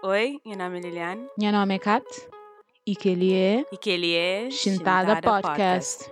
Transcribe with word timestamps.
Oi, 0.00 0.40
meu 0.46 0.56
nome 0.56 0.78
é 0.78 0.80
Liliane 0.80 1.28
Meu 1.36 1.50
nome 1.50 1.74
é 1.74 1.78
Kat 1.80 2.06
e 2.86 2.94
que 2.94 3.08
ele 3.08 3.34
é 3.34 3.64
e 3.72 3.76
que 3.76 3.90
ele 3.90 4.14
é 4.14 4.48
Chintada 4.48 5.20
Podcast. 5.20 6.08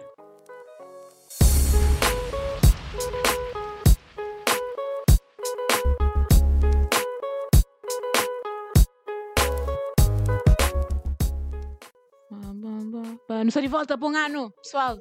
Não 13.29 13.47
estou 13.47 13.63
de 13.63 13.69
volta 13.69 13.97
para 13.97 14.09
um 14.09 14.17
ano, 14.17 14.51
pessoal. 14.51 14.99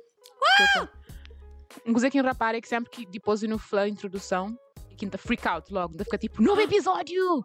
Um 1.88 1.92
coisa 1.92 2.12
que 2.12 2.22
rapaz 2.22 2.56
é 2.56 2.62
que 2.62 2.68
sempre 2.68 2.92
que 2.92 3.06
depois 3.08 3.42
no 3.42 3.58
flow 3.58 3.88
introdução, 3.88 4.56
quinta 4.96 5.18
freak 5.18 5.48
out 5.48 5.74
logo, 5.74 5.94
ainda 5.94 6.04
fica 6.04 6.20
tipo, 6.20 6.44
novo 6.44 6.62
episódio! 6.62 7.44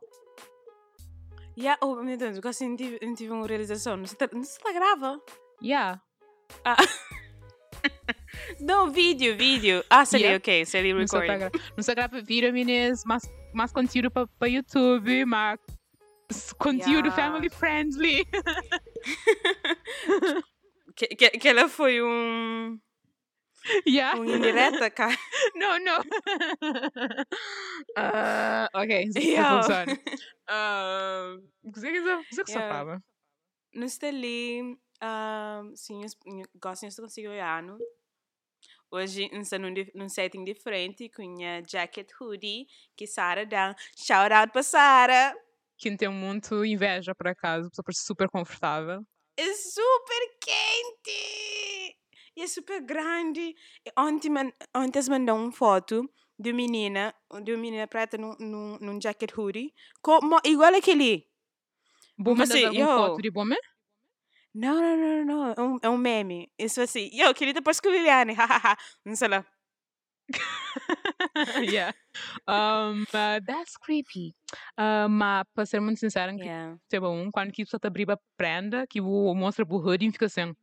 Yeah, 1.60 1.78
oh 1.82 1.96
meu 1.96 2.16
Deus, 2.16 2.37
eu 2.37 2.42
quase 2.42 2.66
não 2.66 2.77
tive, 2.77 2.98
não 3.05 3.14
tive 3.14 3.32
uma 3.32 3.46
realização. 3.46 3.96
Não 3.96 4.06
se 4.06 4.14
está, 4.14 4.28
não 4.32 4.42
se 4.42 4.56
está 4.56 4.73
grava? 4.73 5.20
Yeah. 5.62 6.00
Ah. 6.64 6.77
não, 8.60 8.91
vídeo, 8.91 9.36
vídeo. 9.36 9.84
Ah, 9.91 10.05
seria 10.05 10.27
Yeah. 10.27 10.38
ok, 10.38 10.64
seria 10.64 10.95
Não 10.95 11.06
sei 11.06 11.20
recording. 11.20 11.50
gra- 11.50 11.60
não 11.77 11.83
sei 11.83 11.95
grava 11.95 12.20
vídeo, 12.23 12.52
meninas, 12.52 13.05
mais, 13.05 13.23
mais 13.52 13.73
conteúdo 13.73 14.10
para 14.10 14.48
YouTube, 14.48 15.24
mais 15.27 15.59
s- 16.30 16.55
conteúdo 16.55 17.09
Yeah. 17.09 17.10
family 17.10 17.50
friendly. 17.50 18.27
Que, 20.97 21.06
que, 21.06 21.30
que 21.30 21.48
ela 21.48 21.69
foi 21.69 22.02
um, 22.02 22.78
yeah. 23.87 24.19
um 24.19 24.24
indireta, 24.24 24.91
cara. 24.91 25.16
Não, 25.55 25.78
não. 25.78 26.01
Ah, 27.97 28.69
ok, 28.74 29.05
isso 29.05 29.19
Yeah. 29.19 29.62
funciona. 29.62 29.98
Ah, 30.48 31.37
O 31.65 31.73
que 31.73 31.80
você 31.80 31.92
que 31.92 32.01
você 32.01 32.45
que 32.45 32.51
Yeah. 32.52 32.69
sapava? 32.69 33.02
No 33.75 33.84
está 33.84 34.09
ali, 34.09 34.62
um, 34.62 35.77
sim, 35.77 36.00
gosto 36.61 36.89
de 36.89 36.97
conseguir 36.97 37.28
o 37.28 37.33
ano. 37.33 37.78
Hoje, 38.91 39.31
num, 39.94 40.09
setting 40.09 40.44
diferente, 40.44 41.09
com 41.09 41.22
a 41.44 41.62
jacket 41.66 42.11
hoodie, 42.20 42.66
que 42.97 43.06
Sara 43.06 43.47
dá. 43.47 43.75
Shout 43.97 44.33
out 44.33 44.53
para 44.53 44.62
Sara! 44.62 45.34
Quem 45.78 45.97
tem 45.97 46.09
muito 46.09 46.64
inveja, 46.64 47.14
por 47.14 47.28
acaso, 47.28 47.70
super 47.94 48.28
confortável. 48.28 49.03
É 49.37 49.55
super 49.55 50.39
quente! 50.42 52.00
E 52.41 52.42
é 52.42 52.46
super 52.46 52.80
grande. 52.80 53.55
Ontem, 53.98 54.30
man, 54.30 54.50
ontem 54.74 55.02
mandou 55.10 55.36
uma 55.36 55.52
foto 55.52 56.10
de 56.38 56.52
uma 56.52 56.56
menina, 56.56 57.14
de 57.44 57.52
uma 57.52 57.60
menina 57.60 57.86
preta 57.86 58.16
num, 58.16 58.34
num, 58.41 58.78
num 58.80 58.98
jacket 58.98 59.30
hoodie, 59.36 59.74
como, 60.00 60.41
igual 60.44 60.74
aquele. 60.74 61.28
Bom, 62.16 62.34
mandar 62.34 62.56
alguma 62.56 62.80
yo. 62.80 62.97
foto 62.97 63.20
de 63.20 63.30
bom, 63.30 63.44
Não, 64.55 64.80
não, 64.80 64.97
não, 64.97 65.24
não, 65.27 65.52
é 65.52 65.60
um, 65.60 65.78
é 65.82 65.88
um 65.91 65.98
meme. 65.98 66.50
Isso 66.58 66.80
assim, 66.80 67.10
eu 67.12 67.34
queria 67.34 67.52
depois 67.52 67.78
com 67.78 67.88
o 67.88 67.92
Liliane, 67.92 68.32
hahaha, 68.41 68.75
não 69.04 69.14
sei 69.14 69.28
lá. 69.28 69.44
yeah. 71.70 71.92
Um, 72.48 73.02
uh, 73.02 73.44
that's 73.47 73.77
creepy. 73.77 74.34
Uh, 74.78 75.10
mas, 75.10 75.44
para 75.54 75.66
ser 75.66 75.80
muito 75.80 76.00
sincera, 76.00 76.34
que 76.34 76.41
Yeah. 76.41 76.78
é 76.91 77.00
bom, 77.00 77.30
quando 77.30 77.52
que 77.52 77.66
você 77.66 77.77
abrir 77.82 78.10
a 78.10 78.19
prenda, 78.38 78.86
que 78.86 78.98
o 78.98 79.34
mostra 79.34 79.66
pro 79.66 79.77
hoodie 79.77 80.08
e 80.08 80.12
fica 80.12 80.25
assim. 80.25 80.54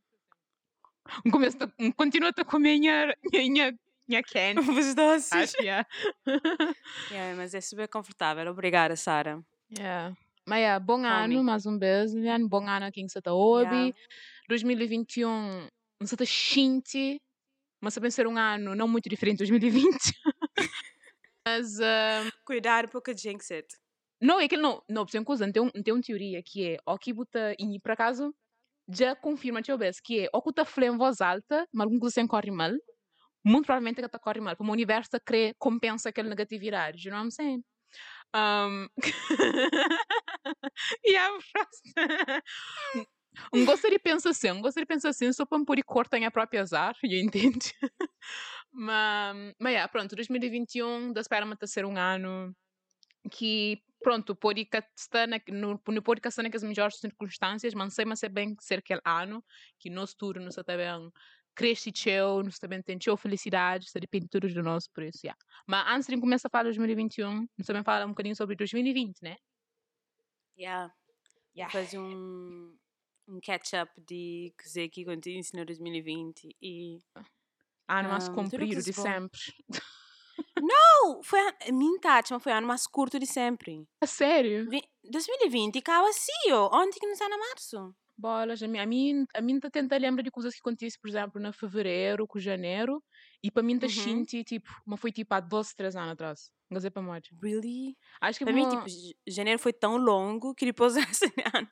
Um 1.24 1.30
começo, 1.30 1.56
a- 1.62 1.70
um 1.78 1.90
continua 1.92 2.30
a 2.36 2.44
comer 2.44 2.78
minha, 2.78 3.14
minha, 3.32 3.78
minha 4.08 4.22
candy. 4.22 4.60
Os 4.70 4.94
doces. 4.94 5.32
Acho, 5.32 5.56
yeah. 5.62 5.86
Yeah, 7.10 7.36
mas 7.36 7.54
é 7.54 7.60
super 7.60 7.88
confortável. 7.88 8.50
Obrigada, 8.50 8.96
Sara. 8.96 9.42
yeah. 9.76 10.14
Mas, 10.46 10.60
yeah, 10.60 10.78
bom 10.82 11.04
ano, 11.04 11.44
mais 11.44 11.66
um 11.66 11.78
beijo. 11.78 12.14
Bom 12.48 12.66
ano 12.66 12.86
a 12.86 12.90
quem 12.90 13.06
você 13.08 13.18
está 13.18 13.32
ouve. 13.32 13.66
Yeah. 13.74 13.96
2021, 14.48 15.68
você 16.00 16.14
está 16.14 16.24
xinte, 16.24 17.20
mas 17.82 17.94
também 17.94 18.10
ser 18.10 18.26
um 18.26 18.36
ano 18.38 18.74
não 18.74 18.88
muito 18.88 19.08
diferente 19.10 19.44
de 19.44 19.50
2020. 19.50 20.14
mas, 21.46 21.78
uh, 21.78 22.32
Cuidado 22.46 22.88
porque 22.88 23.14
jinx 23.14 23.50
it. 23.50 23.66
Não, 24.20 24.40
é 24.40 24.48
que 24.48 24.56
não, 24.56 24.82
não, 24.88 25.04
por 25.06 25.10
exemplo, 25.34 25.52
tem, 25.52 25.62
um, 25.62 25.70
tem 25.70 25.94
uma 25.94 26.02
teoria 26.02 26.42
que 26.42 26.70
é, 26.70 26.78
que 27.00 27.12
buta, 27.12 27.54
e 27.58 27.78
por 27.78 27.92
acaso, 27.92 28.34
já 28.88 29.14
confirma 29.14 29.62
te 29.62 29.70
obese, 29.72 30.00
que 30.02 30.20
é, 30.20 30.28
ó 30.32 30.40
que 30.40 30.48
falando 30.64 30.94
em 30.94 30.98
voz 30.98 31.20
alta, 31.20 31.66
mas 31.72 31.84
alguma 31.84 32.00
coisa 32.00 32.26
corre 32.26 32.50
mal, 32.50 32.72
muito 33.44 33.66
provavelmente 33.66 34.00
que 34.00 34.08
tá 34.08 34.18
corre 34.18 34.40
mal, 34.40 34.56
porque 34.56 34.70
o 34.70 34.72
universo 34.72 35.10
tá 35.10 35.20
crê, 35.20 35.54
compensa 35.58 36.08
aquela 36.08 36.28
negatividade, 36.28 37.08
you 37.08 37.12
know 37.12 37.22
what 37.22 37.26
I'm 37.26 37.30
saying? 37.30 37.64
Um... 38.34 38.88
e 41.04 41.16
a 41.16 41.28
próxima... 41.52 41.94
Um 43.52 43.64
gostaria 43.64 43.98
de 43.98 44.02
pensar 44.02 44.30
assim, 44.30 44.50
um 44.50 44.60
gostaria 44.60 44.84
de 44.84 44.88
pensar 44.88 45.10
assim, 45.10 45.32
só 45.32 45.46
para 45.46 45.58
me 45.58 45.64
pôr 45.64 45.78
e 45.78 46.24
a 46.24 46.30
própria 46.30 46.60
azar, 46.60 46.96
eu 47.04 47.20
entendo. 47.20 47.58
mas, 48.72 49.54
mas, 49.60 49.72
yeah, 49.72 49.88
pronto, 49.88 50.16
2021, 50.16 51.12
da 51.12 51.20
espera-me 51.20 51.54
ser 51.64 51.84
um 51.84 51.96
ano 51.96 52.52
que 53.30 53.80
pronto, 54.00 54.34
pode 54.34 54.68
estar 54.96 55.26
na, 55.26 55.40
no, 55.48 55.80
no 55.86 56.02
pode 56.02 56.20
estar 56.26 56.42
nas 56.42 56.62
melhores 56.62 56.98
circunstâncias, 56.98 57.74
mas 57.74 57.94
sei 57.94 58.04
mas 58.04 58.22
é 58.22 58.28
bem 58.28 58.56
ser 58.60 58.78
aquele 58.78 59.00
ano 59.04 59.44
que 59.78 59.90
nós 59.90 60.14
tudo 60.14 60.40
nós 60.40 60.54
também 60.54 61.12
cresce 61.54 61.90
teu, 61.90 62.42
nós 62.44 62.58
também 62.58 62.80
tem 62.80 62.96
teu 62.96 63.16
felicidade, 63.16 63.86
isso 63.86 63.98
depende 63.98 64.28
tudo 64.28 64.48
de 64.48 64.62
nós, 64.62 64.86
por 64.86 65.02
isso, 65.02 65.26
yeah. 65.26 65.36
Mas 65.66 65.84
antes 65.88 66.06
de 66.06 66.20
começar 66.20 66.46
a 66.46 66.50
falar 66.50 66.70
de 66.70 66.78
2021, 66.78 67.48
nós 67.58 67.66
também 67.66 67.82
fala 67.82 68.06
um 68.06 68.10
bocadinho 68.10 68.36
sobre 68.36 68.54
2020, 68.54 69.20
né? 69.22 69.36
Yeah. 70.56 70.94
Yeah. 71.56 71.72
Fazer 71.72 71.98
um, 71.98 72.76
um 73.26 73.40
catch-up 73.40 73.90
de 74.00 74.54
que 74.56 74.88
que 74.88 75.04
continua 75.04 75.40
ensinou 75.40 75.64
2020 75.64 76.56
e... 76.62 76.98
Ano 77.88 78.10
Ah, 78.10 78.12
tudo 78.12 78.28
comprido 78.28 78.66
coisas 78.66 78.84
de 78.84 78.92
sempre. 78.92 79.40
Foi 81.22 81.38
a 81.40 81.72
minha 81.72 81.98
Tati, 82.00 82.32
mas 82.32 82.42
foi 82.42 82.52
o 82.52 82.56
ano 82.56 82.66
mais 82.66 82.86
curto 82.86 83.18
de 83.18 83.26
sempre. 83.26 83.86
A 84.00 84.06
sério? 84.06 84.68
Vi- 84.70 84.82
2020 85.10 85.78
acaba 85.78 86.08
assim. 86.08 86.52
Ontem 86.72 86.98
que 87.00 87.06
não 87.06 87.12
está 87.12 87.28
na 87.28 87.38
março. 87.38 87.94
Bolas, 88.16 88.60
a 88.62 88.66
mim, 88.66 88.78
a 88.80 88.86
mim, 88.86 89.24
a 89.34 89.40
mim 89.40 89.60
tá 89.60 89.70
tenta 89.70 89.96
lembrar 89.96 90.22
de 90.24 90.30
coisas 90.30 90.52
que 90.52 90.60
acontecem, 90.60 90.98
por 91.00 91.08
exemplo, 91.08 91.40
na 91.40 91.52
fevereiro, 91.52 92.26
com 92.26 92.38
janeiro, 92.40 93.00
e 93.42 93.48
para 93.48 93.62
mim 93.62 93.78
tá 93.78 93.86
Uhum. 93.86 93.92
shinti, 93.92 94.42
tipo, 94.42 94.68
mas 94.84 94.98
foi 95.00 95.12
tipo 95.12 95.32
há 95.34 95.38
12, 95.40 95.74
13 95.76 95.96
anos 95.98 96.12
atrás. 96.12 96.50
Não 96.68 96.78
dizer 96.78 96.90
para 96.90 97.00
morte. 97.00 97.32
Really? 97.40 97.96
Acho 98.20 98.40
que 98.40 98.44
Para 98.44 98.52
mim, 98.52 98.68
vou- 98.68 98.84
tipo, 98.84 99.14
janeiro 99.26 99.60
foi 99.60 99.72
tão 99.72 99.96
longo 99.96 100.52
que 100.54 100.66
depois 100.66 100.94
esse 101.16 101.32
ano 101.54 101.68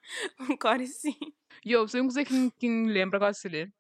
concorre 0.46 0.84
assim. 0.84 1.16
Yo, 1.66 1.86
sei 1.88 2.00
uma 2.00 2.06
coisa 2.12 2.24
que, 2.24 2.50
que 2.52 2.68
me 2.68 2.92
lembra 2.92 3.16
agora 3.18 3.32
de 3.32 3.48
ler. 3.48 3.74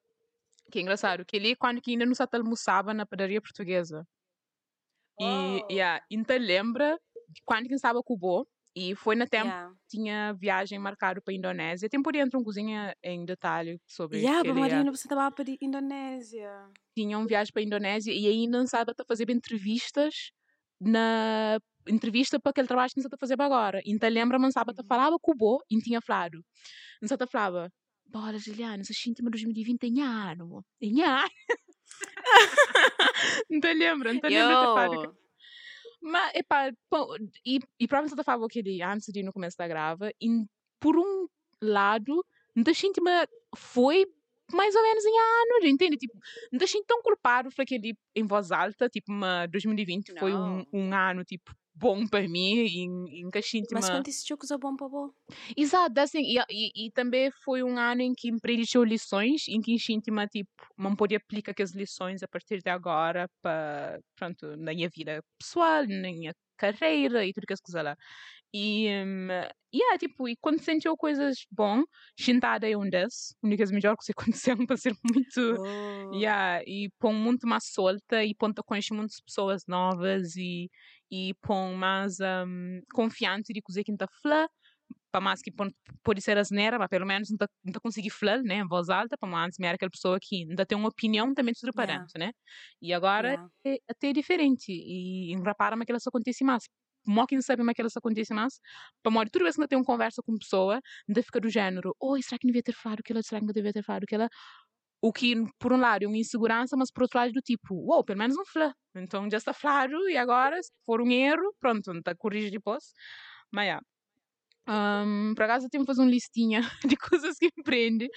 Que 0.70 0.80
é 0.80 0.82
engraçado. 0.82 1.24
Que 1.24 1.36
ele 1.36 1.54
quando 1.54 1.80
que 1.80 1.92
ainda 1.92 2.04
não 2.04 2.14
se 2.16 2.22
almoçava 2.32 2.92
na 2.92 3.06
padaria 3.06 3.40
portuguesa. 3.40 4.04
E, 5.20 5.64
Oh. 5.68 5.72
yeah, 5.72 6.02
então 6.10 6.36
lembra 6.38 6.98
quando 7.44 7.68
que 7.68 7.74
estava 7.74 8.02
Cubo. 8.02 8.46
E 8.74 8.94
foi 8.94 9.16
na 9.16 9.26
tempo 9.26 9.46
Yeah. 9.46 9.74
tinha 9.88 10.34
viagem 10.34 10.78
marcada 10.78 11.20
para 11.22 11.32
a 11.32 11.36
Indonésia. 11.36 11.88
Tem 11.88 12.02
por 12.02 12.12
dentro 12.12 12.38
um 12.38 12.44
cozinha 12.44 12.94
em 13.02 13.24
detalhe 13.24 13.80
sobre 13.86 14.18
ele, 14.18 14.26
yeah, 14.26 14.54
Marina, 14.54 14.90
você 14.90 15.06
estava 15.06 15.30
para 15.34 15.44
a 15.50 15.56
Indonésia. 15.60 16.50
tinha 16.94 17.18
um 17.18 17.26
viagem 17.26 17.52
para 17.52 17.62
a 17.62 17.64
Indonésia 17.64 18.12
e 18.12 18.26
ainda 18.26 18.58
não 18.58 18.66
sabe 18.66 18.92
a 18.92 19.04
fazer 19.06 19.30
entrevistas 19.30 20.30
na 20.80 21.58
entrevista 21.88 22.38
para 22.40 22.50
aquele 22.50 22.66
trabalho 22.68 22.90
que 22.90 22.98
não 23.00 23.04
está 23.06 23.16
a 23.16 23.18
fazer 23.20 23.40
agora. 23.40 23.80
Então 23.86 24.08
lembra, 24.10 24.38
mas 24.38 24.52
sabe, 24.54 24.72
Uhum. 24.78 24.86
falava 24.88 25.16
Cubo 25.20 25.58
e 25.70 25.78
tinha 25.80 26.00
falado. 26.00 26.42
Não 27.02 27.08
sabe, 27.08 27.26
falava, 27.30 27.70
bora, 28.06 28.38
Juliana, 28.38 28.82
essa 28.82 28.92
xintima 28.94 29.30
2020 29.30 29.84
em 29.84 30.00
ano. 30.02 30.64
Em 30.80 31.02
ano. 31.02 31.28
Então 33.50 33.72
lembra, 33.72 34.14
então 34.14 34.30
lembra 34.30 34.56
de 34.56 34.64
falar. 34.64 34.94
Yo! 34.94 35.16
Mas, 36.00 36.34
epá, 36.34 36.70
e, 37.44 37.58
e 37.80 37.88
provavelmente 37.88 38.18
eu 38.18 38.24
falava 38.24 38.46
aquele 38.46 38.82
antes 38.82 39.12
de 39.12 39.20
ir 39.20 39.22
no 39.22 39.32
começo 39.32 39.56
da 39.56 39.66
grava, 39.66 40.10
e 40.20 40.44
por 40.78 40.96
um 40.96 41.26
lado, 41.60 42.24
não 42.54 42.74
xintima 42.74 43.26
foi 43.56 44.06
mais 44.52 44.74
ou 44.74 44.82
menos 44.82 45.04
em 45.04 45.18
ano, 45.18 45.66
entende? 45.66 45.96
Tipo, 45.96 46.18
não 46.52 46.58
deixei 46.58 46.82
tão 46.84 47.02
culpado 47.02 47.50
por 47.50 47.62
aquele 47.62 47.96
em 48.14 48.24
voz 48.24 48.52
alta, 48.52 48.88
tipo, 48.88 49.10
uma 49.10 49.46
2020 49.46 50.18
foi 50.18 50.32
um, 50.32 50.58
Não. 50.58 50.66
um 50.72 50.94
ano, 50.94 51.24
tipo, 51.24 51.52
bom 51.76 52.06
para 52.06 52.26
mim, 52.26 52.58
em, 52.60 53.20
em 53.20 53.30
que 53.30 53.38
a 53.38 53.42
xintima... 53.42 53.80
Mas 53.80 53.90
quando 53.90 54.08
jogo 54.26 54.46
é 54.50 54.58
bom 54.58 54.76
para 54.76 54.88
bom? 54.88 55.10
Exato, 55.56 56.00
assim, 56.00 56.22
e, 56.22 56.38
e, 56.50 56.86
e 56.86 56.90
também 56.92 57.30
foi 57.44 57.62
um 57.62 57.78
ano 57.78 58.02
em 58.02 58.14
que 58.14 58.30
aprendeu 58.30 58.82
lições, 58.82 59.46
em 59.48 59.60
que 59.60 59.74
a 59.74 59.78
xintima, 59.78 60.26
tipo, 60.26 60.50
não 60.78 60.96
podia 60.96 61.18
aplicar 61.18 61.52
aquelas 61.52 61.74
lições 61.74 62.22
a 62.22 62.28
partir 62.28 62.62
de 62.62 62.70
agora 62.70 63.28
para, 63.42 64.00
pronto, 64.16 64.56
na 64.56 64.72
minha 64.72 64.88
vida 64.88 65.22
pessoal, 65.38 65.82
na 65.82 66.08
minha 66.10 66.32
carreira 66.56 67.24
e 67.24 67.32
tudo 67.32 67.46
que 67.46 67.52
as 67.52 67.60
coisas 67.60 67.84
lá. 67.84 67.96
E, 68.54 68.88
um, 69.04 69.28
yeah, 69.74 69.98
tipo, 69.98 70.26
e 70.28 70.36
quando 70.36 70.60
sentiu 70.62 70.96
coisas 70.96 71.46
bom, 71.50 71.82
Shintada 72.18 72.66
é 72.70 72.76
um 72.76 72.88
desses, 72.88 73.34
única 73.42 73.64
das 73.64 73.70
melhores 73.70 74.04
que 74.04 74.12
aconteceu 74.12 74.56
para 74.66 74.76
ser 74.76 74.94
muito, 75.04 75.56
Oh. 75.58 76.14
yeah, 76.14 76.62
e 76.66 76.90
põe 76.98 77.12
muito 77.12 77.46
mais 77.46 77.66
solta 77.66 78.24
e 78.24 78.34
põe 78.34 78.52
a 78.56 78.62
conhecer 78.62 78.94
muitas 78.94 79.20
pessoas 79.20 79.64
novas 79.66 80.36
e, 80.36 80.70
e 81.10 81.34
põe 81.42 81.74
mais 81.74 82.16
um, 82.20 82.80
confiante 82.94 83.52
de 83.52 83.62
coisa 83.62 83.82
que 83.84 83.92
está 83.92 84.06
falar 84.22 84.48
para 85.10 85.20
mais 85.20 85.40
que 85.42 85.50
pode 86.04 86.20
ser 86.20 86.38
asneira, 86.38 86.78
mas 86.78 86.88
pelo 86.88 87.06
menos 87.06 87.30
não 87.30 87.38
tá, 87.38 87.48
não 87.64 87.72
tá 87.72 87.80
conseguir 87.80 88.10
falar, 88.10 88.42
né, 88.42 88.56
em 88.56 88.66
voz 88.68 88.88
alta, 88.90 89.16
para 89.18 89.28
mais 89.28 89.56
me 89.58 89.66
era 89.66 89.76
aquela 89.76 89.90
pessoa 89.90 90.18
que 90.20 90.44
ainda 90.48 90.66
tem 90.66 90.76
uma 90.78 90.88
opinião 90.88 91.32
também 91.34 91.54
sobre 91.54 91.72
Yeah. 91.74 91.74
parente, 91.74 92.18
né? 92.18 92.32
E 92.82 92.92
agora 92.92 93.36
Yeah. 93.36 93.48
é 93.66 93.76
até 93.88 94.12
diferente 94.12 94.66
e 94.70 95.34
repara-me 95.44 95.84
que 95.86 95.92
isso 95.94 96.08
acontece 96.08 96.44
mais. 96.44 96.64
Mó 97.08 97.24
que 97.26 97.36
não 97.36 97.42
sabe 97.42 97.62
mais 97.62 97.76
que 97.76 97.82
isso 97.82 97.98
acontece 97.98 98.34
mais. 98.34 98.54
Para 99.02 99.12
morrer, 99.12 99.30
toda 99.30 99.44
vez 99.44 99.54
que 99.56 99.62
eu 99.62 99.68
tenho 99.68 99.80
uma 99.80 99.86
conversa 99.86 100.20
com 100.24 100.32
uma 100.32 100.38
pessoa, 100.38 100.80
ainda 101.08 101.22
fica 101.22 101.40
do 101.40 101.48
género, 101.48 101.94
oi, 102.00 102.20
será 102.22 102.36
que 102.38 102.46
não 102.46 102.50
devia 102.52 102.62
ter 102.64 102.72
falado 102.74 102.98
aquilo? 103.00 103.22
Será 103.22 103.40
que 103.40 103.46
não 103.46 103.52
devia 103.52 103.72
ter 103.72 103.82
falado 103.84 104.02
aquilo? 104.04 104.26
O 105.06 105.12
que, 105.12 105.36
por 105.60 105.72
um 105.72 105.76
lado, 105.76 106.02
é 106.04 106.08
uma 106.08 106.16
insegurança, 106.16 106.76
mas 106.76 106.90
por 106.90 107.04
outro 107.04 107.20
lado, 107.20 107.32
do 107.32 107.40
tipo, 107.40 107.76
uau, 107.88 108.02
pelo 108.02 108.18
menos 108.18 108.36
não 108.36 108.44
falou. 108.44 108.72
Então 108.96 109.30
já 109.30 109.36
está 109.36 109.54
claro 109.54 110.08
e 110.10 110.16
agora, 110.16 110.60
se 110.60 110.72
for 110.84 111.00
um 111.00 111.08
erro, 111.08 111.54
pronto, 111.60 111.92
está 111.92 112.12
corrigir 112.16 112.50
depois. 112.50 112.92
Mas, 113.52 113.66
yeah. 113.66 113.82
Um, 114.68 115.32
por 115.36 115.44
acaso, 115.44 115.66
eu 115.66 115.70
tenho 115.70 115.84
que 115.84 115.86
fazer 115.86 116.02
uma 116.02 116.10
listinha 116.10 116.60
de 116.92 116.96
coisas 116.96 117.36
que 117.38 117.52
prende 117.62 118.08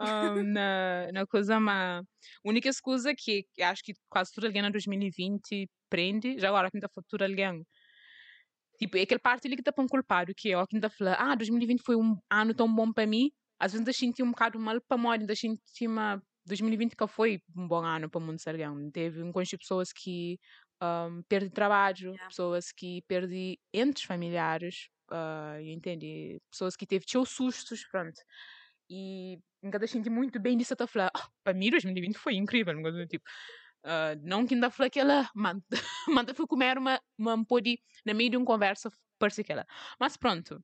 um, 0.00 0.42
na, 0.42 1.12
na 1.12 1.26
coisa, 1.26 1.60
mas 1.60 2.02
a 2.02 2.48
única 2.48 2.70
coisa 2.82 3.14
que, 3.14 3.44
que 3.54 3.62
acho 3.62 3.82
que 3.84 3.92
quase 4.08 4.32
tudo 4.32 4.46
alguém 4.46 4.64
em 4.64 4.70
2020 4.70 5.68
prende, 5.90 6.38
já 6.38 6.48
agora, 6.48 6.70
está 6.72 6.88
tudo 7.10 7.24
alguém. 7.24 7.62
Tipo, 8.78 8.96
é 8.96 9.02
aquele 9.02 9.20
parte 9.20 9.46
ali 9.46 9.54
que 9.54 9.60
está 9.60 9.70
para 9.72 9.84
um 9.84 9.86
culpado, 9.86 10.32
que 10.34 10.54
é 10.54 10.66
quem 10.66 10.78
está 10.78 10.88
falando, 10.88 11.16
ah, 11.18 11.34
2020 11.34 11.82
foi 11.84 11.96
um 11.96 12.16
ano 12.30 12.54
tão 12.54 12.74
bom 12.74 12.90
para 12.90 13.06
mim, 13.06 13.30
às 13.60 13.72
vezes 13.72 13.80
ainda 13.80 13.92
senti 13.92 14.22
um 14.22 14.30
bocado 14.30 14.58
mal 14.58 14.80
para 14.88 14.96
morrer, 14.96 15.20
ainda 15.20 15.34
senti 15.36 15.86
uma 15.86 16.22
2020 16.48 16.96
que 16.96 17.06
foi 17.06 17.42
um 17.56 17.68
bom 17.68 17.84
ano 17.84 18.08
para 18.10 18.18
o 18.18 18.22
mundo 18.22 18.40
alguém. 18.46 18.90
Teve 18.90 19.22
um 19.22 19.32
conjunto 19.32 19.50
de 19.50 19.58
pessoas 19.58 19.92
que 19.92 20.38
um, 20.82 21.22
perdem 21.28 21.50
trabalho, 21.50 22.10
Yeah. 22.10 22.28
pessoas 22.28 22.72
que 22.72 23.02
perdem 23.08 23.58
entes 23.72 24.04
familiares, 24.04 24.88
uh, 25.10 25.60
entende? 25.60 26.40
Pessoas 26.50 26.76
que 26.76 26.86
teve 26.86 27.04
seus 27.08 27.30
sustos, 27.30 27.84
pronto. 27.90 28.20
E 28.90 29.38
ainda 29.62 29.86
senti 29.86 30.08
muito 30.10 30.40
bem 30.40 30.56
disso, 30.56 30.74
eu 30.78 30.88
falar, 30.88 31.10
ah, 31.14 31.28
para 31.44 31.54
mim 31.54 31.70
2020 31.70 32.16
foi 32.16 32.34
incrível, 32.34 32.74
do 32.82 33.06
tipo. 33.06 33.24
Uh, 33.84 34.18
não 34.22 34.46
que 34.46 34.54
ainda 34.54 34.70
falei 34.70 34.88
aquela 34.88 35.28
manda, 35.34 35.62
manda 36.08 36.34
fui 36.34 36.46
comer 36.46 36.78
uma, 36.78 37.00
uma 37.16 37.44
pode 37.44 37.78
na 38.04 38.12
meio 38.12 38.30
de 38.30 38.36
uma 38.36 38.46
conversa 38.46 38.90
parece 39.18 39.42
aquela. 39.42 39.66
Mas 40.00 40.16
pronto. 40.16 40.62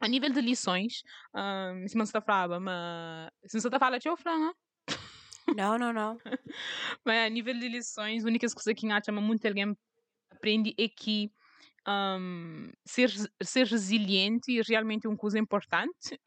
A 0.00 0.08
nível 0.08 0.30
de 0.30 0.40
lições, 0.40 1.02
um, 1.34 1.86
se 1.88 1.94
você 1.94 2.02
está 2.02 2.20
falando, 2.20 2.60
mas 2.60 3.30
se 3.46 3.58
você 3.60 3.68
está 3.68 3.78
falando, 3.78 4.04
eu 4.04 4.16
falo, 4.16 4.54
Não, 5.50 5.78
não, 5.78 5.92
não. 5.92 6.22
mas 7.04 7.26
a 7.26 7.28
nível 7.28 7.54
de 7.58 7.68
lições, 7.68 8.24
a 8.24 8.28
única 8.28 8.46
coisa 8.48 8.74
que 8.74 8.90
acha 8.90 9.12
muito 9.12 9.46
alguém 9.46 9.76
aprende 10.32 10.74
é 10.78 10.88
que 10.88 11.30
um, 11.88 12.70
ser, 12.86 13.10
ser 13.42 13.66
resiliente 13.66 14.58
é 14.58 14.62
realmente 14.68 15.08
uma 15.08 15.16
coisa 15.16 15.38
importante. 15.38 16.20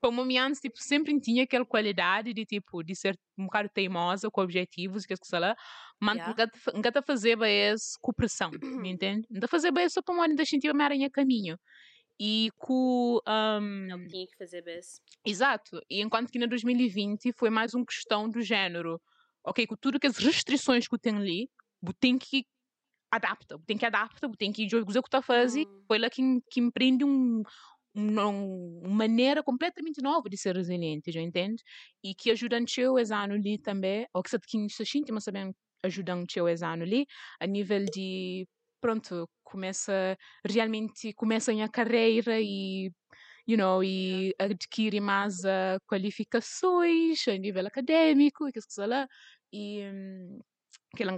Para 0.00 0.10
meu 0.10 0.38
antes, 0.44 0.60
tipo, 0.60 0.78
sempre 0.78 1.18
tinha 1.20 1.44
aquela 1.44 1.66
qualidade 1.66 2.34
de, 2.34 2.44
tipo, 2.46 2.82
de 2.84 2.94
ser 2.96 3.18
um 3.38 3.44
bocado 3.46 3.68
teimosa 3.72 4.30
com 4.30 4.42
objetivos 4.42 5.04
e 5.04 5.08
que 5.08 5.16
coisa 5.18 5.38
lá, 5.40 5.56
mas 6.00 6.18
Yeah. 6.18 6.36
nunca 6.74 6.92
te 6.92 7.02
fazer 7.02 7.38
isso 7.44 7.98
com 8.02 8.12
pressão, 8.14 8.56
me 8.76 8.90
entende? 8.92 9.26
Não 9.30 9.48
fazer 9.48 9.72
isso 9.78 9.94
só 9.94 10.02
para 10.02 10.14
uma 10.14 10.26
ainda 10.26 10.44
sentir 10.46 10.70
uma 10.72 10.84
aranha 10.84 11.10
caminho. 11.10 11.58
E 12.18 12.50
com... 12.56 13.20
Um, 13.26 13.86
Não 13.88 14.06
tinha 14.06 14.26
que 14.26 14.36
fazer 14.36 14.62
bem. 14.62 14.80
Exato. 15.24 15.80
E 15.90 16.00
enquanto 16.00 16.30
que 16.30 16.38
na 16.38 16.46
2020 16.46 17.32
foi 17.32 17.50
mais 17.50 17.74
uma 17.74 17.84
questão 17.84 18.28
do 18.28 18.40
género. 18.40 19.00
Ok, 19.44 19.66
com 19.66 19.76
tudo 19.76 20.00
que 20.00 20.06
as 20.06 20.16
restrições 20.16 20.88
que 20.88 20.98
tenho 20.98 21.18
ali, 21.18 21.48
tenho 22.00 22.18
que 22.18 22.46
adapta, 23.10 23.58
tenho 23.66 23.78
que 23.78 23.86
adapta, 23.86 24.30
tenho 24.36 24.52
que 24.52 24.68
fazer 24.68 24.98
o 24.98 25.02
que 25.02 25.08
está 25.08 25.22
fazer. 25.22 25.66
Hum. 25.66 25.84
Foi 25.86 25.98
lá 25.98 26.10
que, 26.10 26.22
que 26.50 26.60
me 26.60 26.72
prende 26.72 27.04
um, 27.04 27.42
uma, 27.94 28.26
uma 28.26 28.88
maneira 28.88 29.42
completamente 29.42 30.02
nova 30.02 30.28
de 30.28 30.36
ser 30.36 30.56
resiliente, 30.56 31.10
já 31.10 31.20
entende? 31.20 31.62
E 32.04 32.14
que 32.14 32.30
ajudante 32.30 32.80
eu 32.80 32.98
esse 32.98 33.14
ano 33.14 33.34
ali 33.34 33.58
também, 33.58 34.06
ou 34.12 34.22
que 34.22 34.30
se 34.30 34.38
que 34.38 34.68
se 34.68 34.84
sente, 34.84 35.12
mas 35.12 35.24
também 35.24 35.54
ajudante 35.82 36.38
eu 36.38 36.48
esse 36.48 36.64
ano 36.64 36.82
ali, 36.82 37.06
a 37.40 37.46
nível 37.46 37.84
de 37.84 38.46
pronto, 38.80 39.28
começa 39.44 40.16
realmente 40.44 41.12
começa 41.14 41.52
a 41.52 41.68
carreira 41.68 42.40
e 42.40 42.90
you 43.46 43.56
know, 43.56 43.82
e 43.84 44.34
adquire 44.40 45.00
mais 45.00 45.40
uh, 45.44 45.78
qualificações 45.88 47.26
a 47.28 47.36
nível 47.38 47.66
acadêmico 47.66 48.48
e 48.48 48.52
que 48.52 48.60
coisa 48.60 48.86
lá 48.86 49.08
e 49.52 49.82
hum, 49.84 50.40
que 50.96 51.02
ela 51.02 51.12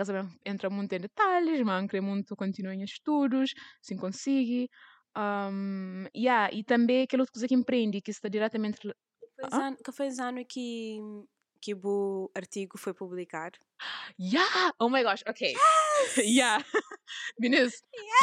entra 0.44 0.70
muito 0.70 0.93
em 0.94 1.00
detalhes, 1.00 1.60
mas 1.62 1.87
quer 1.90 2.00
muito 2.02 2.37
continuar 2.37 2.75
em 2.75 2.82
estudos, 2.84 3.52
se 3.82 3.96
consegue. 3.96 4.69
Um, 5.16 6.04
yeah, 6.16 6.50
e 6.52 6.64
também 6.64 7.02
aquela 7.02 7.22
outra 7.22 7.32
coisa 7.34 7.49
que 7.49 7.54
empreende, 7.54 8.00
que 8.02 8.11
está 8.11 8.28
diretamente. 8.28 8.78
rela- 8.82 8.96
Foi 9.34 9.49
Ah? 9.52 9.64
ano, 9.66 9.76
que 9.84 9.93
foi 9.93 10.08
ano 10.28 10.44
que, 10.52 10.99
que 11.60 11.75
o 11.75 12.31
artigo 12.34 12.78
foi 12.78 12.94
publicado. 12.94 13.58
Yeah! 14.19 14.72
Oh 14.78 14.88
my 14.88 15.02
gosh, 15.02 15.22
ok. 15.28 15.55
Yeah. 16.19 16.64
Meninas, 17.38 17.72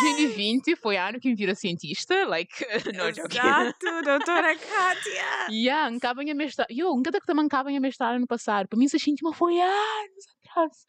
2020 0.01 0.75
foi 0.75 0.97
ano 0.97 1.19
que 1.19 1.29
me 1.29 1.35
vira 1.35 1.55
cientista, 1.55 2.25
like, 2.25 2.53
no 2.95 3.11
joking. 3.11 3.37
Exato, 3.37 4.01
doutora 4.03 4.55
Kátia! 4.55 5.47
Yeah, 5.49 5.95
acaba 5.95 6.23
em 6.23 6.33
mestrado. 6.33 6.67
Eu, 6.69 6.95
nunca 6.95 7.11
que 7.11 7.25
também 7.25 7.45
acaba 7.45 7.71
em 7.71 7.79
mestrado 7.79 8.15
ano 8.15 8.27
passado. 8.27 8.67
Para 8.67 8.79
mim, 8.79 8.87
se 8.87 8.99
sente 8.99 9.23
uma 9.23 9.33
foi 9.33 9.59
anos 9.59 10.25
atrás. 10.43 10.85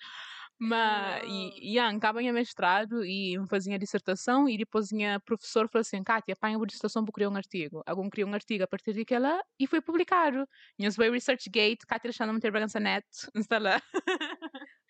Mas, 0.58 1.22
e, 1.26 1.74
yeah, 1.74 1.94
acaba 1.94 2.22
em 2.22 2.32
mestrado 2.32 3.04
e 3.04 3.36
fazia 3.48 3.74
a 3.74 3.78
dissertação 3.78 4.48
e 4.48 4.56
depois 4.56 4.88
tinha 4.88 5.20
professor 5.20 5.68
falou 5.68 5.82
assim, 5.82 6.02
Kátia, 6.02 6.32
apanha 6.32 6.56
a 6.56 6.64
dissertação 6.64 7.04
para 7.04 7.12
criar 7.12 7.28
um 7.28 7.36
artigo. 7.36 7.82
Algum 7.86 8.08
criou 8.08 8.28
um 8.28 8.34
artigo 8.34 8.64
a 8.64 8.66
partir 8.66 8.94
daquela 8.94 9.42
e 9.58 9.66
foi 9.66 9.80
publicado. 9.82 10.48
News 10.78 10.96
by 10.96 11.10
ResearchGate, 11.10 11.86
Kátia 11.86 12.08
deixando 12.08 12.32
meter 12.32 12.50
bragança 12.50 12.80
net, 12.80 13.06
está 13.36 13.58
lá. 13.58 13.82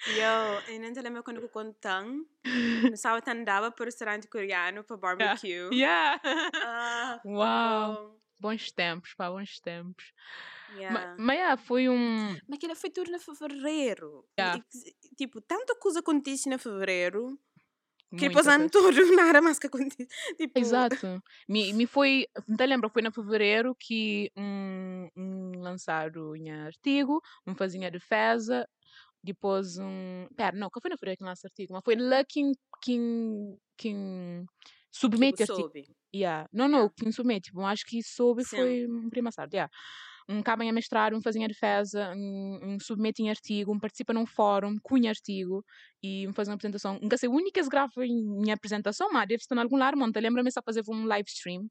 Eu, 0.06 0.74
eu 0.74 0.80
não 0.80 0.92
te 0.92 1.00
lembro 1.00 1.22
quando 1.24 1.40
eu 1.40 1.48
contei. 1.48 1.90
No 2.90 2.96
sábado 2.96 3.28
andava 3.28 3.72
para 3.72 3.82
o 3.82 3.86
restaurante 3.86 4.28
coreano 4.28 4.84
para 4.84 4.96
barbecue. 5.42 5.68
Yeah. 5.72 6.20
Ah, 6.62 7.20
Uau. 7.24 7.94
bom. 7.94 8.16
Bons 8.38 8.70
tempos, 8.70 9.14
pá, 9.14 9.30
bons 9.30 9.58
tempos. 9.60 10.12
Yeah. 10.74 10.92
Ma- 10.92 11.16
Mas, 11.18 11.36
yeah, 11.36 11.56
foi 11.56 11.88
um... 11.88 12.28
Mas 12.48 12.56
aquilo 12.58 12.74
foi 12.76 12.90
tudo 12.90 13.14
em 13.14 13.18
fevereiro. 13.18 14.24
Yeah. 14.38 14.62
E, 14.74 15.14
Tipo, 15.16 15.40
tanta 15.40 15.74
coisa 15.76 16.00
acontece 16.00 16.48
em 16.48 16.58
fevereiro 16.58 17.38
que 18.10 18.28
muita 18.28 18.28
depois 18.28 18.46
ano 18.46 18.70
todo 18.70 18.92
nada 19.16 19.40
mais 19.42 19.58
que 19.58 19.66
acontece. 19.66 20.06
Tipo, 20.36 20.58
Exato. 20.58 21.22
Me, 21.48 21.72
me 21.72 21.86
foi, 21.86 22.26
não 22.46 22.56
te 22.56 22.66
lembro, 22.66 22.88
foi 22.90 23.02
em 23.02 23.10
fevereiro 23.10 23.74
que 23.78 24.30
um, 24.36 25.08
um 25.16 25.52
lançaram 25.60 26.32
um 26.32 26.64
artigo, 26.66 27.20
um 27.46 27.54
fazia 27.54 27.90
defesa, 27.90 28.68
depois 29.22 29.76
um... 29.78 30.28
Pera, 30.36 30.56
não, 30.56 30.70
que 30.70 30.80
foi 30.80 30.90
na 30.90 30.96
fevereiro 30.96 31.18
que 31.18 31.24
lança 31.24 31.46
artigo, 31.46 31.72
mas 31.72 31.82
foi 31.84 31.96
lá 31.96 32.24
quem, 32.24 32.52
quem, 32.82 33.58
quem 33.76 34.46
submete 34.92 35.44
tipo, 35.44 35.52
artigo. 35.64 35.94
Yeah. 36.14 36.48
Não, 36.52 36.68
não, 36.68 36.78
Yeah. 36.78 36.94
quem 36.96 37.12
submete, 37.12 37.52
bom, 37.52 37.66
acho 37.66 37.84
que 37.84 38.02
soube 38.02 38.44
Sim. 38.44 38.56
foi 38.56 38.86
um 38.86 39.10
prima 39.10 39.32
sardo, 39.32 39.54
yeah. 39.54 39.70
Um 40.28 40.42
cabem 40.42 40.68
a 40.68 40.72
mestrado, 40.72 41.16
um 41.16 41.22
fazem 41.22 41.44
a 41.44 41.48
defesa, 41.48 42.12
um, 42.16 42.58
um 42.74 42.78
submete 42.80 43.22
em 43.22 43.30
artigo, 43.30 43.72
um 43.72 43.78
participa 43.78 44.12
num 44.12 44.26
fórum, 44.26 44.76
cunha 44.82 45.10
artigo 45.10 45.64
e 46.02 46.26
um 46.28 46.32
faz 46.32 46.48
uma 46.48 46.54
apresentação. 46.54 46.98
Nunca 47.00 47.16
sei, 47.16 47.28
única 47.28 47.62
que 47.62 47.68
grava 47.68 48.04
em 48.04 48.24
minha 48.24 48.54
apresentação, 48.54 49.08
mas 49.12 49.28
deve 49.28 49.40
estar 49.42 49.54
em 49.56 49.60
algum 49.60 49.76
lugar, 49.76 49.94
monta. 49.96 50.20
Lembra-me 50.20 50.50
só 50.50 50.60
fazer 50.64 50.82
um 50.88 51.06
live 51.06 51.28
stream. 51.28 51.68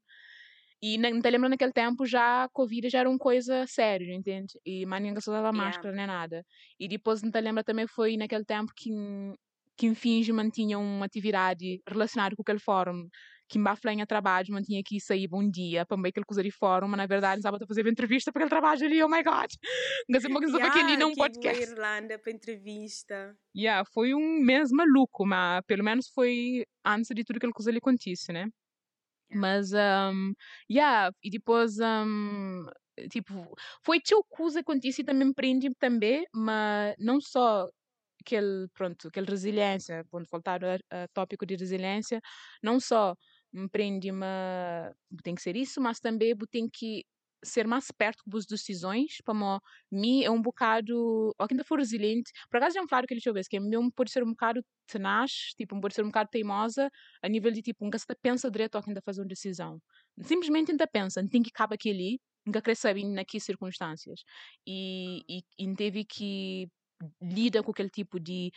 E 0.82 0.98
não 0.98 1.20
te 1.22 1.30
lembro 1.30 1.48
naquele 1.48 1.72
tempo 1.72 2.04
já 2.06 2.44
a 2.44 2.48
Covid 2.50 2.88
já 2.90 3.00
era 3.00 3.08
uma 3.10 3.18
coisa 3.18 3.66
séria, 3.66 4.14
entende? 4.14 4.58
E 4.64 4.84
mas 4.86 5.00
ninguém 5.02 5.18
usava 5.18 5.52
Yeah. 5.52 5.86
máscara 5.86 5.94
nem 5.94 6.06
nada. 6.06 6.44
E 6.78 6.86
depois 6.88 7.22
não 7.22 7.30
te 7.30 7.40
lembra 7.40 7.64
também 7.64 7.86
foi 7.86 8.16
naquele 8.16 8.44
tempo 8.44 8.72
que 8.76 8.90
que 9.78 9.94
finge 9.94 10.32
mantinha 10.32 10.78
uma 10.78 11.04
atividade 11.04 11.82
relacionada 11.86 12.34
com 12.34 12.40
aquele 12.42 12.58
fórum 12.58 13.08
que 13.48 13.58
em 13.58 14.06
trabalho, 14.06 14.52
mantinha 14.52 14.82
que 14.84 15.00
sair 15.00 15.28
bom 15.28 15.48
dia 15.48 15.86
para 15.86 15.96
meio 15.96 16.10
aquele 16.10 16.26
coisa 16.26 16.42
de 16.42 16.50
fórum, 16.50 16.88
mas 16.88 16.98
na 16.98 17.06
verdade 17.06 17.38
estava 17.38 17.56
a 17.56 17.66
fazer 17.66 17.86
entrevista 17.86 18.32
para 18.32 18.44
aquele 18.44 18.50
trabalho 18.50 18.84
ali, 18.84 19.02
oh 19.02 19.08
my 19.08 19.22
god! 19.22 19.50
Não 20.08 20.20
sei 20.20 20.30
uma 20.30 20.40
coisa 20.40 20.58
para 20.58 20.68
aquele 20.68 20.96
não 20.96 21.12
que 21.12 21.20
à 21.20 21.24
podcast. 21.24 21.62
Irlanda 21.62 22.18
para 22.18 22.32
entrevista. 22.32 23.36
Yeah, 23.56 23.84
foi 23.92 24.14
um 24.14 24.40
mês 24.40 24.70
maluco, 24.70 25.24
mas 25.26 25.62
pelo 25.66 25.84
menos 25.84 26.08
foi 26.08 26.64
antes 26.84 27.10
de 27.14 27.24
tudo 27.24 27.36
aquela 27.36 27.52
coisa 27.52 27.70
ali 27.70 27.78
acontece, 27.78 28.32
né? 28.32 28.48
Mas, 29.32 29.72
um, 29.72 30.32
yeah, 30.70 31.10
e 31.22 31.30
depois, 31.30 31.78
um, 31.80 32.64
tipo, 33.10 33.54
foi 33.84 34.00
teu 34.00 34.22
coisa 34.28 34.62
que 34.62 34.70
acontece 34.70 35.02
e 35.02 35.04
também 35.04 35.32
prende 35.32 35.68
também, 35.78 36.24
mas 36.32 36.94
não 36.98 37.20
só 37.20 37.68
aquele, 38.20 38.68
pronto, 38.74 39.08
aquele 39.08 39.26
resiliência, 39.26 40.04
quando 40.10 40.26
voltar 40.30 40.60
ao 40.64 40.78
tópico 41.14 41.46
de 41.46 41.56
resiliência, 41.56 42.20
não 42.62 42.80
só 42.80 43.14
mas 44.12 44.94
tem 45.22 45.34
que 45.34 45.42
ser 45.42 45.56
isso, 45.56 45.80
mas 45.80 46.00
também 46.00 46.34
tem 46.50 46.68
que 46.68 47.04
ser 47.44 47.66
mais 47.66 47.90
perto 47.90 48.22
das 48.26 48.44
decisões, 48.46 49.18
para 49.24 49.60
mim 49.90 50.22
é 50.24 50.30
um 50.30 50.40
bocado, 50.40 50.94
ou 51.38 51.46
ainda 51.48 51.64
for 51.64 51.78
resiliente, 51.78 52.32
por 52.50 52.56
acaso 52.56 52.74
já 52.74 52.82
me 52.82 52.88
falaram 52.88 53.06
que 53.06 53.14
ele 53.14 53.32
ver, 53.32 53.44
que 53.48 53.60
mesmo 53.60 53.92
pode 53.92 54.10
ser 54.10 54.22
um 54.24 54.30
bocado 54.30 54.64
tenaz, 54.86 55.30
tipo, 55.56 55.80
pode 55.80 55.94
ser 55.94 56.02
um 56.02 56.06
bocado 56.06 56.30
teimosa, 56.30 56.90
a 57.22 57.28
nível 57.28 57.52
de 57.52 57.62
tipo, 57.62 57.84
nunca 57.84 57.98
se 57.98 58.06
pensa 58.22 58.50
direito 58.50 58.80
que 58.82 58.90
ainda 58.90 59.00
fazer 59.04 59.20
uma 59.20 59.28
decisão. 59.28 59.80
Simplesmente 60.22 60.70
ainda 60.72 60.86
pensa, 60.86 61.26
tem 61.28 61.42
que 61.42 61.50
acabar 61.54 61.74
aqui 61.74 61.90
ali, 61.90 62.20
nunca 62.44 62.62
quer 62.62 62.76
saber 62.76 63.04
naquelas 63.04 63.44
circunstâncias. 63.44 64.20
E, 64.66 65.22
e, 65.28 65.42
e 65.58 65.74
teve 65.74 66.04
que 66.04 66.68
lida 67.20 67.62
com 67.62 67.70
aquele 67.70 67.90
tipo 67.90 68.18
de 68.18 68.50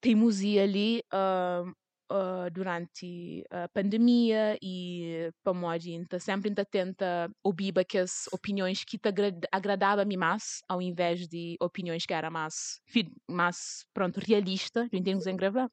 teimosia 0.00 0.62
ali 0.64 1.02
uh, 1.12 1.72
uh, 2.14 2.50
durante 2.52 3.44
a 3.50 3.68
pandemia 3.68 4.56
e 4.62 5.30
para 5.42 5.52
ainda 5.52 6.18
sempre 6.20 6.48
ainda 6.48 6.64
tenta 6.64 7.28
ouvir 7.42 7.78
aquelas 7.78 8.26
opiniões 8.32 8.84
que 8.84 8.98
te 8.98 9.08
agradava 9.52 10.04
me 10.04 10.16
mais 10.16 10.60
ao 10.68 10.80
invés 10.80 11.26
de 11.26 11.56
opiniões 11.60 12.06
que 12.06 12.14
era 12.14 12.30
mais 12.30 12.80
mais 13.28 13.84
pronto 13.92 14.20
realista 14.20 14.88
em 14.92 15.02
termos 15.02 15.26
em 15.26 15.36
gravar 15.36 15.68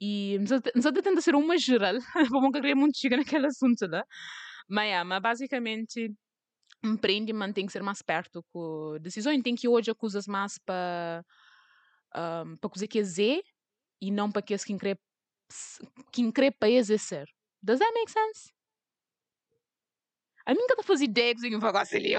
e 0.00 0.38
não 0.74 0.92
tenta 0.92 1.20
ser 1.20 1.34
uma 1.34 1.58
geral 1.58 1.94
não 2.30 2.52
querer 2.52 2.74
muito 2.74 2.98
chegar 2.98 3.16
naquele 3.16 3.46
assunto 3.46 3.86
lá 3.86 4.04
mas, 4.68 4.88
é, 4.88 5.04
mas 5.04 5.22
basicamente 5.22 6.12
empreende 6.84 7.32
mantém 7.32 7.66
que 7.66 7.72
ser 7.72 7.82
mais 7.82 8.02
perto 8.02 8.44
com 8.52 8.98
decisões. 9.00 9.42
Tem 9.42 9.54
que 9.54 9.68
hoje 9.68 9.90
acusas 9.90 10.26
mais 10.26 10.58
para 10.58 11.24
um, 12.14 12.56
para 12.56 12.70
coisa 12.70 12.86
que 12.86 12.98
é 12.98 13.02
Z 13.02 13.42
e 14.00 14.10
não 14.10 14.30
para 14.30 14.42
que 14.42 14.54
que 14.64 14.72
increpa 15.48 16.12
que 16.12 16.22
increpa 16.22 16.68
exercer. 16.68 17.28
Does 17.62 17.78
that 17.78 17.92
make 17.92 18.10
sense? 18.10 18.52
A 20.44 20.52
mim 20.52 20.60
nunca 20.60 20.82
faz 20.82 21.00
ideia 21.00 21.34
que 21.34 21.52
eu 21.52 21.60
vou 21.60 21.70
ali. 21.76 22.14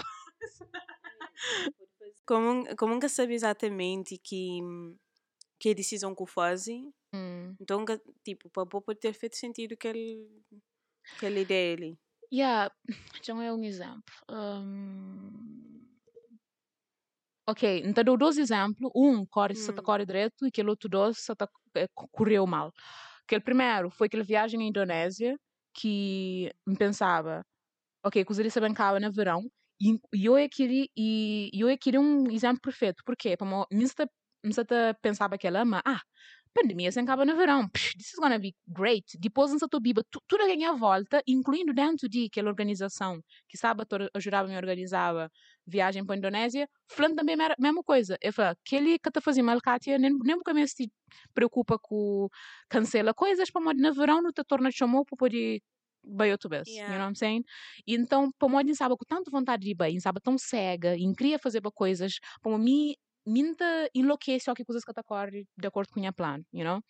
Como, 2.25 2.75
como 2.75 2.93
nunca 2.93 3.07
sabe 3.07 3.33
exatamente 3.33 4.17
que 4.17 4.59
que 5.59 5.69
é 5.69 5.71
a 5.71 5.75
decisão 5.75 6.13
que 6.13 6.25
faz, 6.27 6.67
hum. 6.67 7.55
então 7.59 7.83
tipo, 8.23 8.49
para 8.49 8.65
pode 8.65 8.99
ter 8.99 9.13
feito 9.13 9.35
sentido 9.35 9.75
que 9.75 9.87
ele 9.87 10.29
que 11.19 11.25
ele 11.25 11.41
ideia 11.41 11.73
ali. 11.73 11.99
Yeah, 12.31 12.71
então 13.21 13.41
é 13.41 13.51
um 13.51 13.63
exemplo. 13.63 14.13
Um... 14.29 15.87
Ok, 17.49 17.81
então 17.85 18.03
dou 18.03 18.17
dois 18.17 18.37
exemplos. 18.37 18.91
Um 18.93 19.25
corre, 19.25 19.55
se 19.55 19.71
hum. 19.71 19.75
corre 19.77 20.05
direito 20.05 20.45
e 20.45 20.49
aquele 20.49 20.69
outro 20.69 20.89
dois 20.89 21.17
se 21.17 21.31
eh, 21.75 21.87
correu 21.93 22.45
mal. 22.45 22.73
Aquele 23.27 23.41
primeiro 23.41 23.89
foi 23.89 24.07
aquela 24.07 24.23
viagem 24.23 24.61
à 24.61 24.63
Indonésia 24.63 25.37
que 25.73 26.49
me 26.65 26.77
pensava, 26.77 27.41
ok, 28.05 28.25
cozinhar 28.25 28.47
bancada 28.61 28.99
no 28.99 29.11
verão 29.11 29.43
e, 29.81 29.99
eu 30.25 30.37
é 30.37 30.47
queria 30.49 30.87
e 30.97 31.51
eu 31.53 31.69
é 31.69 31.77
queria 31.77 31.99
um 32.01 32.31
exemplo 32.31 32.61
perfeito. 32.61 33.03
Porquê? 33.05 33.35
Para 33.37 33.47
mim, 33.47 33.65
me 34.43 34.53
pensava 35.01 35.37
que 35.37 35.47
ela, 35.47 35.65
mas 35.65 35.81
ah, 35.85 36.01
pandemia 36.61 36.91
se 36.91 36.99
acaba 36.99 37.25
no 37.25 37.35
verão. 37.35 37.67
Psh, 37.69 37.93
this 37.95 38.13
is 38.13 38.19
gonna 38.19 38.39
be 38.39 38.55
great. 38.67 39.17
Depois 39.19 39.49
não 39.49 39.57
estou 39.57 39.79
biba, 39.79 40.03
tudo 40.27 40.43
a 40.43 40.47
ganhar 40.47 40.73
volta, 40.73 41.21
incluindo 41.27 41.73
dentro 41.73 42.09
de 42.09 42.25
aquela 42.25 42.49
organização 42.49 43.21
que 43.47 43.57
sabe 43.57 43.83
ajudava 44.13 44.47
me 44.47 44.57
organizava 44.57 45.29
viagem 45.65 46.05
para 46.05 46.15
a 46.15 46.17
Indonésia, 46.17 46.67
falando 46.89 47.15
também 47.15 47.35
a 47.35 47.55
mesma 47.59 47.83
coisa. 47.83 48.17
Eu 48.21 48.33
falei, 48.33 48.51
aquele 48.51 48.99
que 48.99 49.09
está 49.09 49.21
fazendo 49.21 49.45
mal, 49.45 49.59
Kátia, 49.61 49.97
nem, 49.97 50.17
nem 50.23 50.37
porque 50.37 50.67
se 50.67 50.91
preocupa 51.33 51.77
com 51.77 52.27
cancela 52.69 53.13
coisas 53.13 53.51
para 53.51 53.73
no 53.73 53.93
verão 53.93 54.21
não 54.21 54.31
te 54.31 54.43
torna 54.43 54.71
chamou 54.71 55.05
para 55.05 55.17
poder 55.17 55.61
bem 56.03 56.31
outro 56.31 56.49
vez, 56.49 56.67
yeah. 56.67 56.93
you 56.93 56.99
know 56.99 57.05
what 57.05 57.11
I'm 57.11 57.15
saying? 57.15 57.43
E 57.85 57.95
então, 57.95 58.31
para 58.39 58.47
mim, 58.47 58.73
sabe, 58.73 58.95
com 58.95 59.05
tanta 59.05 59.29
vontade 59.29 59.63
de 59.63 59.71
ir 59.71 59.75
bem, 59.75 59.99
sabe, 59.99 60.21
tão 60.21 60.37
cega, 60.37 60.95
e 60.95 61.13
queria 61.13 61.37
fazer 61.37 61.61
coisas, 61.73 62.19
para 62.41 62.57
mim, 62.57 62.95
minta 63.27 63.89
enlouquece 63.93 64.53
que 64.55 64.65
coisas 64.65 64.83
que 64.83 64.91
está 64.91 65.03
de 65.57 65.67
acordo 65.67 65.91
com 65.93 65.99
o 65.99 66.03
meu 66.03 66.13
plano, 66.13 66.45
you 66.53 66.63
know? 66.63 66.81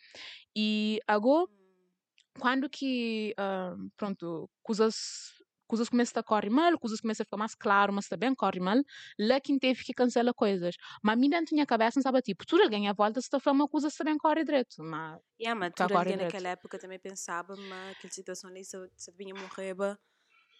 E 0.56 1.00
agora, 1.08 1.50
hum. 1.50 2.40
quando 2.40 2.70
que, 2.70 3.34
uh, 3.40 3.90
pronto, 3.98 4.50
coisas 4.64 5.36
coisas 5.68 5.90
começam 5.90 6.20
a 6.20 6.24
correr 6.24 6.50
mal, 6.50 6.80
coisas 6.80 7.02
começam 7.02 7.24
a 7.24 7.26
ficar 7.26 7.38
mais 7.38 7.54
claro, 7.54 7.94
mas 7.94 8.08
também 8.08 8.34
corre 8.34 8.60
mal, 8.60 8.78
lá 9.20 9.40
quem 9.40 9.60
teve 9.60 9.84
que 9.84 9.94
cancelar 9.94 10.34
coisas. 10.34 10.76
Mas 11.04 11.14
a 11.14 11.16
mim 11.18 11.30
dentro 11.30 11.52
da 11.52 11.56
minha 11.56 11.66
cabeça 11.66 12.00
não 12.00 12.04
sabe, 12.04 12.22
tipo, 12.22 12.46
tudo 12.46 12.64
alguém 12.64 12.88
à 12.88 12.94
volta 12.94 13.20
se 13.20 13.28
está 13.28 13.40
falando 13.40 13.62
uma 13.62 13.68
coisa 13.68 13.90
também 13.96 14.18
corre 14.18 14.44
direito. 14.44 14.82
Mas, 14.82 15.20
yeah, 15.40 15.60
mas 15.60 15.74
tudo 15.76 15.96
alguém 15.98 16.16
naquela 16.16 16.50
época 16.50 16.80
também 16.80 17.00
pensava, 17.00 17.56
mas 17.56 17.98
aquela 17.98 18.14
situação 18.14 18.50
ali, 18.50 18.64
se, 18.64 18.78
se 18.96 19.12
vinha 19.12 19.36
morrer, 19.36 19.76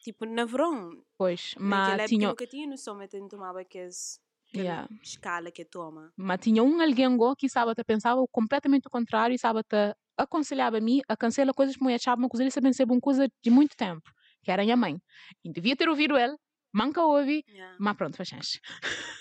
tipo, 0.04 0.26
na 0.26 0.46
verão. 0.46 0.92
Pois, 1.18 1.56
mas 1.58 1.96
tinha... 1.96 2.08
tinha... 2.08 2.28
nunca 2.28 2.46
tinha 2.46 2.68
noção, 2.68 2.96
mas 2.96 3.10
tomava 3.30 3.62
aqueles 3.62 4.20
yeah. 4.56 4.88
escala 5.02 5.52
que 5.52 5.66
toma. 5.66 6.12
Mas 6.16 6.40
tinha 6.40 6.64
um 6.64 6.82
alguém 6.82 7.18
que 7.38 7.46
estava 7.46 7.72
a 7.72 7.86
pensar 7.86 8.16
completamente 8.32 8.88
o 8.88 8.90
contrário 8.90 9.34
e 9.34 9.36
estava 9.36 9.62
a 9.72 9.96
aconselhar 10.18 10.74
a 10.74 10.82
mim 10.82 11.02
a 11.08 11.16
cancelar 11.16 11.54
coisas 11.54 11.76
que 11.76 11.84
me 11.84 11.94
achava 11.94 12.20
uma 12.20 12.30
coisa 12.30 12.46
e 12.46 12.52
sabia 12.52 12.74
ser 12.74 12.86
uma 12.86 13.00
coisa 13.00 13.28
de 13.42 13.50
muito 13.50 13.76
tempo, 13.76 14.10
que 14.44 14.52
era 14.52 14.62
a 14.62 14.66
minha 14.66 14.78
mãe. 14.78 15.02
E 15.44 15.52
devia 15.52 15.76
ter 15.76 15.90
ouvido 15.90 16.18
ele, 16.18 16.36
manca 16.74 17.04
ouve, 17.04 17.44
yeah. 17.48 17.76
mas 17.80 17.98
pronto, 17.98 18.18
faz 18.18 18.30
chance. 18.30 18.60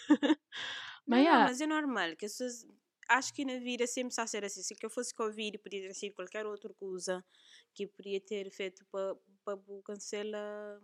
mas, 1.06 1.06
não, 1.06 1.18
yeah. 1.18 1.44
mas 1.44 1.60
é 1.60 1.66
normal, 1.66 2.16
que 2.16 2.26
as 2.26 2.32
pessoas 2.32 2.66
acho 3.08 3.32
que 3.32 3.44
na 3.44 3.58
vida 3.58 3.86
sempre 3.86 4.10
está 4.10 4.22
a 4.22 4.26
ser 4.26 4.44
assim. 4.44 4.62
Se 4.62 4.74
eu 4.82 4.90
fosse 4.90 5.14
Covid, 5.14 5.58
podia 5.58 5.80
ter 5.82 5.94
sido 5.94 6.14
qualquer 6.14 6.46
outra 6.46 6.72
coisa 6.74 7.24
que 7.74 7.86
podia 7.86 8.20
ter 8.20 8.50
feito 8.50 8.84
para 8.90 9.16
cancelar 9.84 10.80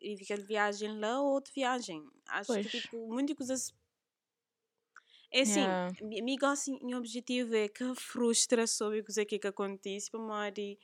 e 0.00 0.16
aquela 0.22 0.42
viagem 0.42 0.98
lá 0.98 1.20
ou 1.20 1.34
outra 1.34 1.52
viagem. 1.54 2.04
Acho 2.28 2.48
pois. 2.48 2.66
que 2.66 2.80
tipo, 2.80 3.08
muitas 3.08 3.36
coisas. 3.36 3.74
É 5.32 5.42
assim, 5.42 5.60
yeah. 5.60 5.94
me 6.24 6.36
gosto 6.36 6.70
em 6.70 6.94
objetivo 6.94 7.54
é 7.54 7.68
que 7.68 7.94
frustra 7.94 8.66
sobre 8.66 9.00
o 9.00 9.04
que, 9.04 9.36
é 9.36 9.38
que 9.38 9.46
acontece, 9.46 10.10
para 10.10 10.18
Mari. 10.18 10.78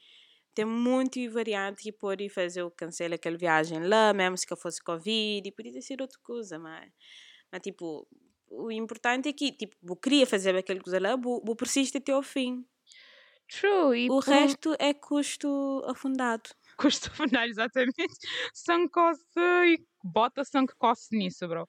Tem 0.54 0.64
muito 0.64 1.18
variante 1.30 1.82
que 1.82 1.92
pode 1.92 2.28
fazer 2.28 2.62
o 2.62 2.70
cancelar 2.70 3.14
aquela 3.14 3.36
viagem 3.36 3.86
lá, 3.86 4.14
mesmo 4.14 4.38
se 4.38 4.46
fosse 4.56 4.82
Covid, 4.82 5.50
podia 5.52 5.72
ter 5.72 5.82
sido 5.82 6.02
outra 6.02 6.18
coisa, 6.22 6.58
mas, 6.58 6.90
mas 7.52 7.60
tipo, 7.60 8.08
o 8.48 8.70
importante 8.70 9.28
é 9.28 9.32
que, 9.32 9.52
tipo, 9.52 9.76
eu 9.86 9.96
queria 9.96 10.26
fazer 10.26 10.56
aquela 10.56 10.80
coisa 10.80 11.00
lá, 11.00 11.10
eu 11.10 11.56
persiste 11.56 11.98
até 11.98 12.12
ao 12.12 12.22
fim. 12.22 12.64
True. 13.48 13.98
E 13.98 14.10
o 14.10 14.14
por... 14.14 14.24
resto 14.24 14.74
é 14.78 14.94
custo 14.94 15.82
afundado 15.86 16.50
custo 16.76 17.10
fundar 17.10 17.48
exatamente 17.48 18.06
sankosse 18.54 19.22
e 19.38 19.78
bota 20.02 20.44
sangue 20.44 20.72
cosse 20.78 21.16
nisso, 21.16 21.46
bro. 21.48 21.62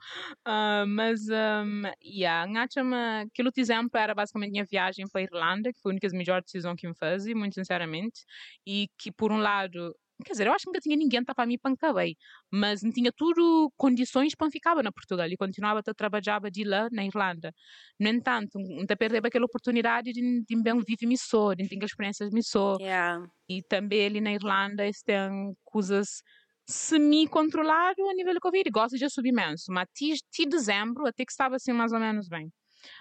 Uh, 0.47 0.85
mas, 0.87 1.21
um, 1.29 1.81
yeah, 2.03 2.45
ngacha-me, 2.47 2.95
aquilo 3.31 3.51
exemplo 3.61 3.97
era 3.99 4.13
basicamente 4.13 4.51
minha 4.51 4.65
viagem 4.65 5.07
para 5.07 5.21
a 5.21 5.23
Irlanda, 5.23 5.73
que 5.73 5.79
foi 5.81 5.91
a 5.91 5.93
única 5.93 6.07
melhor 6.09 6.41
decisão 6.41 6.75
que 6.75 6.87
me 6.87 6.93
fiz, 6.95 7.25
muito 7.33 7.55
sinceramente, 7.55 8.21
e 8.65 8.89
que 8.97 9.11
por 9.11 9.31
um 9.31 9.37
lado 9.37 9.95
Quer 10.25 10.33
dizer, 10.33 10.47
eu 10.47 10.53
acho 10.53 10.63
que 10.63 10.69
nunca 10.69 10.79
tinha 10.79 10.95
ninguém 10.97 11.23
para 11.23 11.45
mim 11.45 11.57
pancabei, 11.57 12.15
mas 12.51 12.81
não 12.81 12.91
tinha 12.91 13.11
tudo 13.11 13.71
condições 13.77 14.33
para 14.33 14.49
ficar 14.49 14.75
na 14.81 14.91
Portugal 14.91 15.27
e 15.27 15.37
continuava 15.37 15.81
a 15.85 15.93
trabalhar 15.93 16.39
de 16.51 16.63
lá 16.63 16.87
na 16.91 17.05
Irlanda. 17.05 17.53
No 17.99 18.07
entanto, 18.09 18.57
não 18.57 18.85
perdeu 18.85 19.21
aquela 19.23 19.45
oportunidade 19.45 20.11
de, 20.11 20.43
de 20.43 20.61
bem 20.61 20.79
viver 20.79 21.17
só, 21.17 21.53
de 21.53 21.67
ter 21.67 21.83
experiências 21.83 22.31
só. 22.47 22.77
Yeah. 22.79 23.27
E 23.47 23.61
também 23.63 24.05
ali 24.07 24.19
na 24.19 24.33
Irlanda 24.33 24.83
tem 25.05 25.55
coisas 25.63 26.21
semi-controlado 26.65 28.09
a 28.09 28.13
nível 28.13 28.33
de 28.33 28.39
Covid. 28.39 28.69
Gosto 28.71 28.97
de 28.97 29.09
subir 29.09 29.29
imenso, 29.29 29.71
mas 29.71 29.87
de 29.95 30.45
dezembro 30.47 31.05
até 31.05 31.23
que 31.23 31.31
estava 31.31 31.55
assim 31.55 31.71
mais 31.73 31.93
ou 31.93 31.99
menos 31.99 32.27
bem. 32.27 32.51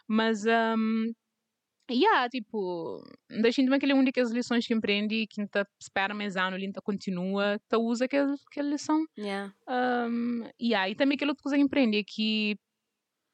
Mas 0.07 0.45
um, 0.45 1.13
yeah, 1.91 2.29
tipo, 2.29 3.03
deixando 3.29 3.67
também 3.67 3.79
aquela 3.79 3.95
única 3.95 4.21
lições 4.23 4.67
que 4.67 4.75
empreende 4.75 5.27
que 5.27 5.41
não 5.41 5.49
espera 5.81 6.15
mais 6.15 6.37
ano, 6.37 6.57
ele 6.57 6.67
continua, 6.83 7.61
tá 7.69 7.79
usa 7.79 8.07
aquela, 8.07 8.35
aquela 8.51 8.71
lição. 8.71 9.05
Yeah. 9.19 9.53
Um, 9.69 10.45
yeah, 10.61 10.89
e 10.89 10.95
também 10.95 11.17
aquela 11.17 11.33
outra 11.33 11.43
coisa 11.43 11.57
que 11.57 11.63
empreende 11.63 12.05
que 12.05 12.59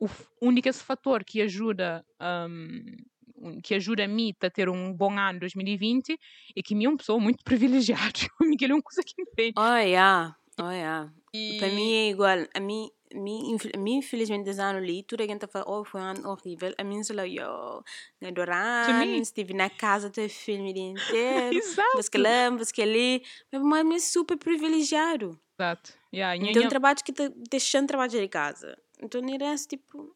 o 0.01 0.09
único 0.41 0.69
esse 0.69 0.83
fator 0.83 1.25
que 1.25 1.41
ajuda 1.41 2.05
um, 2.21 3.61
que 3.63 3.75
ajuda 3.75 4.05
a 4.05 4.09
mim 4.09 4.35
a 4.41 4.51
ter 4.51 4.69
um 4.69 4.93
bom 4.93 5.19
ano 5.19 5.41
2020 5.41 6.19
é 6.57 6.63
que 6.63 6.75
me 6.75 6.85
é 6.85 6.89
uma 6.89 6.97
pessoa 6.97 7.19
muito 7.21 7.43
privilegiada. 7.45 8.13
que 8.59 8.65
é 8.65 8.69
uma 8.69 8.83
coisa 8.83 9.03
que 9.05 9.21
empreende. 9.21 9.55
Oh, 9.57 9.77
yeah. 9.77 10.37
Oh, 10.61 10.71
yeah. 10.71 11.13
E... 11.35 11.59
Para 11.59 11.69
mim 11.69 11.93
é 11.93 12.11
igual. 12.11 12.39
A 12.55 12.61
mim 12.61 12.89
mi, 13.15 13.57
mi 13.79 13.95
infelizmente 13.97 14.51
esse 14.51 14.61
ano 14.61 14.79
ali, 14.79 15.03
tudo 15.03 15.23
a 15.23 15.27
gente 15.27 15.47
fala, 15.47 15.65
oh, 15.69 15.85
foi 15.85 16.01
um 16.01 16.29
horrível. 16.29 16.75
A 16.79 16.85
mim, 16.85 17.03
sei 17.03 17.17
lá, 17.17 17.27
eu 17.27 17.83
adorando, 18.25 19.05
estive 19.21 19.55
na 19.55 19.69
casa 19.71 20.11
do 20.11 20.29
filme 20.29 20.73
inteiro. 20.73 21.57
Exato. 21.57 21.97
Você 21.97 22.19
lá, 22.19 22.51
você 22.51 22.83
ali. 22.83 23.23
Mas 23.53 23.87
é 23.95 23.99
super 23.99 24.37
privilegiado. 24.37 25.39
Exato. 25.59 25.93
Yeah, 26.13 26.37
então, 26.37 26.65
um 26.65 26.69
trabalho 26.69 26.99
que 27.05 27.13
te 27.13 27.29
deixando 27.51 27.87
trabalhar 27.87 28.09
de 28.09 28.29
casa. 28.29 28.77
Então, 29.01 29.21
era 29.33 29.55
tipo... 29.57 30.15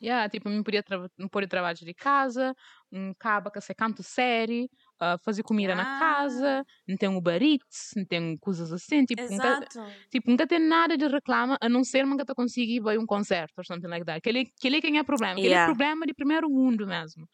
Yeah, 0.00 0.28
tipo, 0.28 0.48
me 0.48 0.62
podia, 0.62 0.82
tra 0.82 1.08
podia 1.30 1.48
trabalhar 1.48 1.74
de 1.74 1.92
casa, 1.92 2.54
um 2.90 3.12
cabo 3.14 3.50
que 3.50 3.60
se 3.60 3.74
canto 3.74 4.00
série, 4.02 4.70
a 5.00 5.18
fazer 5.18 5.42
comida 5.44 5.74
na 5.74 5.86
casa, 5.86 6.46
Ah. 6.50 6.64
não 6.88 6.96
tem 6.96 7.08
Uber 7.08 7.42
Eats, 7.42 7.90
não 7.96 8.04
tem 8.06 8.36
coisas 8.38 8.72
assim, 8.72 9.04
tipo, 9.04 9.22
nunca, 9.28 9.56
Exato. 9.56 9.98
tipo, 10.10 10.30
nunca 10.30 10.46
tem 10.46 10.58
nada 10.60 10.96
de 10.96 11.06
reclama, 11.08 11.56
a 11.60 11.68
não 11.68 11.84
ser 11.84 12.04
que 12.16 12.24
tu 12.24 12.34
conseguir 12.34 12.76
ir 12.76 12.88
a 12.88 13.00
um 13.00 13.06
concerto 13.06 13.54
ou 13.58 13.64
something 13.64 13.88
like 13.88 14.04
that. 14.06 14.18
Aquele, 14.18 14.40
aquele 14.58 14.76
é 14.78 14.80
quem 14.80 14.98
é 14.98 15.04
problema, 15.04 15.38
aquele 15.38 15.54
é 15.54 15.58
Yeah. 15.58 15.60
problema 15.60 16.06
de 16.06 16.14
primeiro 16.14 16.48
mundo 16.50 16.86
mesmo. 16.86 17.28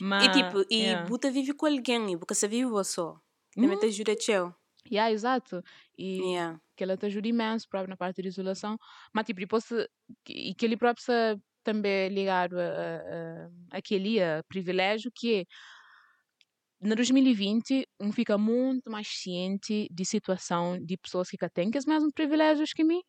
Mas, 0.00 0.22
E 0.24 0.26
tipo, 0.28 0.56
e 0.70 0.78
yeah. 0.78 1.06
Buta 1.06 1.30
vive 1.36 1.52
com 1.58 1.66
alguém, 1.66 2.12
e 2.12 2.16
porque 2.18 2.34
você 2.34 2.48
vive 2.48 2.84
só. 2.84 3.20
Também 3.60 3.76
Uhum. 3.76 3.78
te 3.78 3.86
ajuda 3.86 4.16
teu. 4.16 4.54
Yeah, 4.90 5.10
exato. 5.12 5.62
E 5.98 6.20
Yeah. 6.20 6.58
que 6.76 6.82
ela 6.84 6.96
te 6.96 7.06
ajuda 7.06 7.28
imenso 7.28 7.68
próprio 7.68 7.90
na 7.90 7.96
parte 7.96 8.22
de 8.22 8.28
isolação. 8.28 8.78
Mas 9.14 9.26
tipo, 9.26 9.40
depois 9.40 9.64
e 10.28 10.54
que 10.54 10.64
ele 10.66 10.76
próprio 10.76 11.04
também 11.64 11.92
é 12.06 12.08
ligado 12.08 12.58
a, 12.58 12.64
a, 12.64 13.46
a, 13.46 13.78
aquele 13.78 14.20
a 14.22 14.42
privilégio 14.48 15.10
que 15.14 15.42
é 15.42 15.44
na 16.82 16.94
2020 16.94 17.86
um 18.00 18.12
fica 18.12 18.36
muito 18.38 18.90
mais 18.90 19.08
ciente 19.08 19.86
de 19.90 20.04
situação 20.04 20.78
de 20.84 20.96
pessoas 20.98 21.28
que 21.30 21.36
têm 21.50 21.70
que 21.70 21.78
os 21.78 21.86
mesmos 21.86 22.12
privilégios 22.14 22.72
que 22.72 22.84
mim 22.84 23.00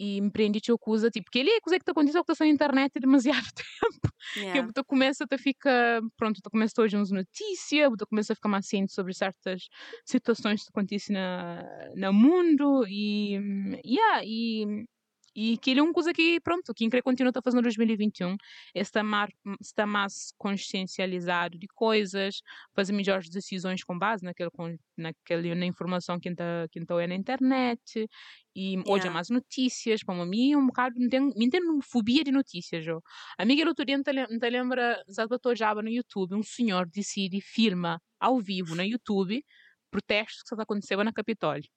e 0.00 0.18
empreende 0.18 0.60
te 0.60 0.72
coisa 0.78 1.10
tipo 1.10 1.30
que 1.30 1.38
ele 1.40 1.50
é 1.50 1.60
coisa 1.60 1.78
que 1.78 1.82
está 1.82 1.92
acontecendo 1.92 2.24
que 2.24 2.32
está 2.32 2.44
na 2.44 2.50
internet 2.52 2.92
há 2.96 3.00
demasiado 3.00 3.46
tempo 3.54 4.12
que 4.52 4.62
Yeah. 4.62 4.68
tu 4.74 4.84
começa 4.84 5.24
a 5.30 5.38
ficar 5.38 6.00
pronto 6.16 6.40
tu 6.42 6.50
começa 6.50 6.80
hoje 6.82 6.96
uns 6.96 7.10
notícias 7.10 7.90
tu 7.98 8.06
começa 8.06 8.32
a 8.32 8.36
ficar 8.36 8.48
mais 8.48 8.66
ciente 8.68 8.92
sobre 8.92 9.14
certas 9.14 9.62
situações 10.06 10.62
que 10.64 10.70
acontecem 10.70 11.14
na 11.14 11.64
no 11.96 12.12
mundo 12.12 12.84
e 12.88 13.38
hum, 13.40 13.76
yeah, 13.84 14.22
e 14.24 14.86
e 15.34 15.56
que 15.58 15.70
ele 15.70 15.80
é 15.80 15.82
uma 15.82 15.92
coisa 15.92 16.12
que 16.12 16.40
pronto 16.40 16.72
quem 16.74 16.88
quer 16.90 17.02
continuar 17.02 17.32
a 17.34 17.42
fazer 17.42 17.56
no 17.56 17.62
2021 17.62 18.36
é 18.74 18.80
estar 18.80 19.02
mais, 19.02 19.30
estar 19.60 19.86
mais 19.86 20.32
consciencializado 20.36 21.58
de 21.58 21.66
coisas 21.74 22.40
fazer 22.74 22.92
melhores 22.92 23.28
decisões 23.28 23.84
com 23.84 23.98
base 23.98 24.24
naquele, 24.24 24.50
naquele 24.96 25.54
na 25.54 25.66
informação 25.66 26.18
que 26.18 26.28
está 26.28 26.66
que 26.70 26.78
então 26.80 26.98
é 26.98 27.06
na 27.06 27.14
internet 27.14 28.08
e 28.54 28.78
hoje 28.86 29.06
há 29.08 29.08
Yeah. 29.08 29.10
mais 29.10 29.28
notícias 29.30 30.02
para 30.02 30.24
mim 30.26 30.56
um 30.56 30.66
bocado 30.66 30.94
não 30.98 31.08
tenho, 31.08 31.32
não 31.36 31.50
tenho 31.50 31.80
fobia 31.82 32.24
de 32.24 32.32
notícias 32.32 32.86
eu. 32.86 33.02
a 33.38 33.44
do 33.44 33.68
outro 33.68 33.84
dia 33.84 33.96
não 33.96 34.04
te 34.04 34.50
lembra 34.50 35.02
exato 35.08 35.54
já 35.54 35.74
no 35.74 35.88
YouTube 35.88 36.34
um 36.34 36.42
senhor 36.42 36.86
decide 36.88 37.40
filma 37.40 38.00
ao 38.20 38.40
vivo 38.40 38.74
no 38.74 38.82
YouTube 38.82 39.44
protestos 39.90 40.42
que 40.42 40.54
está 40.54 40.62
acontecendo 40.62 41.04
na 41.04 41.12
Capitólio 41.12 41.68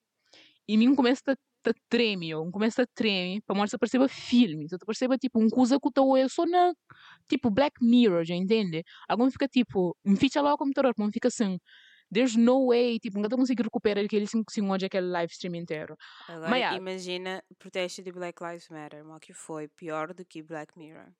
e 0.68 0.76
mim 0.76 0.94
começa 0.94 1.32
a 1.32 1.36
a 1.70 1.74
treme, 1.88 2.30
eu 2.30 2.50
começa 2.50 2.82
a 2.82 2.86
treme, 2.94 3.40
para 3.42 3.56
mostrar 3.56 3.78
perceba 3.78 4.08
filmes, 4.08 4.72
eu 4.72 4.78
perceba 4.78 5.16
tipo 5.16 5.40
um 5.40 5.48
coisa 5.48 5.78
que 5.78 5.88
eu 5.98 6.16
é 6.16 6.28
só 6.28 6.44
na 6.46 6.72
tipo 7.28 7.50
Black 7.50 7.76
Mirror, 7.82 8.24
já 8.24 8.34
entende? 8.34 8.84
Algum 9.08 9.30
fica 9.30 9.48
tipo, 9.48 9.96
me 10.04 10.16
fica 10.16 10.40
lá 10.40 10.54
o 10.54 10.58
computador, 10.58 10.94
não 10.98 11.10
fica 11.10 11.28
assim, 11.28 11.58
there's 12.12 12.36
no 12.36 12.68
way, 12.68 12.98
tipo, 12.98 13.18
nunca 13.18 13.34
conseguir 13.34 13.62
recuperar 13.62 14.04
aquele 14.04 14.26
5 14.26 14.52
segundos, 14.52 14.84
aquele 14.84 15.06
live 15.06 15.32
stream 15.32 15.54
inteiro. 15.56 15.96
Agora 16.28 16.50
Mas, 16.50 16.58
yeah. 16.58 16.76
imagina 16.76 17.44
protesto 17.58 18.02
de 18.02 18.12
Black 18.12 18.42
Lives 18.42 18.68
Matter, 18.68 19.04
mal 19.04 19.18
que 19.18 19.32
foi 19.32 19.68
pior 19.68 20.12
do 20.12 20.24
que 20.24 20.42
Black 20.42 20.76
Mirror. 20.76 21.10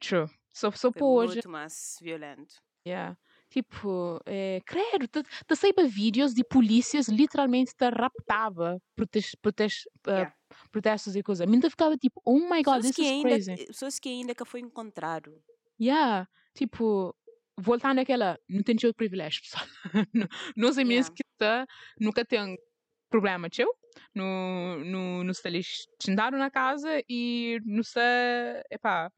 True. 0.00 0.28
Só, 0.52 0.70
só 0.70 0.90
para 0.90 1.04
hoje, 1.04 1.34
muito 1.34 1.48
mais 1.48 1.98
violento. 2.00 2.54
yeah. 2.86 3.16
Tipo, 3.52 4.18
é, 4.24 4.62
credo, 4.64 5.06
te, 5.08 5.22
saiba 5.54 5.84
vídeos 5.84 6.32
de 6.32 6.42
polícias 6.42 7.06
literalmente 7.08 7.74
te 7.76 7.84
raptava 7.90 8.78
protes, 8.96 9.34
protes, 9.42 9.82
uh, 10.06 10.10
Yeah. 10.10 10.34
protestos 10.70 11.14
e 11.16 11.22
coisa. 11.22 11.44
A 11.44 11.46
mim 11.46 11.60
te 11.60 11.68
ficava 11.68 11.94
tipo, 11.98 12.18
oh 12.24 12.38
my 12.38 12.62
god, 12.62 12.80
Pessoas 12.80 12.82
this 12.82 12.96
que, 12.96 13.02
is 13.02 13.08
ainda, 13.10 13.28
crazy. 13.28 13.66
pessoas 13.66 13.98
que 13.98 14.08
ainda 14.08 14.34
que 14.34 14.44
foi 14.46 14.60
encontrado. 14.60 15.30
Yeah, 15.78 16.26
tipo, 16.54 17.14
voltando 17.58 18.00
àquela, 18.00 18.38
não 18.48 18.62
tem 18.62 18.74
teu 18.74 18.94
privilégio, 18.94 19.42
pessoal. 19.42 19.66
Não- 20.14 20.28
é 20.80 20.84
mesmo 20.84 21.12
Yeah. 21.12 21.14
que 21.14 21.24
tá, 21.38 21.66
nunca 22.00 22.24
tem 22.24 22.56
problema 23.10 23.50
teu, 23.50 23.68
no, 24.14 24.82
no, 24.82 25.24
no 25.24 25.34
se 25.34 25.46
eles 25.46 25.66
sentaram 26.02 26.38
na 26.38 26.50
casa 26.50 27.02
e 27.06 27.60
não 27.66 27.82
se, 27.82 28.00
epá, 28.70 29.10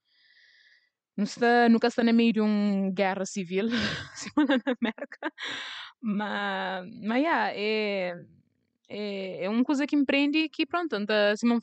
se, 1.26 1.68
nunca 1.68 1.88
está 1.88 2.02
no 2.02 2.12
meio 2.12 2.32
de 2.32 2.40
uma 2.40 2.90
guerra 2.90 3.24
civil, 3.24 3.66
assim, 4.12 4.30
na 4.36 4.54
América. 4.80 5.32
Mas, 6.00 6.86
mas 7.02 7.22
yeah, 7.22 7.52
é, 7.54 8.14
é, 8.88 9.44
é 9.44 9.48
uma 9.48 9.64
coisa 9.64 9.86
que 9.86 9.96
empreende 9.96 10.48
que 10.48 10.66
pronto, 10.66 11.04
tá, 11.06 11.36
se 11.36 11.46
não 11.46 11.60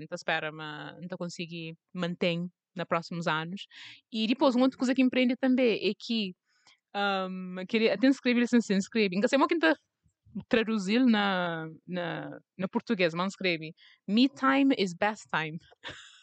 não 0.00 0.06
tá 0.06 0.14
espera, 0.16 0.52
mas 0.52 1.00
não 1.00 1.08
conseguir 1.18 1.76
manter 1.94 2.38
nos 2.74 2.86
próximos 2.88 3.26
anos. 3.26 3.66
E 4.12 4.26
depois, 4.26 4.54
uma 4.54 4.64
outra 4.64 4.78
coisa 4.78 4.94
que 4.94 5.02
empreende 5.02 5.36
também 5.36 5.88
é 5.88 5.92
que 5.98 6.34
um, 6.94 7.56
até 7.92 8.06
escrever 8.08 8.42
assim, 8.44 8.58
assim, 8.58 8.76
escreve, 8.76 9.16
ainda 9.16 9.28
sei 9.28 9.38
que 9.46 9.58
tá 9.58 9.76
traduzir 10.48 11.04
na, 11.04 11.68
na, 11.86 12.38
na 12.58 12.68
português, 12.68 13.14
mas 13.14 13.32
escreve 13.32 13.74
me 14.06 14.28
time 14.28 14.74
is 14.78 14.94
best 14.94 15.26
time. 15.32 15.58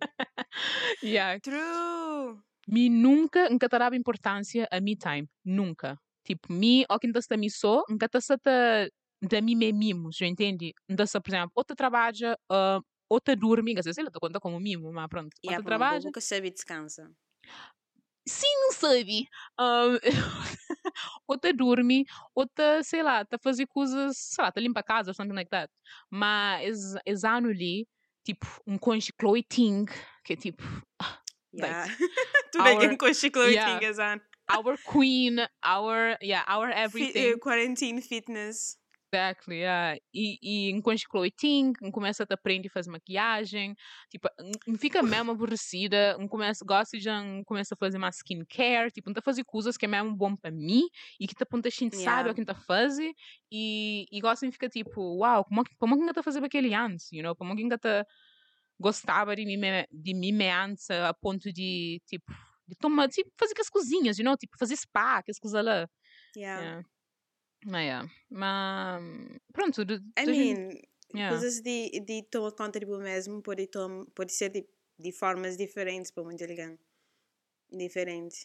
yeah, 1.02 1.38
True! 1.42 2.44
me 2.66 2.88
nunca 2.88 3.48
nunca 3.48 3.68
dará 3.68 3.94
importância 3.96 4.66
a 4.70 4.80
me 4.80 4.96
time, 4.96 5.28
nunca. 5.44 5.98
Tipo, 6.24 6.52
me, 6.52 6.84
ou 6.90 6.98
quem 6.98 7.10
está 7.10 7.36
me 7.36 7.50
só, 7.50 7.82
nunca 7.88 8.06
está 8.06 8.18
da 9.22 9.40
mim 9.42 9.56
me 9.56 9.72
mimos, 9.72 10.16
já 10.16 10.26
entende? 10.26 10.72
Então, 10.88 11.06
se, 11.06 11.20
por 11.20 11.30
exemplo, 11.30 11.52
outra 11.56 11.74
trabalha, 11.76 12.38
uh, 12.52 12.80
outra 13.08 13.34
dorme, 13.34 13.76
às 13.78 13.84
vezes 13.86 13.98
ele 13.98 14.10
te 14.10 14.18
conta 14.20 14.38
como 14.40 14.60
mimo, 14.60 14.92
mas 14.92 15.08
pronto, 15.08 15.30
E 15.42 15.48
outra 15.48 15.62
a 15.62 15.62
trabalha, 15.64 16.00
nunca 16.00 16.20
sabe 16.20 16.50
descansa. 16.50 17.04
sim, 18.26 18.46
não 18.60 18.72
sabe. 18.72 19.26
Um, 19.60 19.98
outra 21.26 21.52
dorme, 21.52 22.04
outra, 22.34 22.82
sei 22.82 23.02
lá, 23.02 23.20
a 23.20 23.38
fazer 23.42 23.66
coisas, 23.66 24.16
sei 24.18 24.44
lá, 24.44 24.52
tá 24.52 24.60
limpa 24.60 24.80
a 24.80 24.82
casa, 24.82 25.12
something 25.14 25.34
like 25.34 25.50
that. 25.50 25.72
Mas, 26.10 26.94
esse 27.06 27.26
ano 27.26 27.48
ali, 27.48 27.86
tipo, 28.28 28.46
um 28.66 28.76
Chloe 29.18 29.42
Ting, 29.42 29.86
que 30.24 30.34
é 30.34 30.36
tipo, 30.36 30.62
Yeah. 31.50 31.86
tu 32.52 32.60
our- 32.60 32.78
vem 32.78 32.96
com 32.96 33.12
chiclete 33.14 33.54
yeah. 33.54 33.80
yeah. 33.80 34.20
our 34.50 34.76
queen, 34.84 35.38
our, 35.64 36.18
yeah, 36.22 36.44
our 36.46 36.70
everything. 36.70 37.38
Quarantine 37.38 38.02
fitness. 38.02 38.76
Exactly, 39.10 39.60
yeah. 39.60 39.96
E, 40.12 40.38
e 40.42 40.70
enquanto 40.70 41.00
Chloe 41.10 41.30
Ting, 41.30 41.72
começa 41.92 42.24
a 42.28 42.34
aprender 42.34 42.68
a 42.68 42.70
fazer 42.70 42.90
maquiagem, 42.90 43.74
tipo, 44.10 44.28
fica 44.78 45.02
mesmo 45.02 45.30
aborrecida, 45.32 46.16
começa, 46.28 46.62
gosta 46.64 46.98
de 46.98 47.08
começa 47.46 47.74
a 47.74 47.76
fazer 47.78 47.96
mais 47.98 48.16
skincare, 48.16 48.90
tipo, 48.92 49.10
tá 49.14 49.22
fazer 49.22 49.44
coisas 49.44 49.76
que 49.78 49.86
é 49.86 49.88
mesmo 49.88 50.14
bom 50.14 50.36
para 50.36 50.50
mim 50.50 50.82
e 51.18 51.26
que 51.26 51.34
tá 51.34 51.46
ponto 51.46 51.66
a 51.66 51.70
gente 51.70 51.96
sabe 51.96 52.28
Yeah. 52.28 52.32
o 52.32 52.34
que 52.34 52.44
tá 52.44 52.54
fazer 52.54 53.12
e, 53.50 54.04
e 54.12 54.20
gosta 54.20 54.46
de 54.46 54.52
ficar 54.52 54.68
tipo, 54.68 55.00
uau, 55.18 55.42
como, 55.44 55.62
é 55.62 55.64
que- 55.64 55.76
como 55.78 55.94
é 55.94 56.06
que 56.06 56.12
tá 56.12 56.22
fazendo 56.22 56.44
aquele 56.44 56.74
antes, 56.74 57.10
you 57.10 57.22
know, 57.22 57.34
como 57.34 57.54
é 57.54 57.56
que 57.56 57.78
tá 57.78 58.04
gostava 58.78 59.34
de 59.34 59.44
mim, 59.44 59.58
de 59.90 60.14
mim 60.14 60.32
me 60.32 60.50
antes 60.50 60.90
a 60.90 61.12
ponto 61.14 61.52
de, 61.52 62.00
tipo, 62.06 62.32
de 62.66 62.76
tomar, 62.76 63.08
tipo, 63.08 63.30
fazer 63.38 63.52
aquelas 63.52 63.70
cozinhas, 63.70 64.18
you 64.18 64.24
know, 64.24 64.36
tipo, 64.36 64.56
fazer 64.58 64.76
spa, 64.76 65.18
aquelas 65.18 65.38
coisas 65.38 65.64
lá. 65.64 65.88
Yeah. 66.36 66.62
Yeah. 66.62 66.88
Yeah. 67.66 68.08
Mas, 68.30 69.02
pronto, 69.52 69.84
de, 69.84 70.00
I 70.16 70.26
mean, 70.26 70.80
yeah. 71.14 71.30
coisas 71.30 71.62
de, 71.62 71.90
de 72.08 72.22
de 72.22 72.86
si 72.86 72.98
mesmo 73.08 73.42
pode, 73.42 73.66
tom, 73.68 74.04
pode 74.16 74.32
ser 74.32 74.50
de, 74.50 74.62
de 74.98 75.12
formas 75.12 75.56
diferentes 75.56 76.10
para 76.12 76.24
muito 76.24 76.44
alguém. 76.44 76.78
Diferente. 77.70 78.38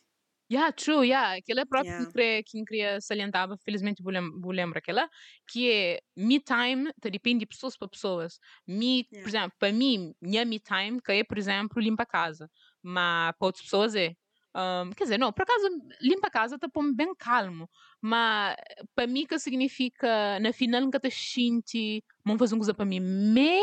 Yeah, 0.52 0.72
true, 0.72 1.04
yeah. 1.08 1.38
Aquela 1.38 1.62
é 1.62 1.66
própria 1.66 1.96
Yeah. 1.96 2.06
que 2.06 2.12
queria, 2.12 2.44
que 2.44 2.64
queria 2.66 3.02
salientava, 3.02 3.58
felizmente 3.58 4.04
vou 4.04 4.12
lem- 4.12 4.40
vou 4.42 4.52
lembrar 4.52 4.80
aquela, 4.80 5.10
que 5.50 5.72
é 5.72 6.00
me 6.16 6.40
time, 6.40 6.92
tá, 7.02 7.10
depende 7.10 7.40
de 7.40 7.46
pessoas 7.48 7.76
para 7.78 7.88
pessoas. 7.88 8.40
Me, 8.68 9.10
por 9.22 9.30
Yeah. 9.30 9.30
exemplo, 9.30 9.54
para 9.58 9.72
mim, 9.74 10.14
minha 10.22 10.46
me 10.46 10.60
time, 10.60 11.02
que 11.02 11.12
é, 11.14 11.24
por 11.24 11.38
exemplo, 11.38 11.82
limpa 11.82 12.04
a 12.04 12.06
casa. 12.06 12.52
Mas 12.84 13.34
para 13.38 13.46
outras 13.48 13.64
pessoas 13.64 13.96
é. 13.96 14.16
Um, 14.56 14.92
quer 14.92 15.06
dizer, 15.06 15.18
não, 15.18 15.34
por 15.34 15.44
acaso, 15.44 15.68
limpa 16.00 16.28
a 16.28 16.32
casa 16.32 16.60
tá 16.60 16.70
pôr 16.70 16.94
bem 16.94 17.14
calmo. 17.16 17.70
Mas 18.02 18.56
para 18.96 19.08
mim, 19.08 19.26
que 19.26 19.38
significa, 19.40 20.40
na 20.40 20.54
final, 20.54 20.82
nunca 20.82 21.00
te 21.00 21.10
sente, 21.10 22.04
vamos 22.24 22.40
fazer 22.40 22.54
uma 22.54 22.60
coisa 22.60 22.74
para 22.74 22.86
mim. 22.86 23.00
Me, 23.00 23.60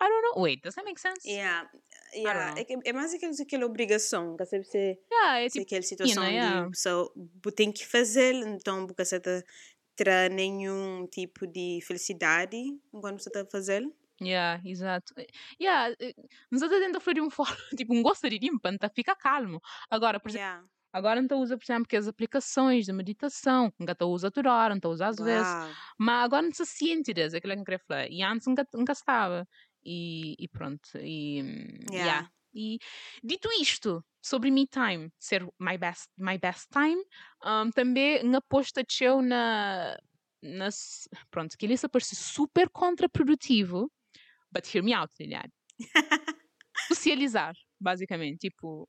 I 0.00 0.08
don't 0.08 0.22
know. 0.22 0.42
Wait, 0.42 0.60
does 0.62 0.74
that 0.74 0.84
make 0.84 1.00
sense? 1.00 1.28
Yeah. 1.28 1.70
Yeah. 2.14 2.50
know. 2.50 2.58
É, 2.58 2.88
é 2.90 2.92
mais 2.92 3.14
aquela, 3.14 3.32
aquela 3.32 3.66
obrigação, 3.66 4.36
que 4.36 4.44
você 4.44 4.62
se 4.64 4.98
Yeah, 5.10 5.40
é 5.40 5.48
tipo, 5.48 5.64
aquela 5.64 5.82
situação 5.82 6.24
yeah. 6.24 6.68
de 6.68 6.78
so, 6.78 7.12
tem 7.54 7.72
que 7.72 7.86
fazer, 7.86 8.34
então 8.34 8.86
porque 8.86 9.04
você 9.04 9.16
está 9.16 10.28
nenhum 10.30 11.06
tipo 11.06 11.46
de 11.46 11.80
felicidade 11.86 12.56
enquanto 12.92 13.22
você 13.22 13.28
está 13.28 13.46
fazer. 13.46 13.88
Yeah, 14.20 14.60
exato. 14.64 15.12
Eh, 15.18 15.26
Yeah, 15.60 15.94
não 16.50 16.56
está 16.58 16.68
tentando 16.68 17.00
fazer 17.00 17.14
de 17.14 17.20
um 17.20 17.30
forma, 17.30 17.56
tipo, 17.76 17.92
um 17.94 18.02
gosto 18.02 18.28
de 18.30 18.38
limpa, 18.38 18.76
tá? 18.78 18.88
Fica 18.94 19.14
calmo. 19.16 19.60
Agora, 19.90 20.20
por 20.20 20.28
exemplo, 20.28 20.46
Yeah. 20.46 20.64
agora 20.92 21.20
não 21.22 21.40
usa, 21.40 21.56
por 21.58 21.64
exemplo, 21.64 21.88
que 21.88 21.96
as 21.96 22.06
aplicações 22.08 22.86
de 22.86 22.92
meditação, 22.92 23.72
nunca 23.78 23.94
tá 23.94 24.06
usa 24.06 24.30
toda 24.30 24.52
hora, 24.52 24.74
não 24.82 24.90
usa 24.92 25.08
às 25.08 25.18
vezes, 25.18 25.56
Uau. 25.56 25.76
mas 25.98 26.24
agora 26.24 26.42
não 26.42 26.52
se 26.52 26.64
sente 26.66 27.12
desse, 27.12 27.36
aquilo 27.36 27.54
que 27.54 27.60
eu 27.60 27.64
queria 27.64 27.78
falar. 27.80 28.08
E 28.10 28.22
antes 28.22 28.46
nunca, 28.46 28.66
nunca 28.74 28.92
estava. 28.92 29.46
E, 29.84 30.36
e 30.38 30.48
pronto. 30.48 30.88
E, 30.98 31.42
yeah. 31.90 32.14
Yeah. 32.14 32.28
E 32.56 32.78
dito 33.22 33.48
isto, 33.60 34.04
sobre 34.22 34.50
me 34.50 34.66
time, 34.68 35.10
ser 35.18 35.42
my 35.60 35.76
best, 35.76 36.08
my 36.16 36.38
best 36.38 36.68
time, 36.72 37.02
um, 37.44 37.70
também 37.72 38.22
uma 38.24 38.38
aposta 38.38 38.84
teu 38.84 39.20
na, 39.22 39.96
na. 40.42 40.68
Pronto, 41.30 41.56
que 41.58 41.66
ele 41.66 41.76
se 41.76 41.88
parece 41.88 42.14
super 42.16 42.68
contraprodutivo, 42.70 43.90
but 44.54 44.66
hear 44.72 44.82
me 44.82 44.94
out, 44.94 45.12
Liliane. 45.18 45.50
Socializar, 46.88 47.54
basicamente. 47.80 48.48
Tipo, 48.48 48.88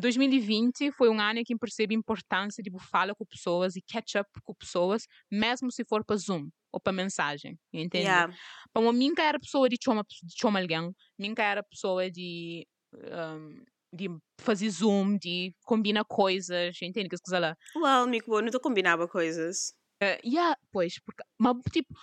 2020 0.00 0.92
foi 0.92 1.08
um 1.08 1.20
ano 1.20 1.40
em 1.40 1.44
que 1.44 1.56
percebi 1.56 1.94
a 1.94 1.98
importância 1.98 2.62
de 2.62 2.70
tipo, 2.70 2.82
falar 2.82 3.14
com 3.14 3.24
pessoas 3.24 3.76
e 3.76 3.82
catch 3.82 4.16
up 4.16 4.28
com 4.44 4.54
pessoas, 4.54 5.06
mesmo 5.30 5.70
se 5.70 5.84
for 5.84 6.04
para 6.04 6.16
Zoom 6.16 6.48
ou 6.72 6.80
para 6.80 6.92
mensagem, 6.92 7.58
entende? 7.72 8.04
Yeah. 8.04 8.34
Para 8.72 8.92
mim, 8.92 9.12
era 9.18 9.38
pessoa 9.38 9.68
de 9.68 9.76
chamar 9.82 10.04
de 10.04 10.34
chama 10.34 10.60
alguém, 10.60 10.94
mim 11.18 11.34
era 11.36 11.62
pessoa 11.62 12.10
de 12.10 12.66
um, 12.94 13.62
de 13.92 14.08
fazer 14.40 14.70
Zoom, 14.70 15.18
de 15.18 15.54
combinar 15.64 16.04
coisas, 16.04 16.80
entende? 16.80 17.08
Que 17.08 17.16
coisa 17.18 17.38
lá. 17.38 17.56
Well, 17.76 18.06
Mico, 18.06 18.40
não 18.40 18.50
combinava 18.60 19.06
coisas. 19.06 19.74
Uh, 20.02 20.18
yeah, 20.24 20.56
pois, 20.72 20.98
porque, 21.00 21.22
mas 21.38 21.56
tipo, 21.70 21.94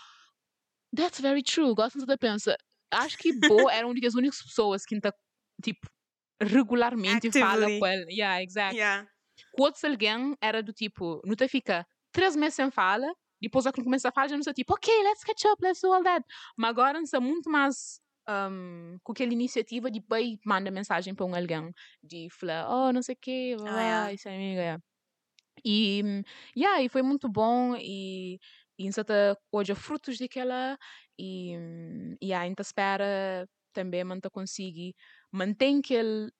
that's 0.95 1.19
very 1.19 1.43
true. 1.43 1.73
Gosto 1.73 2.05
de 2.05 2.17
pensar. 2.17 2.57
Acho 2.91 3.17
que 3.17 3.33
Bo 3.33 3.69
era 3.69 3.85
uma 3.87 3.95
das 3.99 4.15
únicas 4.15 4.41
pessoas 4.41 4.85
que 4.85 4.95
está, 4.95 5.13
tipo, 5.63 5.87
regularmente 6.41 7.27
Actively. 7.27 7.39
fala 7.39 7.65
com 7.79 7.85
ele. 7.87 8.13
Yeah, 8.13 8.41
exactly. 8.43 8.77
Yeah. 8.79 9.07
Com 9.53 9.63
outros 9.63 9.83
alguém 9.83 10.35
era 10.41 10.61
do 10.63 10.73
tipo, 10.73 11.21
não 11.25 11.35
te 11.35 11.47
fica 11.47 11.85
três 12.11 12.35
meses 12.35 12.55
sem 12.55 12.71
fala, 12.71 13.07
depois 13.41 13.65
que 13.71 13.83
começa 13.83 14.09
a 14.09 14.11
falar, 14.11 14.27
já 14.29 14.35
não 14.35 14.43
sei, 14.43 14.53
tipo, 14.53 14.73
ok, 14.73 15.03
let's 15.03 15.23
catch 15.23 15.45
up, 15.45 15.63
let's 15.63 15.81
do 15.81 15.93
all 15.93 16.03
that. 16.03 16.25
Mas 16.57 16.69
agora 16.71 16.99
não 16.99 17.05
muito 17.21 17.49
mais 17.49 18.01
um, 18.29 18.97
com 19.03 19.11
aquela 19.11 19.31
iniciativa 19.33 19.89
de 19.89 20.01
bem 20.07 20.39
manda 20.45 20.69
mensagem 20.71 21.15
para 21.15 21.25
um 21.25 21.35
alguém, 21.35 21.71
de 22.03 22.27
falar, 22.31 22.67
oh, 22.69 22.91
não 22.91 23.01
sei 23.01 23.15
o 23.15 23.17
quê, 23.21 23.55
Ah, 23.65 23.75
ah, 23.75 23.81
yeah. 23.81 24.13
isso 24.13 24.29
é 24.29 24.35
amiga. 24.35 24.83
E, 25.65 26.01
hum, 26.05 26.21
yeah, 26.55 26.81
e 26.81 26.89
foi 26.89 27.01
muito 27.01 27.27
bom 27.29 27.75
e, 27.77 28.39
e 28.79 28.87
a 28.87 28.91
gente 28.91 28.95
hoje 29.51 29.75
frutos 29.75 30.17
daquela 30.17 30.77
e, 31.19 31.53
e 32.21 32.33
a 32.33 32.45
gente 32.47 32.61
espera 32.61 33.47
também 33.73 34.03
manter 34.03 34.29
conseguir 34.31 34.95
manter 35.31 35.77
aquele 35.79 36.31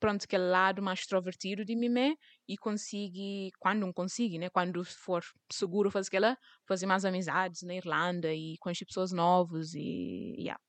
pronto, 0.00 0.24
aquele 0.24 0.44
lado 0.44 0.82
mais 0.82 1.00
extrovertido 1.00 1.64
de 1.64 1.74
mim 1.76 2.16
e 2.48 2.56
conseguir, 2.56 3.50
quando 3.58 3.80
não 3.80 3.92
conseguir, 3.92 4.38
né, 4.38 4.48
quando 4.50 4.84
for 4.84 5.24
seguro 5.52 5.90
fazer 5.90 6.08
aquela, 6.08 6.38
fazer 6.66 6.86
mais 6.86 7.04
amizades 7.04 7.62
na 7.62 7.74
Irlanda 7.74 8.32
e 8.32 8.56
conhecer 8.60 8.86
pessoas 8.86 9.12
novas 9.12 9.74
e, 9.74 10.34
yeah. 10.38 10.60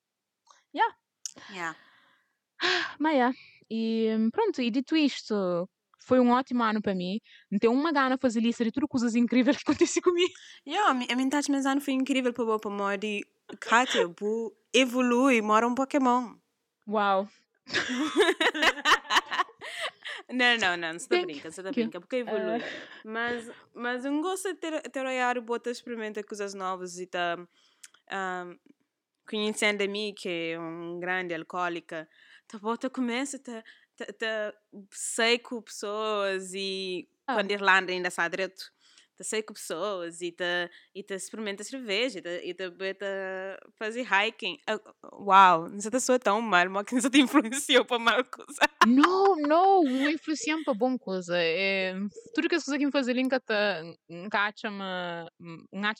Yeah. 0.73 1.75
Mas 2.99 3.13
yeah. 3.15 3.33
E 3.69 4.29
pronto, 4.31 4.61
e 4.61 4.71
dito 4.71 4.95
isto, 4.95 5.69
foi 5.99 6.19
um 6.19 6.31
ótimo 6.31 6.63
ano 6.63 6.81
para 6.81 6.95
mim. 6.95 7.19
Não 7.51 7.59
tenho 7.59 7.73
uma 7.73 7.91
gana 7.91 8.17
fazer 8.17 8.39
lista 8.41 8.63
de 8.63 8.71
tudo 8.71 8.87
coisas 8.87 9.15
incríveis 9.15 9.57
que 9.57 9.63
acontecem 9.63 10.01
comigo. 10.01 10.31
Yeah, 10.67 10.89
a 10.91 10.93
mi- 10.93 11.07
a 11.11 11.15
mensagem 11.15 11.51
mas 11.55 11.65
ano 11.65 11.81
foi 11.81 11.93
incrível 11.93 12.33
para 12.33 12.43
o 12.43 12.59
para 12.59 12.71
mim 12.71 12.97
de 12.97 13.25
Kátia, 13.59 14.07
bu 14.07 14.55
evolui, 14.73 15.41
mora 15.41 15.67
um 15.67 15.75
Pokémon. 15.75 16.35
Uau. 16.87 17.27
Não, 20.31 20.57
não, 20.57 20.77
não, 20.77 20.93
você 20.93 21.07
tá 21.07 21.15
Thank 21.15 21.25
brinca, 21.25 21.51
você 21.51 21.63
tá 21.63 21.69
you. 21.69 21.73
brinca, 21.75 21.99
porque 21.99 22.17
evolui. 22.17 22.61
Ah. 22.61 22.99
Mas, 23.03 23.49
mas 23.73 24.05
eu 24.05 24.21
gosto 24.21 24.47
de 24.49 24.59
ter, 24.59 24.81
ter 24.83 25.05
olhar, 25.05 25.39
bota 25.41 25.71
experimentar 25.71 26.23
coisas 26.23 26.53
novas 26.53 26.99
e 26.99 27.07
tá 27.07 27.35
um, 28.11 28.59
conhecendo 29.27 29.83
a 29.83 29.87
mim, 29.87 30.13
que 30.15 30.29
é 30.53 30.59
um 30.59 30.99
grande 30.99 31.33
alcoólica, 31.33 32.07
tá 32.47 32.59
bota 32.59 32.89
começa 32.89 33.39
tá, 33.39 33.53
tá, 33.53 33.61
tá 33.61 33.67
sei 34.91 35.39
com 35.39 35.61
pessoas 35.61 36.53
e 36.53 37.07
Ah. 37.27 37.35
quando 37.35 37.51
a 37.51 37.53
Irlanda 37.53 37.91
ainda 37.91 38.07
está 38.09 38.27
direto, 38.27 38.63
tá 39.17 39.23
sei 39.23 39.43
com 39.43 39.53
pessoas 39.53 40.21
e 40.21 40.31
tá, 40.31 40.69
e 40.95 41.03
tá 41.03 41.15
experimenta 41.15 41.63
cerveja 41.63 42.19
e 42.19 42.21
tá, 42.21 42.29
e 42.31 42.53
tá 42.53 42.65
fazer 43.77 44.01
hiking. 44.03 44.57
Ah, 44.67 44.79
Uau, 45.13 45.69
não 45.69 45.79
sei 45.81 45.91
se 45.91 46.19
tão 46.19 46.41
mal, 46.41 46.69
mas 46.69 46.85
que 46.85 46.95
não 46.95 47.01
te 47.09 47.19
influenciou 47.21 47.85
para 47.85 47.99
mal 47.99 48.23
coisa. 48.25 48.59
Não, 48.81 49.35
não, 49.35 49.83
não 49.83 50.09
influencia 50.09 50.55
para 50.63 50.73
bom 50.73 50.97
coisa. 50.97 51.35
É, 51.37 51.93
tudo 52.33 52.47
que 52.47 52.55
as 52.55 52.63
coisas 52.63 52.79
que 52.79 52.85
me 52.85 52.91
fazem 52.91 53.13
linka 53.15 53.39
tá, 53.39 53.83
me 54.09 54.29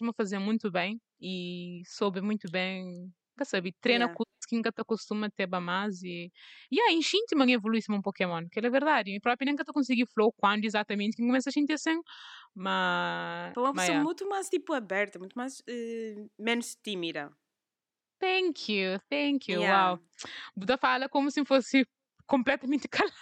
me 0.03 0.13
fazer 0.15 0.39
muito 0.39 0.71
bem 0.71 1.01
e 1.21 1.81
soube 1.85 2.21
muito 2.21 2.49
bem, 2.49 3.11
que 3.37 3.43
sabe, 3.45 3.73
treina 3.81 4.05
Yeah. 4.05 4.13
Que 4.49 4.55
nunca 4.57 4.71
te 4.71 4.83
costuma 4.85 5.29
ter 5.29 5.47
ba 5.47 5.59
mais 5.61 6.01
e 6.03 6.31
e 6.71 6.79
aí 6.81 6.95
enchinte 6.95 7.35
man 7.35 7.49
evolui 7.51 7.79
um 7.89 8.01
Pokémon, 8.01 8.47
que 8.51 8.59
é 8.59 8.69
verdade. 8.69 9.11
E 9.15 9.19
próprio 9.21 9.49
nunca 9.51 9.63
te 9.63 9.71
consegui 9.73 10.05
flow 10.07 10.33
quando 10.37 10.65
exatamente 10.65 11.15
que 11.17 11.23
começa 11.25 11.49
a 11.49 11.53
sentir 11.53 11.73
assim, 11.73 11.99
mas 12.55 13.53
Para 13.53 13.63
uma 13.63 13.73
mas 13.73 13.89
pessoa 13.89 13.97
muito 13.97 14.27
mais 14.27 14.49
tipo 14.49 14.73
aberta, 14.73 15.19
muito 15.19 15.37
mais 15.37 15.61
eh, 15.67 16.15
menos 16.37 16.75
tímida. 16.75 17.31
Thank 18.19 18.67
you, 18.67 18.99
thank 19.09 19.47
you. 19.47 19.61
Yeah. 19.61 19.65
Wow. 19.65 19.99
Buda 20.55 20.77
fala 20.77 21.07
como 21.09 21.31
se 21.31 21.45
fosse 21.45 21.85
completamente 22.27 22.87
calado 22.89 23.13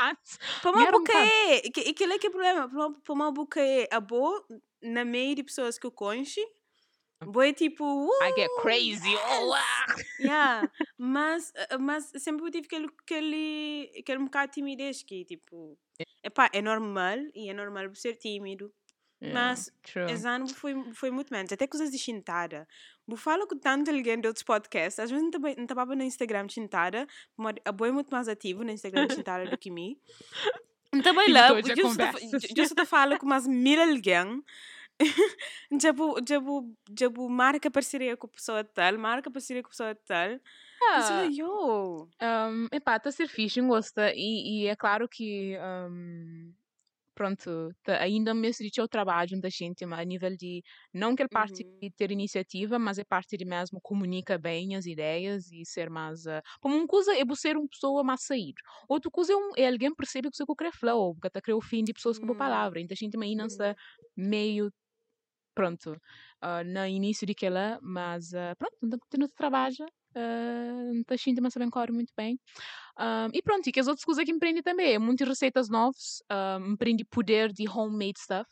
antes. 0.00 0.38
Para 0.60 0.70
E 0.74 0.82
uma 0.82 0.86
um 0.90 0.90
boca 0.90 1.12
é, 1.12 1.60
que 1.70 1.80
aquele 1.90 2.14
é 2.14 2.18
que 2.18 2.26
é 2.26 2.30
o 2.30 2.32
problema, 2.32 2.68
para 3.02 3.12
uma 3.12 3.32
boca 3.32 3.60
é 3.60 3.88
a 3.92 4.00
boa 4.00 4.44
na 4.82 5.04
meio 5.04 5.34
de 5.34 5.44
pessoas 5.44 5.78
que 5.78 5.86
eu 5.86 5.92
conheço, 5.92 6.40
boa 7.20 7.46
é 7.46 7.52
tipo, 7.52 7.84
uh, 7.84 8.22
I 8.22 8.32
get 8.34 8.50
crazy. 8.60 9.14
Oh, 9.14 9.52
ah. 9.54 9.86
yeah. 10.20 10.70
mas, 10.98 11.52
eh, 11.54 11.78
mas 11.78 12.12
sempre 12.18 12.50
tive 12.50 12.66
aquele, 12.66 12.88
aquele, 13.02 13.92
aquele 13.98 14.18
bocado 14.24 14.48
de 14.48 14.54
timidez 14.54 15.02
que 15.02 15.24
tipo, 15.24 15.78
epá, 16.22 16.50
é 16.52 16.60
normal 16.60 17.18
e 17.34 17.48
é 17.48 17.54
normal 17.54 17.94
ser 17.94 18.16
tímido. 18.16 18.72
Yeah, 19.22 19.32
Mas 19.32 19.72
true. 19.82 20.12
esse 20.12 20.26
ano 20.28 20.46
foi, 20.48 20.74
foi 20.92 21.10
muito 21.10 21.32
menos, 21.32 21.50
até 21.50 21.66
coisas 21.66 21.90
de 21.90 21.98
chintada. 21.98 22.68
Eu 23.08 23.16
falo 23.16 23.46
com 23.46 23.56
tanto 23.56 23.90
alguém 23.90 24.20
de 24.20 24.26
outros 24.26 24.42
podcasts, 24.42 24.98
às 24.98 25.10
vezes 25.10 25.30
não 25.30 25.62
estava 25.62 25.96
no 25.96 26.02
Instagram 26.02 26.46
mas 27.36 27.54
a 27.64 27.72
boa 27.72 27.88
é 27.88 27.92
muito 27.92 28.10
mais 28.10 28.28
ativo 28.28 28.64
no 28.64 28.70
Instagram 28.70 29.08
chintada 29.08 29.48
do 29.48 29.56
que 29.56 29.70
mim. 29.70 29.98
Tipo, 31.02 31.28
lá, 31.28 31.48
eu 31.50 32.68
só 32.68 32.86
falando 32.86 33.18
com 33.18 33.26
umas 33.26 33.48
mil 33.48 33.80
alguém. 33.82 34.44
Jabu, 35.82 36.16
jabu, 36.28 36.76
jabu, 36.98 37.28
marca 37.28 37.70
parceria 37.70 38.16
com 38.16 38.26
a 38.26 38.30
pessoa 38.30 38.64
tal, 38.64 38.98
marca 38.98 39.30
parceria 39.30 39.62
com 39.62 39.68
a 39.68 39.70
pessoa 39.70 39.94
tal. 39.94 40.30
Eu 40.96 41.02
Ah, 41.02 41.04
falei, 41.04 41.30
yo. 41.36 42.10
um, 42.22 42.66
epá, 42.72 42.96
está 42.96 43.08
a 43.10 43.12
ser 43.12 43.28
fixe, 43.28 43.60
gosta. 43.60 44.12
E, 44.14 44.64
e 44.64 44.66
é 44.66 44.76
claro 44.76 45.08
que, 45.08 45.56
um, 45.90 46.54
pronto, 47.14 47.70
tá- 47.84 48.00
ainda 48.02 48.34
me 48.34 48.50
de 48.50 48.82
o 48.82 48.88
trabalho 48.88 49.40
da 49.40 49.48
gente, 49.50 49.86
mas 49.86 50.00
a 50.00 50.04
nível 50.04 50.36
de, 50.36 50.62
não 50.94 51.16
que 51.16 51.22
ele 51.22 51.30
parte 51.30 51.64
Uhum. 51.64 51.82
de 51.82 51.90
ter 51.92 52.10
iniciativa, 52.12 52.78
mas 52.78 52.98
é 52.98 53.04
parte 53.04 53.36
de 53.38 53.44
mesmo 53.46 53.80
comunica 53.82 54.38
bem 54.38 54.76
as 54.76 54.86
ideias 54.86 55.50
e 55.52 55.64
ser 55.66 55.90
mais, 55.90 56.26
uh, 56.26 56.42
como 56.60 56.76
uma 56.76 56.86
coisa 56.88 57.14
é 57.16 57.24
você 57.24 57.50
ser 57.50 57.56
uma 57.58 57.68
pessoa 57.68 58.04
mais 58.04 58.24
sair. 58.24 58.54
Outra 58.88 59.10
coisa 59.10 59.32
é, 59.34 59.36
um, 59.36 59.50
é 59.56 59.68
alguém 59.68 59.94
perceber 59.94 60.30
que 60.30 60.36
você 60.38 60.44
quer 60.58 60.72
flow, 60.72 61.16
que 61.20 61.28
está 61.28 61.40
o 61.54 61.60
fim 61.62 61.84
de 61.84 61.92
pessoas 61.94 62.18
com 62.18 62.26
boa 62.26 62.36
Hum. 62.36 62.36
palavra. 62.36 62.80
Então 62.80 62.94
a 62.94 62.98
gente 63.04 63.16
ainda 63.22 63.46
está 63.46 63.74
meio 64.16 64.70
pronto, 65.54 65.96
ah, 66.40 66.64
no 66.64 66.86
início 66.86 67.26
daquela, 67.26 67.78
mas 67.82 68.34
ah, 68.34 68.54
pronto, 68.58 68.76
ainda 68.82 68.98
continua 68.98 69.28
a 69.28 69.36
trabalhar, 69.36 69.88
uh, 70.16 71.00
está 71.00 71.16
sentindo 71.16 71.42
mas 71.42 71.54
bem 71.54 71.70
corre 71.70 71.92
muito 71.92 72.12
bem. 72.16 72.38
Ah, 72.96 73.28
e 73.32 73.42
pronto, 73.42 73.66
e 73.68 73.72
que 73.72 73.80
as 73.80 73.88
outras 73.88 74.04
coisas 74.04 74.24
que 74.24 74.32
empreende 74.32 74.62
também, 74.62 74.98
muitas 74.98 75.28
receitas 75.28 75.68
novas, 75.68 76.22
ah, 76.28 76.58
empreende 76.60 77.04
poder 77.04 77.52
de 77.52 77.68
homemade 77.68 78.18
stuff. 78.20 78.50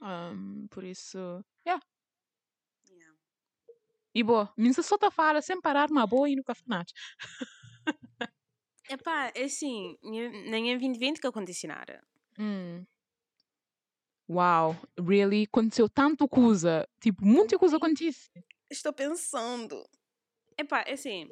Um, 0.00 0.68
por 0.70 0.84
isso, 0.84 1.18
yeah. 1.66 1.82
Yeah. 2.88 3.14
E 4.14 4.22
boa, 4.22 4.52
minha 4.56 4.72
só 4.74 4.96
tá 4.96 5.10
fala 5.10 5.42
sem 5.42 5.60
parar 5.60 5.90
uma 5.90 6.06
boa 6.06 6.28
e 6.30 6.36
nunca 6.36 6.54
fanat. 6.54 6.92
Epá, 8.88 9.30
é 9.34 9.44
assim, 9.44 9.96
nem 10.02 10.70
em 10.70 10.78
2020 10.78 11.20
que 11.20 11.26
aconteceu 11.26 11.68
nada. 11.68 12.00
Hum. 12.38 12.86
Uau, 14.28 14.76
really? 14.98 15.44
Aconteceu 15.44 15.88
tanto 15.88 16.28
coisa, 16.28 16.86
tipo, 17.00 17.24
muita 17.24 17.58
coisa 17.58 17.76
acontece. 17.78 18.30
Estou 18.70 18.92
pensando. 18.92 19.82
Epá, 20.58 20.82
é 20.86 20.92
assim, 20.92 21.30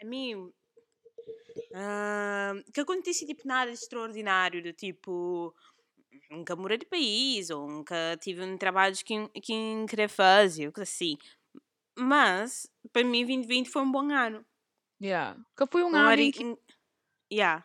a 0.00 0.04
mim. 0.06 0.50
ah, 1.74 2.54
que 2.72 2.80
acontece 2.80 3.26
tipo 3.26 3.46
nada 3.46 3.70
de 3.70 3.76
extraordinário, 3.78 4.62
do 4.62 4.72
tipo. 4.72 5.54
Nunca 6.30 6.56
mudei 6.56 6.78
de 6.78 6.86
país, 6.86 7.50
ou 7.50 7.68
nunca 7.68 8.16
tive 8.20 8.42
um 8.42 8.56
trabalho 8.56 8.96
que, 8.96 9.28
que 9.40 9.86
queria 9.88 10.08
fazer, 10.08 10.72
coisa 10.72 10.82
assim. 10.90 11.16
Mas, 11.98 12.66
para 12.92 13.04
mim, 13.04 13.24
2020 13.24 13.68
foi 13.70 13.82
um 13.82 13.92
bom 13.92 14.10
ano. 14.10 14.44
Yeah. 15.00 15.38
Que 15.56 15.66
foi 15.66 15.82
um 15.84 15.88
Um 15.90 15.96
ano 15.96 16.20
em 16.20 16.30
que- 16.30 16.58
Yeah. 17.32 17.64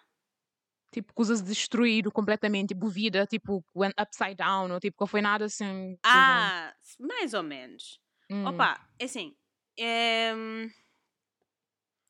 Tipo, 0.91 1.13
coisas 1.13 1.41
destruídas 1.41 2.12
completamente, 2.13 2.69
tipo, 2.69 2.88
vida, 2.89 3.25
tipo, 3.25 3.63
went 3.75 3.93
upside 3.99 4.36
down, 4.36 4.71
ou 4.71 4.80
tipo, 4.80 5.04
que 5.06 5.10
foi 5.10 5.21
nada 5.21 5.45
assim. 5.45 5.93
tipo, 5.95 6.06
Ah, 6.06 6.73
mais 6.99 7.34
ou 7.34 7.43
menos. 7.43 7.99
hum, 8.30 8.47
Opa, 8.47 8.80
é 8.99 9.06
assim. 9.06 9.36
ehm, 9.77 10.69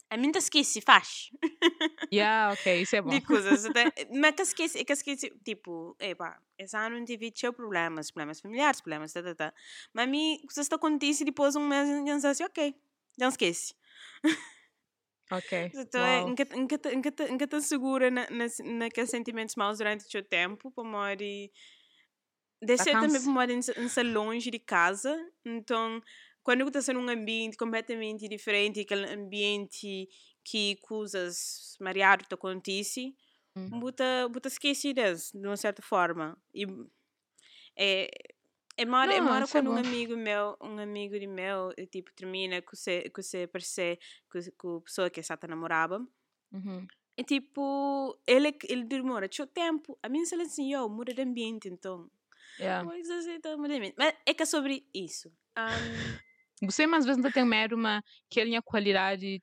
A 0.10 0.17
mim 0.17 0.32
esqueci, 0.39 0.82
faz. 0.82 1.30
Yeah, 2.13 2.52
ok, 2.52 2.82
isso 2.82 2.96
é 2.98 3.02
bom. 3.02 3.10
De 3.12 3.22
coisas. 3.22 3.63
até- 3.65 3.86
Mas 4.12 4.36
que 4.36 4.41
esqueci, 4.41 4.84
que 4.84 4.91
esqueci, 4.94 5.30
tipo, 5.46 5.96
epá, 6.00 6.38
esse 6.58 6.76
ano 6.76 6.98
não 6.98 7.06
tive 7.06 7.32
tinha 7.32 7.54
problemas, 7.54 8.12
problemas 8.12 8.41
familiares, 8.41 8.82
problemas, 8.82 9.13
tá, 9.13 9.24
tá, 9.24 9.34
tá. 9.34 9.54
Mas 9.94 10.04
a 10.04 10.08
mim, 10.08 10.41
coisas 10.41 10.67
que 10.67 10.76
acontecem 10.76 11.26
depois 11.26 11.56
um 11.56 11.65
mês, 11.65 11.88
eu 11.88 12.30
assim, 12.32 12.44
ok, 12.44 12.76
já 13.17 13.28
esqueci. 13.30 13.74
Ok. 15.32 15.54
Então, 15.74 15.98
Uau. 15.98 16.28
nunca, 16.28 16.46
nunca, 16.56 16.78
nunca, 17.30 17.62
segura 17.62 18.12
na, 18.12 18.28
na, 18.30 18.46
naqueles 18.80 19.10
sentimentos 19.10 19.56
maus 19.56 19.78
durante 19.80 20.06
o 20.06 20.10
seu 20.12 20.24
tempo, 20.24 20.72
para 20.72 20.84
morrer. 20.84 21.52
Deixa 22.63 22.84
Tá 22.84 22.96
também 22.96 23.22
para 23.22 23.32
morar 23.32 23.52
em 23.52 23.62
ser 23.88 24.04
longe 24.04 24.52
de 24.52 24.60
casa. 24.60 25.15
Então, 25.44 26.00
quando 26.44 26.63
você 26.65 26.78
está 26.80 26.94
num 26.94 27.10
ambiente 27.10 27.58
completamente 27.58 28.28
diferente, 28.28 28.82
aquele 28.82 29.06
ambiente 29.12 30.08
que 30.44 30.76
coisas 30.78 31.76
mariado 31.80 32.24
te 32.26 32.34
acontece, 32.36 33.15
Hum. 33.56 33.72
buta, 33.72 34.28
buta 34.30 34.48
esquecidas, 34.50 35.32
de 35.34 35.48
uma 35.48 35.58
certa 35.58 35.82
forma. 35.82 36.38
E 36.54 36.65
é, 37.78 38.10
é 38.78 38.86
mora, 38.86 39.14
é 39.14 39.20
Não, 39.20 39.28
mora 39.28 39.46
isso 39.46 39.58
é 39.58 39.62
quando 39.62 39.72
um 39.72 39.78
amigo 39.78 40.16
meu, 40.16 40.58
um 40.62 40.80
amigo 40.80 41.20
de 41.20 41.28
meu, 41.28 41.72
eh, 41.78 41.86
tipo, 41.86 42.12
termina 42.14 42.62
com 42.62 42.76
você, 42.76 43.10
com 43.10 43.22
você 43.22 43.48
parece 43.48 44.00
com, 44.30 44.40
com 44.58 44.78
a 44.78 44.82
pessoa 44.82 45.10
que 45.10 45.20
está 45.20 45.38
namorava. 45.48 46.06
Uhum. 46.52 46.88
E 47.18 47.24
tipo, 47.24 48.18
ele, 48.26 48.58
ele 48.68 48.84
demora 48.86 49.30
seu 49.32 49.46
tempo. 49.46 49.98
A 50.02 50.10
mim, 50.10 50.26
se 50.26 50.34
ele 50.36 50.44
assim, 50.44 50.74
eu 50.74 50.90
muda 50.90 51.14
de 51.14 51.22
ambiente, 51.22 51.68
então. 51.68 52.10
Yeah. 52.60 52.84
Mas 52.84 53.10
assim, 53.10 53.34
então, 53.34 53.58
muda 53.58 53.70
de 53.70 53.76
ambiente. 53.76 53.96
Mas 53.98 54.16
é 54.26 54.34
que 54.34 54.44
é 54.44 54.46
sobre 54.46 54.86
isso. 54.94 55.32
Ahm, 55.56 55.68
Você, 56.64 56.84
às 56.84 57.06
vezes, 57.06 57.18
ainda 57.18 57.32
tem 57.32 57.44
medo, 57.44 57.76
mas 57.76 58.04
que 58.30 58.40
ele 58.40 58.56
a 58.56 58.62
qualidade 58.62 59.42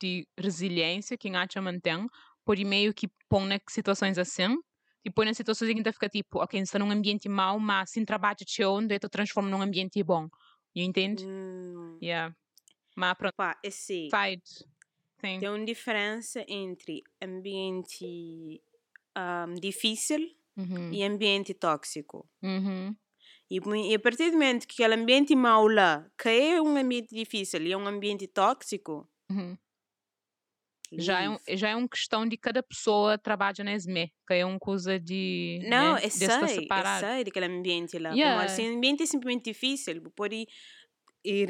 de 0.00 0.26
resiliência 0.38 1.18
que 1.18 1.28
a 1.28 1.40
gente 1.40 1.60
mantém, 1.60 2.06
por 2.44 2.56
meio 2.58 2.94
que 2.94 3.08
põe 3.28 3.54
em 3.54 3.60
situações 3.68 4.16
assim, 4.16 4.56
e 5.04 5.10
põe 5.10 5.28
em 5.28 5.34
situações 5.34 5.70
em 5.70 5.82
que 5.82 5.92
fica 5.92 6.08
tipo, 6.08 6.38
ok, 6.42 6.60
está 6.60 6.78
num 6.78 6.90
ambiente 6.90 7.28
mau, 7.28 7.58
mas 7.58 7.90
sem 7.90 8.04
trabalho 8.04 8.36
de 8.36 8.64
onde 8.64 8.98
tu 8.98 9.08
transforma 9.08 9.48
num 9.50 9.62
ambiente 9.62 10.02
bom. 10.02 10.28
You 10.74 10.84
entende? 10.84 11.24
hum, 11.24 11.98
Yeah. 12.02 12.34
Mas 12.96 13.14
pronto, 13.18 13.34
pá, 13.36 13.58
é 13.64 13.68
assim. 13.68 14.08
side. 14.10 14.42
Sim. 15.20 15.38
Tem 15.40 15.48
uma 15.48 15.64
diferença 15.64 16.44
entre 16.48 17.02
ambiente 17.22 18.62
ahm, 19.14 19.54
difícil 19.60 20.20
Uhum. 20.56 20.92
e 20.92 21.02
ambiente 21.04 21.54
tóxico. 21.54 22.28
Uhum. 22.42 22.94
E, 23.50 23.60
mui- 23.60 23.90
e 23.90 23.94
a 23.94 23.98
partir 24.00 24.30
do 24.30 24.32
momento 24.34 24.66
que 24.66 24.82
aquele 24.82 25.00
ambiente 25.00 25.34
mau 25.36 25.66
lá, 25.68 26.10
que 26.18 26.28
é 26.28 26.60
um 26.62 26.76
ambiente 26.76 27.14
difícil 27.14 27.62
e 27.62 27.72
é 27.72 27.76
um 27.76 27.86
ambiente 27.86 28.26
tóxico, 28.26 29.08
Uhum. 29.30 29.56
Já 30.98 31.22
é, 31.22 31.30
um, 31.30 31.38
já 31.50 31.68
é 31.70 31.76
uma 31.76 31.88
questão 31.88 32.26
de 32.26 32.36
cada 32.36 32.62
pessoa 32.62 33.16
trabalha 33.18 33.64
na 33.64 33.72
SME, 33.72 34.12
que 34.26 34.34
é 34.34 34.44
uma 34.44 34.58
coisa 34.58 34.98
de. 34.98 35.60
Não, 35.68 35.94
né, 35.94 36.00
de 36.00 36.06
estar 36.06 36.46
sei, 36.46 36.56
eu 36.58 36.62
separado. 36.62 37.06
sei 37.06 37.24
daquele 37.24 37.46
ambiente 37.46 37.98
lá. 37.98 38.10
Yeah. 38.10 38.42
Yeah. 38.42 38.48
Se 38.48 38.62
o 38.62 38.76
ambiente 38.76 39.02
é 39.02 39.06
simplesmente 39.06 39.44
difícil, 39.44 40.02
pode, 40.14 40.46
e 41.24 41.46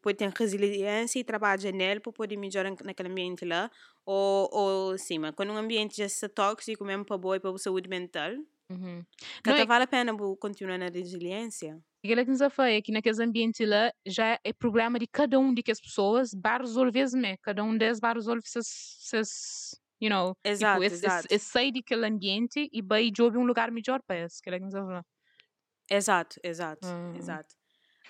pode 0.00 0.16
ter 0.16 0.30
resiliência 0.30 1.18
e 1.18 1.24
trabalha 1.24 1.72
nele 1.72 2.00
para 2.00 2.12
poder 2.12 2.36
melhorar 2.36 2.72
naquele 2.84 3.08
ambiente 3.08 3.44
lá. 3.44 3.70
Ou, 4.06 4.48
ou 4.52 4.98
sim, 4.98 5.18
mas 5.18 5.32
quando 5.34 5.52
um 5.52 5.56
ambiente 5.56 5.96
já 5.96 6.06
está 6.06 6.28
tóxico 6.28 6.84
mesmo 6.84 7.04
para 7.04 7.18
boa 7.18 7.36
e 7.36 7.40
para 7.40 7.50
a 7.50 7.58
saúde 7.58 7.88
mental, 7.88 8.32
Uhum. 8.70 9.02
Não, 9.46 9.54
é- 9.54 9.64
vale 9.64 9.84
a 9.84 9.86
pena 9.86 10.14
continuar 10.38 10.76
na 10.78 10.88
resiliência. 10.88 11.82
Aquilo 12.04 12.24
que 12.24 12.30
nos 12.30 12.54
foi 12.54 12.74
é 12.76 12.82
que 12.82 12.92
naqueles 12.92 13.18
ambientes 13.18 13.66
lá 13.68 13.92
já 14.06 14.38
é 14.44 14.52
problema 14.52 14.98
de 14.98 15.06
cada 15.08 15.38
um 15.38 15.52
de 15.52 15.62
que 15.62 15.72
as 15.72 15.80
pessoas 15.80 16.30
vai 16.40 16.58
resolver 16.58 17.00
SME. 17.00 17.36
Cada 17.42 17.64
um 17.64 17.76
deles 17.76 17.98
vai 18.00 18.14
resolver 18.14 18.40
seus, 18.44 19.74
you 20.00 20.08
know, 20.08 20.36
Exato, 20.44 20.80
tipo, 20.80 20.82
esse, 20.84 21.04
esse, 21.04 21.26
exato. 21.26 21.28
esse 21.30 21.46
sair 21.50 21.72
daquele 21.72 22.06
ambiente 22.06 22.68
e 22.72 22.82
vai 22.82 23.10
jogar 23.16 23.38
um 23.40 23.46
lugar 23.46 23.70
melhor 23.72 24.00
para 24.06 24.20
esse. 24.24 24.40
Que 24.42 24.50
é 24.50 24.58
que 24.58 24.64
nos 24.64 24.74
falou. 24.74 25.02
Exato, 25.90 26.36
exato, 26.42 26.86
Hum. 26.86 27.14
exato. 27.14 27.54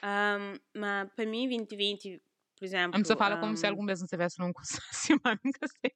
Ahm, 0.02 0.58
mas 0.76 1.10
para 1.14 1.26
mim, 1.26 1.48
2020, 1.48 2.22
por 2.58 2.64
exemplo. 2.66 2.96
A 2.96 2.98
pessoa 3.00 3.16
fala 3.18 3.36
como 3.38 3.56
se 3.56 3.66
algum 3.66 3.82
mês 3.82 4.00
não 4.00 4.06
tivesse 4.06 4.38
num 4.40 4.52
curso 4.52 4.78
assim, 4.90 5.14
mas 5.24 5.38
nunca 5.44 5.66
sei. 5.68 5.92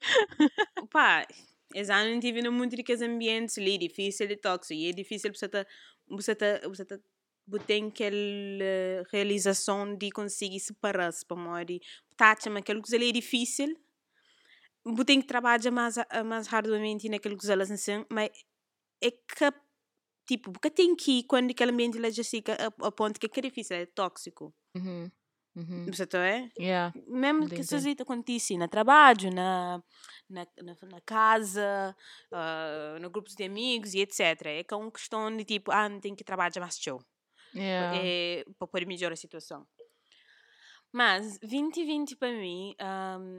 Pá, 0.90 1.26
esse 1.74 1.92
ano 1.92 2.20
tive 2.20 2.42
no 2.42 2.52
muito 2.52 2.76
daqueles 2.76 3.02
ambientes 3.02 3.58
ali, 3.58 3.78
difícil 3.78 4.30
e 4.30 4.36
tóxico. 4.36 4.74
E 4.74 4.88
é 4.90 4.92
difícil 4.92 5.32
você 5.34 5.48
tá, 5.48 5.66
você 6.08 6.34
tá, 6.34 6.60
você 6.68 6.84
tá, 6.84 6.98
tem 7.66 7.88
aquela 7.88 9.04
realização 9.10 9.96
de 9.96 10.10
conseguir 10.10 10.60
separar-se 10.60 11.24
para 11.24 11.36
morrer. 11.36 11.80
Tá, 12.16 12.36
mas 12.46 12.56
aquilo 12.56 12.82
que 12.82 12.94
é 12.94 13.12
difícil. 13.12 13.76
Você 14.84 15.04
tem 15.04 15.20
que 15.20 15.26
trabalhar 15.26 15.70
mais, 15.70 15.94
mais 16.24 16.52
arduamente 16.52 17.08
naquilo 17.08 17.36
que 17.36 17.50
elas 17.50 17.70
assim, 17.70 18.04
mas 18.10 18.30
é 19.00 19.10
que, 19.10 19.52
tipo, 20.26 20.52
porque 20.52 20.70
tem 20.70 20.94
que 20.96 21.20
ir 21.20 21.24
quando 21.24 21.50
aquele 21.50 21.70
ambiente 21.70 21.98
lá 21.98 22.10
já 22.10 22.24
fica 22.24 22.54
a, 22.54 22.86
a 22.86 22.92
ponto 22.92 23.18
que 23.18 23.26
é 23.26 23.30
é 23.34 23.42
difícil, 23.42 23.76
é 23.76 23.86
tóxico. 23.86 24.52
Uhum. 24.76 25.10
Uhum. 25.54 25.84
Você 25.86 26.06
tá 26.06 26.18
é? 26.18 26.48
Yeah. 26.58 26.94
mesmo 27.06 27.46
que 27.46 27.60
isso 27.60 27.76
aí 27.76 27.94
aconteça 28.00 28.54
no 28.54 28.66
trabalho, 28.68 29.30
na, 29.30 29.82
na, 30.28 30.46
na, 30.62 31.00
casa, 31.04 31.94
ah, 32.32 32.96
no 32.98 33.10
grupos 33.10 33.34
de 33.34 33.44
amigos 33.44 33.92
e 33.92 34.00
etc. 34.00 34.20
É 34.46 34.64
que 34.64 34.72
é 34.72 34.76
uma 34.76 34.90
questão 34.90 35.34
de 35.36 35.44
tipo, 35.44 35.70
ah, 35.70 35.88
tem 36.00 36.14
que 36.14 36.24
trabalhar 36.24 36.58
mais 36.58 36.78
show. 36.78 37.02
Yeah. 37.54 37.98
É, 38.02 38.44
para 38.58 38.66
poder 38.66 38.86
melhorar 38.86 39.12
a 39.14 39.16
situação. 39.16 39.66
Mas 40.92 41.38
2020 41.38 42.16
para 42.16 42.32
mim, 42.32 42.74
um, 42.80 43.38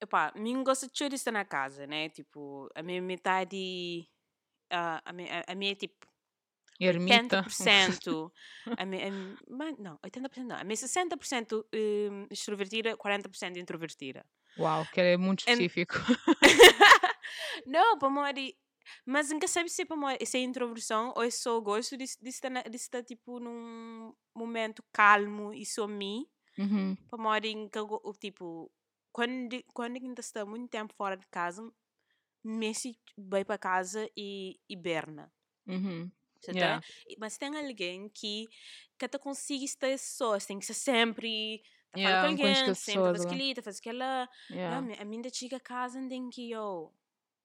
epá, 0.00 0.32
mim 0.36 0.62
gosta 0.62 0.86
de 0.86 0.96
chorar 0.96 1.14
estar 1.14 1.32
na 1.32 1.44
casa, 1.44 1.86
né? 1.86 2.08
Tipo, 2.08 2.68
a 2.74 2.82
minha 2.82 3.02
metade, 3.02 4.08
ah, 4.70 5.02
a, 5.04 5.12
minha, 5.12 5.44
a 5.46 5.54
minha 5.54 5.74
tipo, 5.74 6.06
Ermita. 6.80 7.42
80%, 7.44 8.32
a 8.78 8.84
minha, 8.84 9.06
a 9.08 9.10
não, 9.78 9.98
80% 9.98 10.44
não, 10.44 10.56
a 10.56 10.64
minha 10.64 10.76
60% 10.76 11.64
hum, 11.74 12.26
extrovertida, 12.30 12.96
40% 12.96 13.56
introvertida. 13.56 14.24
Uau, 14.58 14.84
que 14.92 15.00
é 15.00 15.16
muito 15.16 15.44
And- 15.48 15.52
específico. 15.52 15.94
não, 17.66 17.98
para 17.98 18.10
morrer. 18.10 18.56
Mas 19.04 19.30
nunca 19.30 19.46
sabe 19.48 19.68
se 19.68 19.82
é 19.82 20.24
se 20.24 20.38
é 20.38 20.40
introversão 20.42 21.12
ou 21.16 21.22
é 21.22 21.30
só 21.30 21.60
gosto 21.60 21.96
de, 21.96 22.04
de, 22.20 22.28
estar, 22.28 22.50
na- 22.50 22.62
de 22.62 22.76
estar 22.76 23.02
tipo 23.02 23.38
num 23.40 24.14
momento 24.34 24.82
calmo 24.92 25.52
e 25.52 25.64
só 25.64 25.86
mim. 25.86 26.26
Uhum. 26.58 26.96
Para 27.08 27.18
morrer 27.22 27.46
em 27.48 27.68
que 27.68 27.78
tipo, 28.20 28.70
quando, 29.12 29.62
quando 29.72 29.96
ainda 29.96 30.20
está 30.20 30.44
muito 30.44 30.68
tempo 30.70 30.94
fora 30.94 31.16
de 31.16 31.26
casa, 31.28 31.70
Messi 32.44 32.98
vai 33.16 33.44
para 33.44 33.58
casa 33.58 34.08
e, 34.16 34.58
e 34.68 34.76
berna. 34.76 35.32
Uhum. 35.66 36.10
Tá? 36.44 36.52
Yeah. 36.52 36.82
Mas 37.18 37.38
tem 37.38 37.56
alguém 37.56 38.08
que, 38.08 38.48
que 38.98 39.04
até 39.04 39.16
consegue 39.16 39.64
estar 39.64 39.96
só, 39.98 40.36
tem 40.38 40.58
que 40.58 40.66
ser 40.66 40.74
sempre. 40.74 41.62
Tá 41.92 42.00
Yeah, 42.00 42.22
falando 42.22 42.36
com 42.38 42.42
alguém, 42.46 42.74
sempre 42.74 43.02
faz 43.02 43.24
lá. 43.24 43.30
aquilo, 43.30 43.62
faz 43.62 43.78
aquela. 43.78 44.28
Yeah. 44.50 44.80
Não, 44.80 44.94
a 44.98 45.04
minha 45.04 45.30
chega 45.32 45.58
a 45.58 45.60
casa 45.60 46.00
tem 46.08 46.30
que 46.30 46.50
eu. 46.50 46.92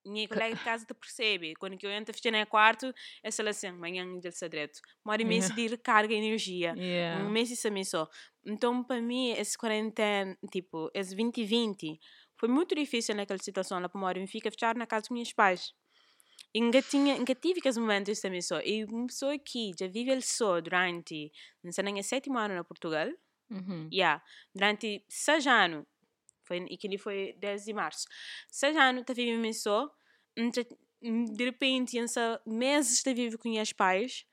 Minha 0.08 0.28
colega 0.28 0.56
de 0.56 0.64
casa 0.64 0.84
te 0.84 0.94
percebe. 0.94 1.54
Quando 1.56 1.76
que 1.76 1.86
eu 1.86 1.90
entro 1.90 2.14
fechar 2.14 2.32
no 2.32 2.46
quarto, 2.46 2.92
é 3.22 3.30
só 3.30 3.46
assim, 3.46 3.68
amanhã 3.68 4.04
ele 4.04 4.20
está 4.26 4.48
direto. 4.48 4.80
Mora 5.04 5.22
imenso 5.22 5.54
de 5.54 5.66
recarga 5.68 6.14
energia. 6.14 6.74
Yeah. 6.76 7.24
Um 7.24 7.30
mês 7.30 7.50
isso 7.50 7.62
também 7.62 7.84
só. 7.84 8.08
Então, 8.44 8.82
para 8.82 9.00
mim, 9.00 9.30
esse 9.32 9.56
quarentena, 9.56 10.36
tipo, 10.50 10.90
esse 10.94 11.14
2020, 11.14 12.00
foi 12.36 12.48
muito 12.48 12.74
difícil 12.74 13.14
naquela 13.14 13.38
situação 13.38 13.80
lá 13.80 13.88
para 13.88 14.00
morar. 14.00 14.20
Eu 14.20 14.26
fica 14.26 14.50
fechar 14.50 14.74
na 14.76 14.86
casa 14.86 15.02
dos 15.02 15.10
meus 15.10 15.32
pais. 15.32 15.74
E 16.54 16.60
nunca, 16.60 16.80
tinha, 16.80 17.18
nunca 17.18 17.34
tive 17.34 17.60
aqueles 17.60 17.76
momentos 17.76 18.20
também 18.20 18.40
só. 18.40 18.60
E 18.60 18.84
uma 18.84 19.06
pessoa 19.06 19.38
que 19.38 19.72
já 19.78 19.86
vive 19.86 20.20
só 20.22 20.60
durante, 20.60 21.30
não 21.62 21.72
sei 21.72 21.84
nem, 21.84 22.02
sétimo 22.02 22.38
ano 22.38 22.54
na 22.54 22.64
Portugal. 22.64 23.08
Uhum. 23.50 23.88
Yeah, 23.92 24.22
durante 24.54 25.04
seis 25.08 25.46
anos. 25.46 25.84
Foi, 26.44 26.64
e 26.70 26.78
que 26.78 26.86
ele 26.86 26.96
foi 26.96 27.34
10 27.38 27.64
de 27.66 27.74
março. 27.74 28.06
Seis 28.50 28.74
anos, 28.74 29.02
está 29.02 29.12
vivendo 29.12 29.52
só. 29.52 29.94
De 31.00 31.44
repente, 31.44 31.96
em 31.98 32.06
meses, 32.46 32.94
está 32.94 33.12
vivendo 33.12 33.38
com 33.38 33.48
os 33.50 33.72
pais. 33.72 34.24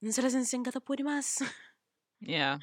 Não 0.00 0.12
sei 0.12 0.30
se 0.30 0.44
você 0.44 0.56
está 0.56 0.80
por 0.80 1.00
mais. 1.02 1.36
Yeah. 2.22 2.58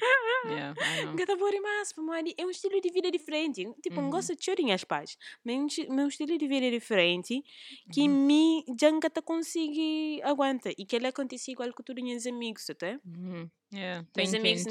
Yeah. 0.46 0.74
Gata 1.16 1.36
por 1.38 1.52
mais, 1.60 1.92
é 2.36 2.46
um 2.46 2.50
estilo 2.50 2.80
de 2.80 2.90
vida 2.90 3.10
diferente. 3.10 3.64
Tipo, 3.82 3.96
não 3.96 4.04
Uhum. 4.04 4.10
gosto 4.10 4.36
de 4.36 4.44
chorar 4.44 4.72
as 4.72 4.84
pais, 4.84 5.16
mas 5.44 5.78
é 5.78 5.90
um 5.90 6.06
estilo 6.08 6.38
de 6.38 6.46
vida 6.46 6.66
é 6.66 6.70
diferente 6.70 7.42
que 7.92 8.02
Uhum. 8.02 8.26
me 8.26 8.64
já 8.80 8.90
nunca 8.92 9.10
consigo 9.22 10.22
aguentar. 10.22 10.72
E 10.78 10.86
que 10.86 10.94
ele 10.94 11.08
acontece 11.08 11.50
igual 11.50 11.72
com 11.72 11.82
todos 11.82 12.02
os 12.02 12.08
meus 12.08 12.26
amigos, 12.26 12.70
até. 12.70 13.00
Uhum. 13.04 13.50
Yeah, 13.74 14.06
Meus 14.16 14.32
amigos 14.34 14.64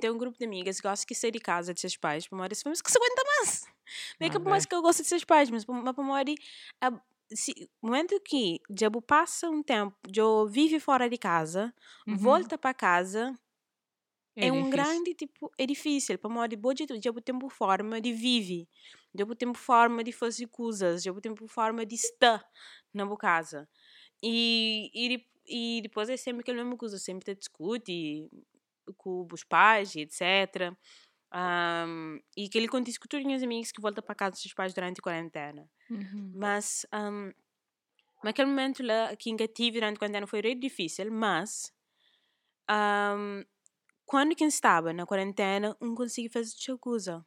tem 0.00 0.10
um 0.10 0.18
grupo 0.18 0.38
de 0.38 0.44
amigas 0.44 0.80
que 0.80 0.88
gostam 0.88 1.06
de 1.08 1.14
sair 1.14 1.30
de 1.30 1.38
casa 1.40 1.72
de 1.72 1.80
seus 1.80 1.96
pais, 1.96 2.26
para 2.28 2.36
mãe, 2.38 2.48
mas 2.66 2.82
que 2.82 2.90
se 2.90 2.98
aguenta 2.98 3.22
mais. 3.38 3.64
Não 4.20 4.26
é 4.26 4.30
que 4.30 4.36
Ah, 4.36 4.40
por 4.40 4.48
mais 4.50 4.66
que 4.66 4.74
eu 4.74 4.82
gosto 4.82 5.02
de 5.02 5.08
seus 5.08 5.24
pais, 5.24 5.48
mas 5.50 5.64
para 5.64 5.74
mãe, 6.04 6.34
se 7.34 7.70
momento 7.82 8.20
que 8.22 8.60
já 8.78 8.90
passa 9.02 9.48
um 9.50 9.62
tempo, 9.62 9.96
já 10.14 10.22
vive 10.48 10.80
fora 10.80 11.08
de 11.08 11.18
casa, 11.18 11.74
Uhum. 12.06 12.50
volta 12.50 12.58
para 12.58 12.74
casa, 12.74 13.34
é, 14.40 14.52
um 14.52 14.70
difícil. 14.70 15.08
grande 15.10 15.14
tipo 15.14 15.50
é 15.58 15.66
difícil 15.66 16.18
para 16.18 16.30
modo 16.30 16.48
de 16.50 16.56
já 17.02 17.10
o 17.10 17.20
tempo 17.20 17.48
forma 17.50 18.00
de 18.00 18.12
vive 18.12 18.68
já 19.16 19.24
tempo 19.36 19.58
forma 19.58 20.04
de 20.04 20.12
fazer 20.12 20.46
coisas, 20.48 21.02
já 21.02 21.12
tempo 21.20 21.46
forma 21.48 21.84
de 21.86 21.94
estar 21.96 22.44
na 22.94 23.04
boa 23.06 23.16
casa. 23.18 23.68
E, 24.22 24.90
e, 24.94 25.78
e 25.78 25.82
depois 25.82 26.10
é 26.10 26.16
sempre 26.16 26.42
aquela 26.42 26.58
mesma 26.58 26.76
coisa, 26.78 26.98
sempre 26.98 27.24
te 27.34 27.38
discute 27.40 28.28
com 28.96 29.26
os 29.32 29.44
pais, 29.44 29.96
etc. 29.96 30.76
Um, 31.30 32.18
e 32.36 32.48
que 32.48 32.56
ele 32.56 32.68
conta 32.68 32.88
isso 32.88 32.98
com 32.98 33.06
todos 33.06 33.24
os 33.24 33.30
meus 33.30 33.42
amigos 33.42 33.70
que 33.70 33.80
voltam 33.80 34.02
para 34.02 34.14
casa 34.14 34.30
dos 34.32 34.40
seus 34.40 34.54
pais 34.54 34.72
durante 34.72 34.98
a 34.98 35.02
quarentena. 35.02 35.68
Uhum. 35.90 36.32
Mas 36.34 36.86
um, 36.92 37.30
naquele 38.24 38.48
momento 38.48 38.82
lá 38.82 39.14
que 39.14 39.34
tive 39.48 39.78
durante 39.78 39.96
a 39.96 39.98
quarentena 39.98 40.26
foi 40.26 40.40
muito 40.42 40.60
difícil, 40.60 41.12
mas 41.12 41.72
um, 42.70 43.44
quando 44.06 44.34
quem 44.34 44.48
estava 44.48 44.92
na 44.92 45.04
quarentena, 45.04 45.76
não 45.80 45.94
conseguia 45.94 46.30
fazer 46.30 46.54
outra 46.56 46.78
coisa. 46.78 47.26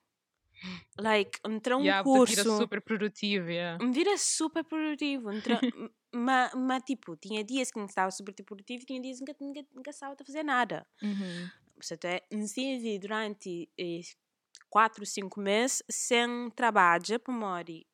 Like, 0.99 1.39
entrar 1.47 1.77
um 1.77 1.81
yeah, 1.81 2.03
curso. 2.03 2.35
Vira 2.35 2.57
super 2.57 2.81
produtivo, 2.81 3.49
yeah. 3.49 3.83
Vira 3.91 4.17
super 4.17 4.63
produtivo. 4.63 5.31
Entra, 5.31 5.59
mas, 6.13 6.53
mas, 6.53 6.83
tipo, 6.83 7.15
tinha 7.17 7.43
dias 7.43 7.71
que 7.71 7.79
não 7.79 7.85
estava 7.85 8.11
super 8.11 8.33
produtivo, 8.43 8.85
tinha 8.85 9.01
dias 9.01 9.19
que 9.19 9.35
não 9.39 9.81
estava 9.87 10.15
a 10.19 10.25
fazer 10.25 10.43
nada. 10.43 10.85
Uhum. 11.01 11.49
Portanto, 11.81 12.05
é, 12.05 12.21
estive 12.31 12.99
durante 12.99 13.69
eh, 13.79 14.01
quatro, 14.69 15.05
cinco 15.05 15.39
meses 15.39 15.83
sem 15.89 16.49
trabalho 16.55 17.19
para 17.19 17.33
morir. 17.33 17.85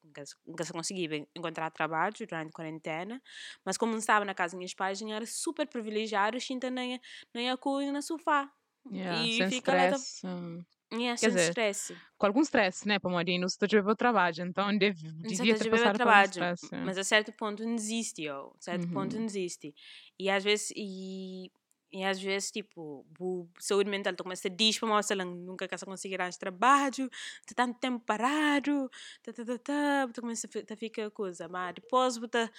Nunca 0.45 0.63
se 0.65 0.71
conseguia 0.73 1.27
encontrar 1.35 1.71
trabalho 1.71 2.13
durante 2.17 2.49
a 2.49 2.51
quarentena, 2.51 3.21
mas 3.65 3.77
como 3.77 3.91
não 3.93 3.99
estava 3.99 4.25
na 4.25 4.33
casa 4.35 4.53
dos 4.55 4.59
meus 4.59 4.73
pais, 4.73 5.01
era 5.01 5.25
super 5.25 5.67
privilegiado, 5.67 6.37
então 6.51 6.69
nem, 6.69 6.99
nem 7.33 7.49
a 7.49 7.57
coisa 7.57 7.91
no 7.91 8.01
sofá. 8.01 8.51
Yeah, 8.91 9.23
e 9.23 9.29
sem 9.29 9.49
fica 9.49 9.73
lá. 9.73 9.87
stress. 9.89 10.21
hum. 10.25 10.63
Yeah, 10.93 11.17
Quer 11.19 11.29
sem 11.29 11.29
dizer, 11.29 11.51
stress. 11.51 12.01
Com 12.17 12.27
algum 12.27 12.41
stress, 12.41 12.87
né? 12.87 12.99
Para 12.99 13.11
morir, 13.11 13.39
não 13.39 13.49
se 13.49 13.57
a 13.63 13.95
trabalho, 13.95 14.43
então 14.45 14.77
deve, 14.77 15.11
devia 15.23 15.55
ter 15.55 15.67
passado 15.67 15.97
trabalho, 15.97 16.25
stress. 16.25 16.69
yeah. 16.71 16.85
mas 16.85 16.97
a 16.97 17.03
certo 17.03 17.31
ponto 17.33 17.63
não 17.63 17.75
existe. 17.75 18.27
A 18.27 18.49
certo 18.59 18.87
ponto 18.89 19.15
Uhum. 19.15 19.17
não 19.17 19.25
existe. 19.25 19.73
E 20.19 20.29
às 20.29 20.43
vezes, 20.43 20.71
e, 20.75 21.51
e 22.01 22.03
às 22.05 22.19
vezes, 22.21 22.51
tipo, 22.51 23.05
bu- 23.17 23.49
saúde 23.59 23.89
mental, 23.89 24.13
tu 24.15 24.23
começa 24.23 24.47
a 24.47 24.51
dizer 24.51 24.79
para 24.79 24.89
mostrar 24.89 25.25
nunca 25.25 25.67
que 25.67 25.77
conseguir 25.85 26.21
arranjar 26.21 26.39
trabalho, 26.39 27.09
tá 27.47 27.53
tanto 27.55 27.79
tempo 27.79 27.99
parado, 28.05 28.89
tá, 29.23 29.33
tá, 29.33 29.45
tá, 29.45 29.57
tá, 29.59 30.07
tu 30.13 30.21
começa 30.21 30.47
a 30.47 30.65
tá 30.65 30.75
fica 30.77 31.09
coisa, 31.11 31.47
mas 31.49 31.75
depois 31.75 32.17
você, 32.17 32.49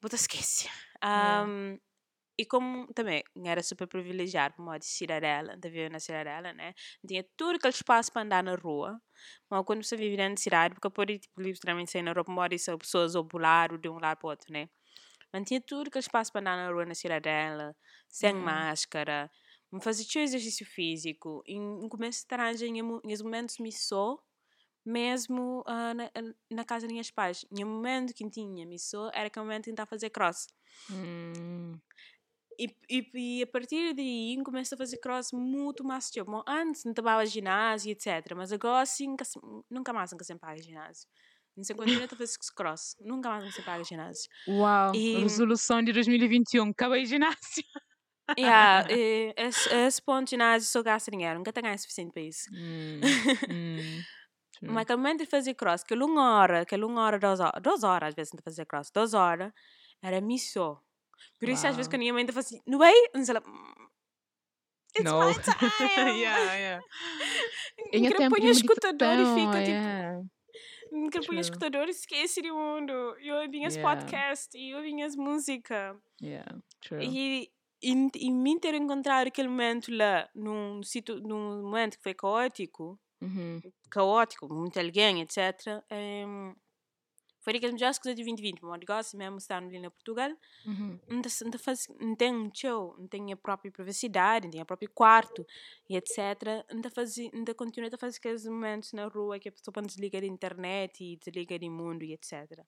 você 0.00 0.16
esquece. 0.16 0.68
Yeah. 1.14 1.48
Um, 1.48 1.78
e 2.38 2.46
como 2.46 2.86
também 2.94 3.22
era 3.46 3.62
super 3.62 3.86
privilegiado, 3.88 4.54
para 4.56 4.64
modo 4.64 4.80
de 4.80 4.86
Cirarela, 4.86 5.56
de 5.56 5.68
viver 5.70 5.90
na 5.90 6.00
Cirarela, 6.00 6.52
né? 6.54 6.74
Tinha 7.06 7.24
tudo 7.36 7.56
aquele 7.56 7.74
espaço 7.74 8.12
para 8.12 8.22
andar 8.22 8.42
na 8.44 8.54
rua. 8.56 9.00
Mas 9.50 9.64
quando 9.66 9.84
você 9.84 9.96
vive 9.96 10.16
dentro 10.16 10.36
da 10.36 10.40
cidade, 10.42 10.74
porque 10.74 10.90
pode 10.90 11.18
tipo, 11.20 11.40
literalmente 11.42 11.90
sair 11.92 12.02
na 12.02 12.12
rua, 12.12 12.24
mora 12.28 12.58
são 12.58 12.78
pessoas 12.78 13.14
ou 13.14 13.24
pular 13.26 13.76
de 13.78 13.88
um 13.90 13.98
lado 14.00 14.18
para 14.18 14.26
o 14.28 14.30
outro, 14.30 14.52
né? 14.52 14.68
Mas 15.32 15.44
tinha 15.44 15.60
tudo 15.60 15.88
aquele 15.88 16.00
espaço 16.02 16.32
para 16.32 16.40
andar 16.40 16.56
na 16.56 16.70
rua 16.72 16.84
na 16.86 16.94
Cirarela, 16.94 17.76
sem 18.08 18.34
Uhum. 18.34 18.34
máscara, 18.34 19.30
me 19.72 19.82
fazer 19.82 20.04
tio 20.04 20.22
exercício 20.22 20.66
físico. 20.66 21.42
E 21.46 21.54
em 21.54 21.88
começo 21.88 22.26
de 22.28 22.34
arranjar 22.34 22.66
em 22.66 22.82
mo- 22.82 23.00
em 23.04 23.22
momentos 23.22 23.58
me 23.58 23.72
só, 23.72 24.18
mesmo 24.84 25.62
ah, 25.66 25.94
na, 25.94 26.10
na 26.50 26.64
casa 26.64 26.86
dos 26.86 26.94
meus 26.94 27.10
pais. 27.10 27.44
Em 27.52 27.64
um 27.64 27.68
momento 27.68 28.14
que 28.14 28.28
tinha 28.30 28.66
me 28.66 28.78
só, 28.78 29.10
era 29.14 29.30
momento 29.46 29.64
que 29.64 29.70
estava 29.72 29.86
a 29.88 29.90
fazer 29.90 30.10
cross. 30.10 30.46
Hum, 30.90 31.80
E, 32.58 32.66
e, 32.90 33.10
e 33.38 33.42
a 33.42 33.46
partir 33.46 33.94
daí 33.94 34.36
começo 34.44 34.74
a 34.74 34.78
fazer 34.78 34.98
cross 34.98 35.32
muito 35.32 35.82
mais 35.84 36.10
Antes 36.46 36.84
não 36.84 36.92
estava 36.92 37.24
ginásio, 37.24 37.90
etc. 37.92 38.36
Mas 38.36 38.52
agora 38.52 38.84
sim, 38.84 39.08
nunca, 39.08 39.24
se- 39.24 39.38
nunca 39.70 39.92
mais 39.92 40.12
nunca 40.12 40.24
se 40.24 40.34
paga 40.36 40.60
ginásio. 40.62 41.08
Não 41.56 41.64
sei 41.64 41.76
continua 41.76 42.04
a 42.04 42.08
fazer 42.08 42.32
cross. 42.56 42.96
Nunca 43.00 43.28
mais 43.28 43.44
nunca 43.44 43.54
se 43.56 43.62
paga 43.62 43.84
ginásio. 43.84 44.28
Uau, 44.48 44.94
E- 44.94 45.18
resolução 45.18 45.82
de 45.82 45.92
2021, 45.92 46.70
acabei 46.70 47.04
ginásio. 47.04 47.64
Yeah, 48.38 48.86
e, 48.90 49.34
esse, 49.36 49.68
esse 49.74 50.00
ponto 50.02 50.30
ginásio 50.30 50.68
só 50.68 50.82
gasta 50.82 51.10
dinheiro. 51.10 51.38
Nunca 51.38 51.52
tenho 51.52 51.76
suficiente 51.78 52.12
para 52.12 52.22
isso. 52.22 52.44
Hum, 52.54 53.00
hum. 53.50 54.00
Mas 54.62 54.86
momento 54.88 55.20
de 55.20 55.26
fazer 55.26 55.54
cross, 55.54 55.82
aquela 55.82 56.04
uma 56.04 56.36
hora, 56.38 56.60
aquela 56.62 56.86
uma 56.86 57.02
hora, 57.02 57.18
duas 57.18 57.40
horas, 57.40 57.62
duas 57.62 57.82
horas 57.82 58.08
às 58.10 58.14
vezes 58.14 58.32
de 58.32 58.42
fazer 58.42 58.66
cross, 58.66 58.90
duas 58.94 59.14
horas, 59.14 59.52
era 60.02 60.20
missão. 60.20 60.78
Por 61.38 61.48
isso 61.48 61.66
às 61.66 61.74
vezes 61.76 61.88
quando 61.88 61.96
a 61.96 62.04
minha 62.04 62.12
mãe 62.12 62.24
está 62.24 62.38
assim, 62.38 62.60
no 62.66 62.78
way, 62.78 62.94
não 63.14 63.24
sei 63.24 63.34
lá, 63.34 63.40
"Mm, 63.40 63.88
it's 64.98 65.04
No. 65.10 65.18
my 65.26 65.34
time. 66.14 66.20
yeah, 66.20 66.54
yeah. 66.54 66.84
Quero 67.90 68.28
pôr 68.30 68.40
de 68.40 68.46
o 68.46 68.50
escutador 68.50 69.18
e 69.18 69.24
fica 69.34 69.58
tipo, 69.64 69.70
yeah. 69.70 70.18
Eu 70.18 70.28
o 70.92 71.10
True. 71.20 71.40
escutador 71.40 71.88
esquece 71.88 72.42
do 72.42 72.54
mundo. 72.54 73.16
E 73.20 73.30
ouvi 73.32 73.64
as 73.64 73.76
Yeah. 73.76 73.76
podcasts 73.76 74.54
e 74.54 74.74
ouvi 74.74 75.02
as 75.02 75.16
músicas. 75.16 75.96
Yeah, 76.20 76.60
true. 76.80 77.18
E, 77.18 77.50
e, 77.82 77.92
e 78.16 78.30
me 78.32 78.60
ter 78.60 78.74
encontrado 78.74 79.28
aquele 79.28 79.48
momento 79.48 79.92
lá, 79.94 80.28
num, 80.34 80.82
situ, 80.82 81.20
num 81.20 81.62
momento 81.62 81.96
que 81.96 82.02
foi 82.02 82.14
caótico, 82.14 83.00
Uhum. 83.20 83.62
caótico, 83.90 84.48
muito 84.52 84.78
alguém, 84.80 85.22
etc. 85.22 85.84
em, 85.90 86.54
foi 87.40 87.54
daqueles 87.54 87.74
melhores 87.74 87.98
coisas 87.98 88.16
de 88.16 88.22
2020. 88.22 88.60
Mas 88.62 88.80
negócio 88.80 89.18
mesmo 89.18 89.38
estar 89.38 89.62
ali 89.62 89.78
na 89.78 89.90
Portugal, 89.90 90.30
Uhum. 90.66 90.98
não, 91.08 91.58
faz, 91.58 91.86
não 92.00 92.14
tem 92.14 92.34
um 92.34 92.50
show, 92.54 92.94
não 92.98 93.08
tem 93.08 93.32
a 93.32 93.36
própria 93.36 93.70
privacidade, 93.72 94.46
não 94.46 94.52
tem 94.52 94.62
o 94.62 94.66
próprio 94.66 94.90
quarto, 94.90 95.46
e 95.88 95.96
etc. 95.96 96.64
Ainda, 96.68 96.90
faz, 96.90 97.16
continua 97.56 97.90
a 97.92 97.98
fazer 97.98 98.18
aqueles 98.18 98.44
momentos 98.46 98.92
na 98.92 99.06
rua 99.06 99.38
que 99.38 99.48
a 99.48 99.52
pessoa 99.52 99.72
pode 99.72 99.88
desligar 99.88 100.22
a 100.22 100.26
internet 100.26 101.02
e 101.02 101.16
desligar 101.16 101.60
o 101.62 101.70
mundo 101.70 102.04
e 102.04 102.12
etc. 102.12 102.64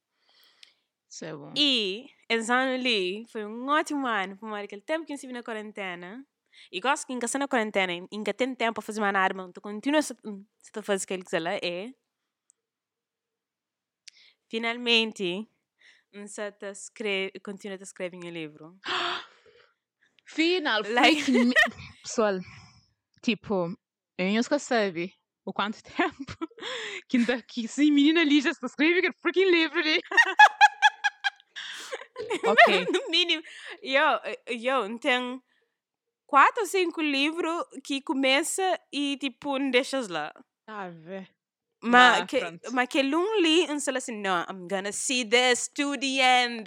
Isso 1.08 1.24
é 1.26 1.34
bom. 1.34 1.52
E 1.56 2.06
esse 2.28 2.50
ano 2.50 2.72
ali 2.72 3.26
foi 3.30 3.44
um 3.44 3.68
ótimo 3.68 4.06
ano, 4.06 4.36
por 4.38 4.48
mais 4.48 4.64
aquele 4.64 4.80
tempo 4.80 5.04
que 5.04 5.12
eu 5.12 5.14
estive 5.14 5.32
na 5.32 5.42
quarentena. 5.42 6.24
E 6.70 6.80
gosto 6.80 7.06
que 7.06 7.12
ainda 7.12 7.26
na 7.38 7.48
quarentena, 7.48 7.92
ainda 8.12 8.32
tem 8.34 8.54
tempo 8.54 8.74
para 8.74 8.82
fazer 8.82 9.00
uma 9.00 9.08
arma, 9.08 9.46
então 9.48 9.60
continua 9.60 10.00
a 10.00 10.82
fazer 10.82 11.04
aquilo 11.04 11.24
que 11.24 11.36
ela 11.36 11.54
é. 11.54 11.92
Finalmente, 14.52 15.48
tá 16.52 16.68
escreve, 16.72 17.32
continua 17.42 17.78
a 17.78 17.82
escrever 17.82 18.18
um 18.18 18.28
livro. 18.28 18.78
Final, 20.26 20.82
Like- 20.92 21.54
Pessoal, 22.02 22.38
tipo, 23.22 23.74
eu 24.18 24.32
não 24.34 24.42
sabe 24.58 25.14
o 25.46 25.54
quanto 25.54 25.82
tempo 25.96 26.36
que, 27.08 27.16
que 27.48 27.66
sim, 27.66 27.90
menina 27.90 28.20
ali 28.20 28.42
já 28.42 28.50
está 28.50 28.66
escrevendo 28.66 29.14
freaking 29.22 29.50
livro 29.50 29.78
ali. 29.80 30.02
ok. 32.44 32.84
no 32.92 33.08
mínimo. 33.08 33.42
Eu, 33.80 34.20
eu 34.46 34.98
tenho 34.98 35.42
quatro 36.26 36.60
ou 36.60 36.66
cinco 36.66 37.00
livros 37.00 37.64
que 37.82 38.02
começa 38.02 38.78
e 38.92 39.16
tipo 39.16 39.58
não 39.58 39.70
deixas 39.70 40.08
lá. 40.08 40.30
Vê. 40.90 41.20
Mas 41.20 41.28
Ah, 41.30 41.41
que, 42.26 42.38
pronto. 42.38 42.72
mas 42.72 42.88
que 42.88 43.02
um 43.02 43.40
li 43.40 43.64
e 43.64 43.80
fala 43.80 43.98
assim, 43.98 44.16
não, 44.20 44.42
I'm 44.48 44.68
gonna 44.68 44.92
see 44.92 45.24
this 45.24 45.68
to 45.68 45.98
the 45.98 46.20
end. 46.44 46.64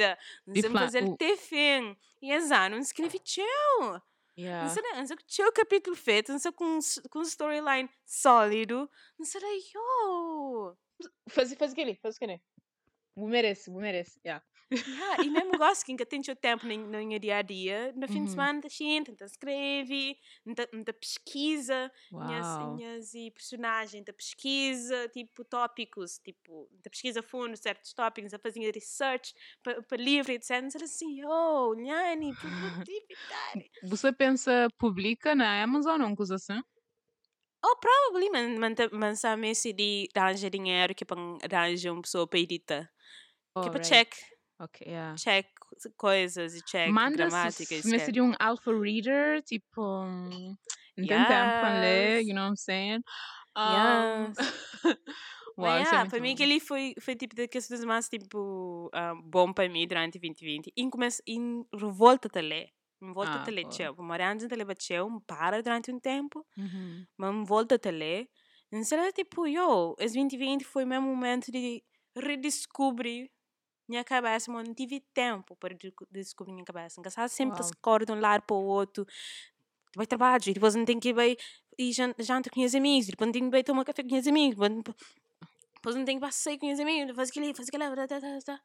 Fala- 0.73 0.80
fazer 0.86 1.04
o- 1.04 1.13
até 1.13 1.36
fim. 1.38 1.95
E 2.21 2.32
exato, 2.32 2.71
não 2.71 2.80
escrevi 2.80 3.19
tchau. 3.19 4.01
Yeah. 4.38 4.67
Não 4.67 5.06
sei, 5.08 5.15
tchau 5.28 5.51
capítulo 5.54 5.95
feito, 5.95 6.32
não 6.32 6.39
sei 6.39 6.51
com, 6.51 6.80
com 7.10 7.21
storyline 7.21 7.89
sólido. 8.06 8.89
Não 9.17 9.25
sei, 9.25 9.41
yo. 9.73 10.75
Faz, 11.30 11.54
faz 11.54 11.71
aquele, 11.71 11.95
faz 11.95 12.15
aquele. 12.17 12.41
Vou 13.15 13.28
merece, 13.30 13.69
vou 13.71 13.80
merece. 13.82 14.19
Yeah. 14.25 14.43
Yeah, 14.88 15.19
e 15.21 15.30
mesmo 15.32 15.58
gosto 15.58 15.84
que 15.86 15.91
ainda 15.91 16.06
tem 16.06 16.21
seu 16.21 16.36
tempo 16.36 16.65
no, 16.67 16.78
meu 16.88 17.19
dia 17.19 17.38
a 17.38 17.41
dia. 17.41 17.91
No 17.95 18.08
fim 18.08 18.19
Uhum. 18.19 18.25
de 18.25 18.32
semana, 18.32 18.62
tá 18.62 18.67
gente, 18.69 19.10
então 19.12 19.25
escreve, 19.25 20.17
então 20.45 20.65
pesquisa, 20.99 21.91
minhas, 22.12 23.13
e 23.15 23.32
personagens, 23.32 24.01
então 24.01 24.13
pesquisa, 24.13 25.08
tipo 25.10 25.43
tópicos, 25.43 26.19
tipo, 26.19 26.69
então 26.73 26.89
pesquisa 26.91 27.23
fundo 27.23 27.58
certos 27.58 27.93
tópicos, 27.93 28.34
a 28.34 28.39
fazer 28.39 28.71
research 28.73 29.34
para 29.63 29.97
livro, 29.97 30.32
etc. 30.32 30.63
Então 30.67 30.84
assim, 30.84 31.23
oh, 31.25 31.73
produtividade. 32.38 33.71
Você 33.82 34.12
pensa, 34.12 34.67
publica 34.78 35.36
na 35.36 35.62
Amazon 35.63 36.01
ou 36.01 36.15
coisa 36.15 36.36
assim? 36.36 36.62
oh, 37.63 37.75
probably, 37.82 38.30
man, 38.30 38.60
man 38.91 39.15
sabe 39.15 39.54
se 39.56 39.73
de 39.73 40.10
arranjar 40.15 40.49
dinheiro 40.49 40.95
que 40.95 41.06
para 41.06 41.17
arranjar 41.60 41.91
uma 41.91 42.01
pessoa 42.01 42.28
para 42.28 42.39
editar. 42.39 42.91
Que 43.62 43.69
para 43.69 43.80
Alright. 43.80 43.82
check, 43.82 44.13
Ok, 44.60 44.86
yeah. 44.88 45.15
check 45.15 45.48
coisas 45.98 46.56
e 46.56 46.62
check 46.63 46.88
Manda 46.92 47.17
gramática. 47.17 47.82
se 47.82 48.00
se 48.00 48.12
de 48.12 48.21
um 48.21 48.34
alpha 48.40 48.71
reader, 48.71 49.42
tipo, 49.44 49.82
um, 49.82 50.56
não 50.98 51.08
tem 51.08 51.25
tempo 51.25 51.58
para 51.60 51.69
ler, 51.71 52.21
Yes. 52.21 52.27
you 52.27 52.34
know 52.34 52.44
what 52.44 52.52
I'm 52.54 52.58
saying? 52.58 53.02
Yes. 53.63 54.38
Um, 55.58 55.58
Uau, 55.58 55.79
Mas, 55.79 55.84
isso 55.84 55.96
é 55.96 55.98
yeah, 55.98 56.00
muito 56.00 56.12
para 56.12 56.19
mim 56.19 56.29
bom. 56.29 56.34
aquele 56.34 56.60
foi, 56.60 56.94
foi 57.02 57.15
tipo 57.15 57.36
daqueles 57.36 57.67
dos 57.69 57.84
mais 57.86 58.10
tipo 58.10 58.90
ah, 58.94 59.13
bom 59.23 59.54
para 59.54 59.69
mim 59.69 59.88
durante 59.88 60.19
2020. 60.19 60.71
E 60.75 60.90
começo 60.90 61.21
em 61.27 61.65
revolta 61.73 62.29
a 62.38 62.42
ler. 62.42 62.69
Me 63.02 63.13
volta 63.13 63.40
Ah, 63.40 63.46
a 63.46 63.52
ler, 63.52 63.65
tchau. 63.65 63.96
Morando 63.98 64.48
ler, 64.54 64.75
tchau, 64.75 65.10
me 65.10 65.21
para 65.25 65.62
durante 65.63 65.92
um 65.92 66.00
tempo, 66.00 66.46
Uhum. 66.58 67.06
mas 67.17 67.34
me 67.36 67.46
volta 67.46 67.79
a 67.84 67.92
ler. 67.92 68.29
Será 68.84 69.12
tipo, 69.13 69.48
yo, 69.48 69.96
esse 70.00 70.15
2020 70.15 70.65
foi 70.65 70.86
meu 70.86 71.02
momento 71.02 71.52
de 71.52 71.84
redescobrir 72.17 73.29
minha 73.88 74.04
cabeça, 74.04 74.52
mas 74.52 74.67
não 74.67 74.73
tive 74.73 75.00
tempo 75.13 75.56
para 75.56 75.73
de- 75.73 75.94
descobrir 76.12 76.54
minha 76.54 76.65
cabeça. 76.65 77.00
Engraçado 77.00 77.29
sempre 77.29 77.60
Uau. 77.60 77.63
se 77.63 77.73
corre 77.81 78.06
de 78.06 78.12
um 78.12 78.19
lado 78.19 78.42
para 78.44 78.56
o 78.56 78.63
outro. 78.65 79.06
Vai 79.96 80.06
trabalhar, 80.06 80.40
e 80.48 80.54
depois 80.54 80.75
não 80.75 80.83
tem 80.86 81.00
que 81.00 81.10
ir 81.10 81.13
bem 81.13 81.38
e 81.77 81.92
jan- 81.94 82.13
janta 82.19 82.50
com 82.50 82.62
os 82.63 82.75
amigos, 82.75 83.08
depois 83.08 83.27
não 83.27 83.31
tem 83.33 83.50
que 83.50 83.58
ir 83.58 83.63
tomar 83.63 83.86
café 83.86 84.04
com 84.04 84.15
os 84.15 84.27
amigos, 84.27 84.56
depois 84.58 85.96
não- 85.96 86.00
não 86.00 86.06
tem 86.06 86.17
que 86.17 86.21
passear 86.21 86.58
com 86.58 86.71
os 86.71 86.79
amigos, 86.79 87.15
faz 87.15 87.29
aquilo, 87.29 87.56
faz 87.56 87.67
aquilo, 87.69 87.83
ali, 87.83 87.96
tá, 87.96 88.08
tá, 88.08 88.19
tá, 88.19 88.40
tá. 88.46 88.62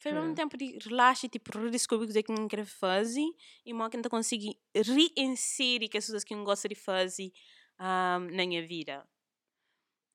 Foi 0.00 0.12
mesmo 0.12 0.30
É. 0.30 0.34
tempo 0.34 0.56
de 0.56 0.78
relaxar 0.78 1.24
e 1.24 1.28
tipo, 1.28 1.58
redescobrir 1.58 2.08
o 2.08 2.12
que 2.12 2.30
é 2.30 2.34
eu 2.36 2.48
quero 2.48 2.64
fazer 2.66 3.26
e 3.66 3.72
mal 3.72 3.90
que 3.90 3.96
eu 3.96 4.08
consegui 4.08 4.56
reinserir 4.72 5.88
as 5.96 6.06
coisas 6.06 6.22
que 6.22 6.32
eu 6.34 6.44
gosto 6.44 6.68
de 6.68 6.76
fazer 6.76 7.32
ah, 7.80 8.18
na 8.20 8.46
minha 8.46 8.64
vida. 8.64 9.04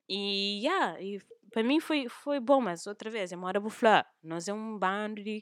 E, 0.07 0.61
yeah, 0.63 1.01
e 1.01 1.21
para 1.53 1.63
mim 1.63 1.79
foi, 1.79 2.09
foi 2.09 2.39
bom, 2.39 2.61
mas 2.61 2.87
outra 2.87 3.09
vez, 3.09 3.31
é 3.31 3.35
mora 3.35 3.59
buflá. 3.59 4.05
Nós 4.23 4.47
é 4.47 4.53
um 4.53 4.77
bando 4.79 5.23
de 5.23 5.41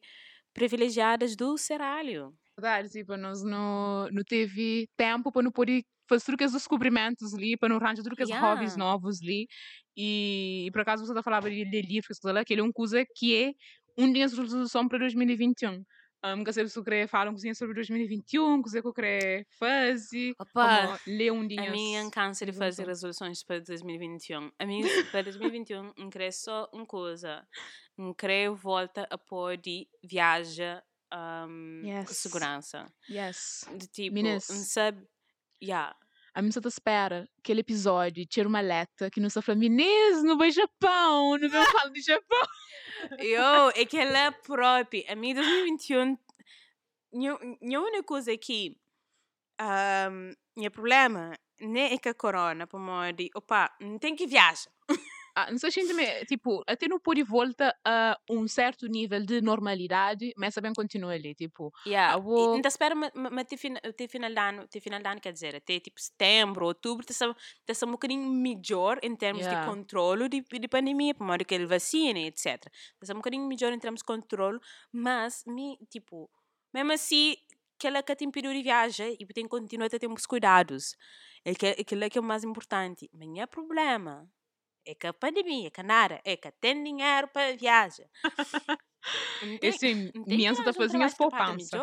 privilegiadas 0.53 1.35
do 1.35 1.57
seralho. 1.57 2.33
Verdade, 2.57 2.89
tipo, 2.89 3.15
nós 3.17 3.43
não, 3.43 4.07
não 4.11 4.23
teve 4.23 4.87
tempo 4.97 5.31
para 5.31 5.41
não 5.43 5.51
poder 5.51 5.83
fazer 6.09 6.25
tudo 6.25 6.35
aqueles 6.35 6.53
descobrimentos 6.53 7.33
ali, 7.33 7.57
para 7.57 7.69
não 7.69 7.77
arranjar 7.77 8.03
tudo 8.03 8.13
aqueles 8.13 8.29
Yeah. 8.29 8.45
hobbies 8.47 8.75
novos 8.75 9.21
ali. 9.21 9.47
E, 9.95 10.65
e 10.67 10.71
por 10.71 10.81
acaso 10.81 11.05
você 11.05 11.11
está 11.11 11.23
falando 11.23 11.49
de 11.49 11.63
ler 11.63 11.83
livros, 11.85 12.19
que 12.45 12.53
ele 12.53 12.61
é 12.61 12.63
uma 12.63 12.73
coisa 12.73 13.05
que 13.15 13.35
é 13.35 13.53
um 13.97 14.11
dia 14.11 14.27
de 14.27 14.35
resolução 14.35 14.87
para 14.87 14.99
2021. 14.99 15.83
Um, 16.23 16.43
que 16.43 16.53
sempre 16.53 16.83
querer 16.83 17.07
falar 17.07 17.29
um 17.29 17.33
coisinha 17.33 17.55
sobre 17.55 17.73
2021, 17.73 18.61
coisa 18.61 18.79
que 18.79 18.87
eu 18.87 18.93
querer 18.93 19.47
fazer, 19.57 20.33
Opa, 20.39 20.85
como 20.85 20.99
ler 21.07 21.31
um 21.31 21.47
dia. 21.47 21.67
A 21.67 21.71
mim 21.71 21.95
é 21.95 22.09
câncer 22.11 22.51
de 22.51 22.53
fazer 22.57 22.85
resoluções 22.85 23.43
para 23.43 23.59
2021. 23.59 24.51
A 24.59 24.65
mim, 24.65 24.83
para 25.11 25.23
2021, 25.23 25.93
eu 25.97 26.09
quero 26.09 26.31
só 26.31 26.69
uma 26.71 26.85
coisa. 26.85 27.43
Eu 27.97 28.13
quero 28.13 28.55
volta 28.55 29.07
a 29.09 29.17
pôr 29.17 29.57
de 29.57 29.87
viagem 30.03 30.79
um, 31.11 31.81
com 31.81 31.87
Yes. 31.87 32.17
segurança. 32.17 32.85
Yes. 33.09 33.65
De 33.75 33.87
tipo, 33.87 34.13
Meninas. 34.13 34.47
não 34.49 34.57
sabe... 34.57 35.03
Yeah. 35.61 35.95
A 36.33 36.41
minha 36.41 36.51
só 36.51 36.61
espera 36.65 37.27
aquele 37.39 37.59
episódio, 37.59 38.25
tira 38.25 38.47
uma 38.47 38.61
letra 38.61 39.09
que 39.11 39.19
não 39.19 39.29
só 39.29 39.41
fala, 39.41 39.57
Menez, 39.57 40.23
no 40.23 40.37
vai 40.37 40.49
Japão, 40.49 41.37
não 41.37 41.49
vai 41.49 41.65
falar 41.65 41.91
de 41.91 42.01
Japão. 42.01 42.47
Eu, 43.19 43.69
é 43.69 43.85
própria. 44.31 45.03
A 45.11 45.15
mim, 45.15 45.33
2021, 45.33 46.17
minha 47.13 47.37
minha 47.61 47.79
única 47.81 48.03
coisa 48.03 48.31
é 48.31 48.37
que 48.37 48.77
um, 49.61 50.33
meu 50.57 50.71
problema 50.71 51.37
nem 51.59 51.93
é 51.93 51.97
que 51.97 52.09
a 52.09 52.13
corona, 52.13 52.65
para 52.65 52.79
opa, 53.35 53.71
não 53.79 53.99
tem 53.99 54.15
que 54.15 54.25
viajar. 54.27 54.71
Ah, 55.35 55.49
não 55.51 55.57
sei 55.57 55.71
se 55.71 55.93
me- 55.93 56.25
tipo, 56.25 56.63
até 56.67 56.87
não 56.87 56.99
pôr 56.99 57.15
de 57.15 57.23
volta 57.23 57.75
a 57.85 58.17
um 58.29 58.47
certo 58.47 58.87
nível 58.87 59.23
de 59.25 59.41
normalidade, 59.41 60.33
mas 60.37 60.53
também 60.53 60.73
continua 60.73 61.13
ali, 61.13 61.33
tipo, 61.35 61.71
Yeah. 61.85 62.15
Eu 62.17 62.21
vou- 62.21 62.53
E 62.53 62.55
Ainda 62.55 62.67
espero 62.67 62.95
final, 63.57 63.79
até 63.83 64.07
final 64.07 64.29
de 64.31 64.39
ano, 64.39 64.61
até 64.63 64.79
final 64.79 64.99
de 65.01 65.07
ano, 65.07 65.21
quer 65.21 65.33
dizer, 65.33 65.55
até 65.55 65.79
tipo 65.79 65.99
setembro, 66.01 66.65
outubro, 66.65 67.05
está 67.09 67.33
tá 67.65 67.85
um 67.87 67.91
bocadinho 67.91 68.23
melhor 68.31 68.99
em 69.01 69.15
termos 69.15 69.43
Yeah. 69.45 69.61
de 69.61 69.67
controle 69.69 70.27
de, 70.29 70.41
de 70.41 70.67
pandemia, 70.67 71.13
por 71.15 71.25
modo 71.25 71.45
que 71.45 71.55
ele 71.55 71.65
vacina, 71.65 72.19
etc. 72.19 72.45
Está 73.01 73.13
um 73.13 73.17
bocadinho 73.17 73.45
melhor 73.47 73.71
em 73.73 73.79
termos 73.79 73.99
de 74.01 74.05
controle, 74.05 74.59
mas, 74.91 75.43
me, 75.47 75.77
tipo, 75.89 76.29
mesmo 76.73 76.91
assim, 76.91 77.35
aquela 77.77 78.03
que 78.03 78.15
tem 78.15 78.29
período 78.29 78.55
de 78.55 78.63
viagem 78.63 79.15
e 79.19 79.25
tem 79.27 79.43
que 79.45 79.49
continuar 79.49 79.87
a 79.87 79.89
ter 79.99 80.07
uns 80.07 80.25
cuidados. 80.25 80.95
É 81.43 81.55
que, 81.55 81.65
aquilo 81.67 82.03
é 82.03 82.09
que 82.09 82.17
é 82.17 82.21
o 82.21 82.23
mais 82.23 82.43
importante. 82.43 83.09
Mas 83.11 83.27
não 83.27 83.41
é 83.41 83.45
problema. 83.47 84.29
É 84.89 84.93
que 84.99 85.07
a 85.07 85.13
pandemia, 85.13 85.69
nada, 85.83 86.15
é 86.25 86.35
que 86.37 86.51
tem 86.61 86.83
dinheiro 86.83 87.27
para 87.33 87.55
viagem. 87.55 88.07
Tem 89.39 89.59
minha 90.25 90.51
está 90.51 90.73
fazendo 90.73 91.03
as 91.03 91.13
poupanças. 91.13 91.81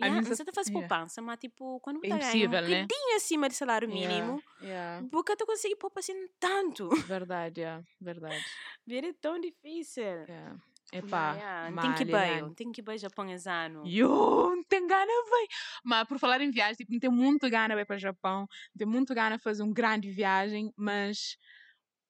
A 0.00 0.08
Yeah, 0.08 0.10
minha 0.10 0.22
você 0.22 0.44
tá 0.44 0.52
fazendo 0.54 0.74
yeah. 0.74 0.88
poupança, 0.88 1.22
mas 1.22 1.38
tipo, 1.38 1.80
quando 1.80 1.98
É 2.02 2.08
você 2.08 2.18
ganha 2.18 2.50
um 2.50 2.54
impossível, 2.54 2.62
né? 2.62 2.90
acima 3.16 3.48
do 3.48 3.54
salário 3.54 3.88
mínimo, 3.88 4.42
Yeah, 4.60 5.06
porque 5.10 5.36
tu 5.36 5.46
consegue 5.46 5.76
poupar 5.76 6.00
assim 6.00 6.28
tanto. 6.40 6.90
verdade, 7.04 7.60
yeah, 7.60 7.82
verdade. 8.00 8.50
Vira 8.86 9.12
tão 9.14 9.40
difícil. 9.40 10.28
Yeah. 10.28 10.56
Epá, 10.92 11.34
Yeah, 11.34 11.72
tem 11.80 11.92
que 11.94 12.04
bem, 12.04 12.54
tem 12.54 12.72
que 12.72 12.80
ir 12.80 12.84
bem 12.84 12.98
Japão 12.98 13.28
esse 13.30 13.48
ano. 13.48 13.94
Yo, 13.94 14.08
não 14.56 14.64
tem 14.64 14.86
gana, 14.86 15.06
véi. 15.30 15.46
Mas 15.84 16.08
por 16.08 16.18
falar 16.18 16.40
em 16.40 16.50
viagem, 16.50 16.76
tipo, 16.76 16.92
não 16.92 16.98
tem 16.98 17.10
muito 17.10 17.48
gana 17.48 17.74
de 17.74 17.80
ir 17.82 17.86
para 17.86 17.96
o 17.96 17.98
Japão, 17.98 18.40
não 18.40 18.48
tem 18.78 18.86
muito 18.86 19.14
gana 19.14 19.36
de 19.36 19.42
fazer 19.42 19.62
uma 19.62 19.72
grande 19.72 20.10
viagem, 20.10 20.72
mas 20.76 21.36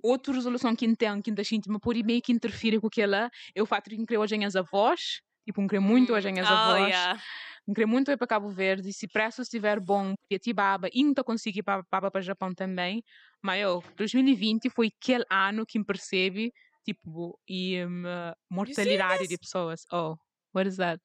outra 0.02 0.32
resolução 0.32 0.74
que 0.74 0.96
tenho, 0.96 1.22
que 1.22 1.30
ainda 1.30 1.44
sinto, 1.44 1.70
mas 1.70 1.80
por 1.80 1.94
meio 1.94 2.22
que 2.22 2.32
interfere 2.32 2.80
com 2.80 2.86
aquela, 2.86 3.30
é 3.54 3.62
o 3.62 3.66
fato 3.66 3.90
de 3.90 4.04
que 4.04 4.16
eu 4.16 4.20
hoje 4.20 4.42
as 4.44 4.56
avós, 4.56 5.20
tipo, 5.44 5.62
eu 5.62 5.68
querer 5.68 5.80
muito 5.80 6.12
Hum, 6.12 6.16
hoje 6.16 6.28
as 6.28 6.50
oh, 6.50 6.54
avós, 6.54 6.88
yeah. 6.88 7.22
eu 7.66 7.74
querer 7.74 7.86
muito 7.86 8.10
ir 8.10 8.16
para 8.16 8.26
Cabo 8.26 8.48
Verde, 8.50 8.92
se 8.92 9.08
preço 9.08 9.42
estiver 9.42 9.80
bom, 9.80 10.14
porque 10.16 10.38
Tibaba, 10.38 10.88
e 10.92 11.02
não 11.04 11.14
consigo 11.24 11.58
ir 11.58 11.62
para, 11.62 11.82
para, 11.84 12.10
para 12.10 12.20
Japão 12.20 12.54
também, 12.54 13.02
mas 13.42 13.60
eu, 13.60 13.82
2020 13.96 14.70
foi 14.70 14.92
aquele 15.00 15.24
ano 15.30 15.64
que 15.66 15.78
me 15.78 15.84
percebe, 15.84 16.52
tipo, 16.84 17.38
e 17.48 17.84
um, 17.84 18.02
mortalidade 18.50 19.26
de 19.26 19.38
pessoas. 19.38 19.84
Oh, 19.92 20.16
what 20.54 20.68
is 20.68 20.76
that? 20.76 21.02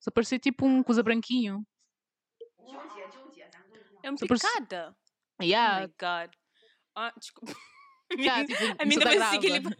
Só 0.00 0.10
parecia 0.10 0.38
tipo 0.38 0.64
um 0.64 0.82
coisa 0.82 1.02
branquinho. 1.02 1.62
É 4.02 4.10
um 4.10 4.16
picada. 4.16 4.96
Oh 5.38 5.44
Yeah, 5.44 5.86
my 5.86 5.92
god. 5.98 6.39
Ah, 6.96 7.12
desculpa. 7.18 7.54
yeah, 8.18 8.44
tipo, 8.44 8.64
a 8.78 8.84
mim 8.84 8.98
também 8.98 9.18
tá 9.18 9.38
que 9.38 9.46
ele... 9.46 9.60
grave. 9.60 9.76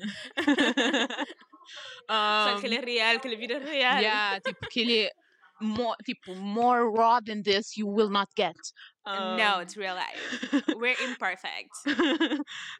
Só 2.10 2.56
Um, 2.56 2.60
que 2.60 2.66
ele 2.66 2.76
é 2.76 2.80
real, 2.80 3.20
que 3.20 3.28
ele 3.28 3.36
vira 3.36 3.58
real. 3.58 3.98
yeah, 4.00 4.40
tipo, 4.40 4.68
que 4.68 4.80
ele 4.80 5.10
more, 5.60 5.96
tipo, 6.04 6.34
more 6.34 6.82
raw 6.96 7.20
than 7.22 7.42
this 7.42 7.76
you 7.76 7.86
will 7.88 8.08
not 8.08 8.28
get. 8.36 8.56
No, 9.06 9.12
Um, 9.58 9.62
it's 9.62 9.76
real 9.76 9.94
life. 9.96 10.74
We're 10.76 10.96
imperfect. 11.04 11.70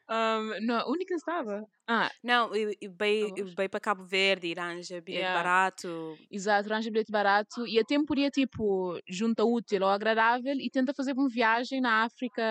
um, 0.09 0.61
não, 0.67 0.89
onde 0.91 1.05
que 1.05 1.15
estava? 1.15 1.65
Ah, 1.89 2.11
Não, 2.23 2.55
e, 2.55 2.77
e 2.81 2.89
bem, 2.89 3.33
bem 3.57 3.69
para 3.69 3.81
Cabo 3.81 4.05
Verde, 4.05 4.47
Iranja, 4.49 5.01
bilhete 5.01 5.23
Yeah. 5.25 5.35
barato. 5.43 6.17
Exato, 6.31 6.69
arranja 6.73 6.91
bilhete 6.91 7.11
barato 7.13 7.67
e 7.67 7.79
até 7.79 7.97
podia, 8.05 8.31
tipo, 8.31 8.99
junta 9.09 9.45
útil 9.45 9.83
ou 9.83 9.89
agradável 9.89 10.55
e 10.55 10.71
tenta 10.71 10.95
fazer 10.95 11.13
uma 11.13 11.29
viagem 11.29 11.81
na 11.81 12.05
África, 12.05 12.43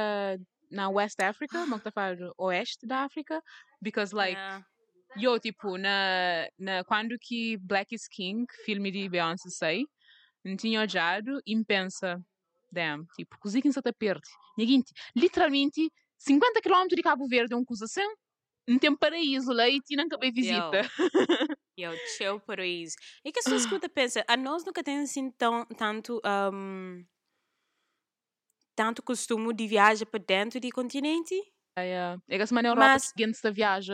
na 0.69 0.89
West 0.89 1.19
Africa, 1.21 1.65
não 1.65 1.77
está 1.77 1.89
a 1.89 1.91
falar 1.91 2.17
oeste 2.37 2.85
da 2.85 3.03
África, 3.03 3.41
because, 3.81 4.15
like, 4.15 4.37
Yeah. 4.37 4.65
eu, 5.19 5.39
tipo, 5.39 5.77
na, 5.77 6.47
na, 6.57 6.83
quando 6.83 7.17
que 7.19 7.57
Black 7.57 7.93
is 7.95 8.07
King, 8.07 8.45
filme 8.63 8.91
de 8.91 9.09
Beyoncé, 9.09 9.49
sei, 9.49 9.85
não 10.45 10.55
tinha 10.55 10.79
olhado 10.81 11.41
e 11.45 11.65
pensa, 11.65 12.21
damn, 12.71 13.05
tipo, 13.15 13.37
cozinha 13.39 13.61
que 13.61 13.67
está 13.67 13.81
perto. 13.91 14.29
Ninguém, 14.57 14.83
literalmente, 15.15 15.91
50 16.17 16.61
km 16.61 16.87
de 16.95 17.01
Cabo 17.01 17.27
Verde 17.27 17.53
é 17.53 17.57
uma 17.57 17.65
coisa 17.65 17.85
assim, 17.85 18.05
não 18.67 18.77
tem 18.77 18.95
paraíso 18.95 19.51
lá 19.51 19.67
e 19.67 19.79
tinha 19.81 20.03
nunca 20.03 20.17
bem 20.17 20.31
visita. 20.31 20.81
E 21.77 21.83
é 21.83 21.89
o 21.89 21.97
chill 22.17 22.41
paraíso. 22.41 22.93
E 23.23 23.31
que 23.31 23.39
as 23.39 23.45
pessoas 23.45 23.61
escutam 23.61 23.89
pensam, 23.89 24.21
a 24.27 24.35
nós 24.35 24.65
nunca 24.65 24.83
tem 24.83 24.99
assim 24.99 25.31
tão, 25.31 25.65
tanto, 25.77 26.21
um, 26.53 27.05
tanto 28.79 29.03
costume 29.03 29.53
de 29.53 29.67
viagem 29.67 30.07
para 30.07 30.23
dentro 30.25 30.57
do 30.57 30.69
continente. 30.69 31.35
É, 31.77 32.15
é 32.29 32.37
que 32.37 32.43
essa 32.43 32.55
maneira 32.55 32.75
Europa 32.77 32.93
Mas- 32.93 33.03
seguinte 33.09 33.31
esta 33.35 33.51
viagem. 33.51 33.93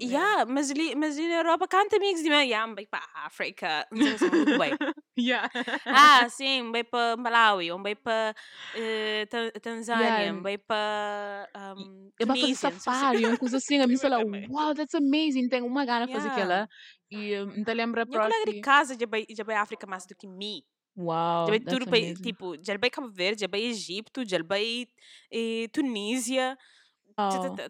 É. 0.00 0.04
Yeah, 0.04 0.46
mas, 0.46 0.70
ali, 0.70 0.94
mas 0.94 1.18
ali 1.18 1.28
na 1.28 1.34
Europa 1.42 1.68
canta 1.68 1.96
amigos 1.96 2.22
de 2.22 2.30
mim, 2.30 2.36
yeah, 2.46 2.72
bem 2.74 2.86
para 2.86 3.04
a 3.04 3.26
África, 3.26 3.86
é 3.92 4.58
bem. 4.58 4.72
Yeah. 5.18 5.48
Ah, 5.84 6.26
sim, 6.28 6.72
bem 6.72 6.82
para 6.84 7.16
Malawi, 7.16 7.70
um 7.70 7.80
bem 7.82 7.94
para 7.94 8.34
eh, 8.74 9.26
Ta- 9.30 9.60
Tanzânia, 9.60 10.04
Yeah. 10.04 10.32
um 10.38 10.42
bem 10.42 10.58
para 10.58 11.48
um, 11.76 12.10
É 12.20 12.24
para 12.26 12.34
fazer 12.34 12.54
safari, 12.54 13.26
uma 13.26 13.36
coisa 13.36 13.58
assim. 13.58 13.78
A 13.80 13.86
mim, 13.86 13.94
também. 13.98 14.48
wow, 14.48 14.74
that's 14.74 14.94
amazing. 14.94 15.48
Tenho 15.48 15.66
uma 15.66 15.84
gana 15.84 16.06
de 16.06 16.12
fazer 16.14 16.28
Yeah. 16.28 16.42
aquela. 16.42 16.68
E 17.10 17.38
um, 17.42 17.62
te 17.62 17.74
lembra 17.74 18.04
Minha 18.06 18.18
colega 18.20 18.34
de 18.38 18.42
próximo. 18.44 18.62
casa 18.62 18.96
vai, 19.06 19.24
vai 19.44 19.54
à 19.56 19.62
África 19.62 19.86
mais 19.86 20.04
do 20.06 20.14
que 20.16 20.26
mim. 20.26 20.62
Vai 21.46 21.60
that's 21.64 21.86
tudo 21.86 21.86
amazing. 21.86 22.16
tipo, 22.22 22.56
vai 22.80 22.90
Cabo 22.90 23.10
Verde, 23.10 23.46
vai 23.46 23.60
Egito, 23.62 24.24
vai 24.44 24.86
eh, 25.30 25.68
Tunísia. 25.72 26.56
Oh. 27.18 27.60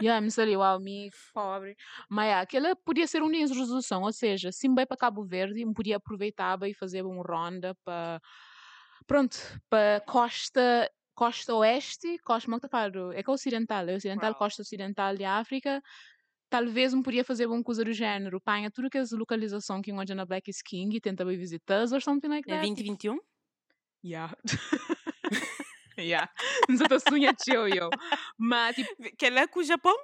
Yeah, 0.00 0.20
sei, 0.30 0.56
wow, 0.56 0.78
me 0.80 1.10
pobre. 1.32 1.76
Mas 2.10 2.26
yeah, 2.26 2.40
aquela 2.42 2.74
podia 2.76 3.06
ser 3.06 3.22
um 3.22 3.28
de 3.54 3.60
resolução, 3.60 4.02
ou 4.02 4.12
seja, 4.12 4.50
se 4.50 4.68
me 4.68 4.74
vai 4.74 4.84
para 4.86 4.96
Cabo 4.96 5.24
Verde, 5.24 5.64
me 5.64 5.72
podia 5.72 5.96
aproveitar 5.96 6.60
e 6.68 6.74
fazer 6.74 7.02
uma 7.06 7.22
ronda 7.22 7.76
para, 7.84 8.20
pronto, 9.06 9.36
para 9.70 10.00
costa, 10.06 10.90
costa 11.14 11.54
oeste, 11.54 12.18
costa, 12.24 12.46
como 12.46 12.56
é 12.56 12.60
que 12.60 12.66
tá? 12.68 13.12
É 13.12 13.22
que 13.22 13.30
é 13.30 13.32
ocidental, 13.32 13.88
é 13.88 13.94
ocidental, 13.94 14.34
Wow. 14.34 14.34
costa 14.34 14.62
ocidental 14.62 15.14
de 15.16 15.24
África. 15.24 15.80
Talvez 16.54 16.94
me 16.94 17.02
podia 17.02 17.24
fazer 17.24 17.46
uma 17.46 17.60
coisa 17.64 17.84
do 17.84 17.92
género, 17.92 18.40
panha 18.40 18.70
tudo 18.70 18.88
que 18.88 18.96
é 18.96 19.02
localização 19.10 19.82
que 19.82 19.92
onde 19.92 20.14
na 20.14 20.24
Black 20.24 20.48
is 20.48 20.62
King 20.62 20.96
e 20.96 21.00
tenta 21.00 21.24
ir 21.24 21.36
visitar, 21.36 21.82
or 21.92 22.00
something 22.00 22.28
like 22.28 22.48
É 22.48 22.54
that. 22.54 22.64
2021? 22.64 23.18
Yeah. 24.04 24.32
yeah. 25.98 26.32
Não 26.68 26.76
sou 26.76 27.00
sonha 27.00 27.34
teu, 27.34 27.66
eu. 27.66 27.90
Mas, 28.38 28.76
tipo, 28.76 28.94
Que 29.18 29.26
ela 29.26 29.40
é 29.40 29.48
com 29.48 29.58
o 29.58 29.64
Japão? 29.64 29.96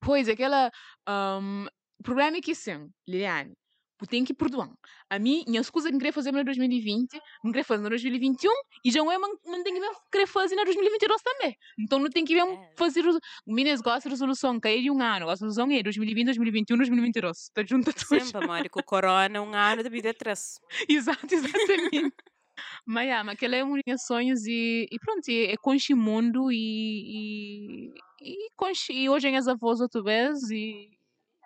pois, 0.00 0.28
aquela... 0.28 0.70
Um, 1.08 1.66
problema 2.04 2.36
é 2.36 2.40
que, 2.40 2.52
assim, 2.52 2.88
Liliane, 3.08 3.56
tu 4.04 4.10
tem 4.10 4.24
que 4.24 4.34
perdoar. 4.34 4.70
A 5.10 5.18
mim, 5.18 5.44
minha 5.46 5.60
escusa 5.60 5.90
que 5.90 5.96
queria 5.96 6.12
fazer 6.12 6.32
no 6.32 6.44
2020, 6.44 7.20
não 7.42 7.50
queria 7.52 7.64
fazer 7.64 7.82
no 7.82 7.88
2021, 7.88 8.50
e 8.84 8.90
já 8.90 9.00
não 9.00 9.10
é, 9.12 9.18
não 9.18 9.62
tem 9.62 9.74
que 9.74 9.80
querer 10.12 10.26
fazer 10.26 10.56
no 10.56 10.64
2022 10.64 11.22
também. 11.22 11.56
Então 11.78 11.98
não 11.98 12.08
tem 12.10 12.24
que 12.24 12.34
ver 12.34 12.42
É. 12.46 12.72
fazer... 12.76 13.06
os- 13.06 13.18
Meninas, 13.46 13.80
gosta 13.80 14.08
de 14.08 14.12
resolução, 14.14 14.58
cair 14.60 14.82
de 14.82 14.90
um 14.90 15.00
ano. 15.02 15.26
A 15.28 15.30
resolução 15.30 15.70
é 15.70 15.82
2020, 15.82 16.26
2021, 16.26 16.76
2022. 16.76 17.38
Está 17.38 17.64
junto 17.64 17.90
a 17.90 17.92
tudo. 17.92 18.06
Sempre, 18.20 18.44
amor. 18.44 18.68
Com 18.70 18.80
o 18.80 18.84
corona, 18.84 19.40
um 19.42 19.54
ano 19.54 19.82
de 19.82 19.88
vida 19.88 20.10
atrás. 20.10 20.58
Exato, 20.88 21.34
exatamente. 21.34 22.14
mas, 22.86 23.04
yeah, 23.04 23.24
mas 23.24 23.34
aquele 23.34 23.56
é 23.56 23.64
um 23.64 23.72
dos 23.74 23.82
meus 23.86 24.02
sonhos 24.02 24.46
e, 24.46 24.86
e 24.90 24.98
pronto, 24.98 25.28
é, 25.28 25.52
é 25.52 25.56
o 25.92 25.96
mundo 25.96 26.52
e, 26.52 27.90
e, 27.90 27.92
e, 28.22 28.50
conhecer- 28.56 28.92
e 28.92 29.08
hoje 29.08 29.28
em 29.28 29.36
as 29.36 29.48
avós 29.48 29.80
outra 29.80 30.02
vez 30.02 30.38
e, 30.50 30.90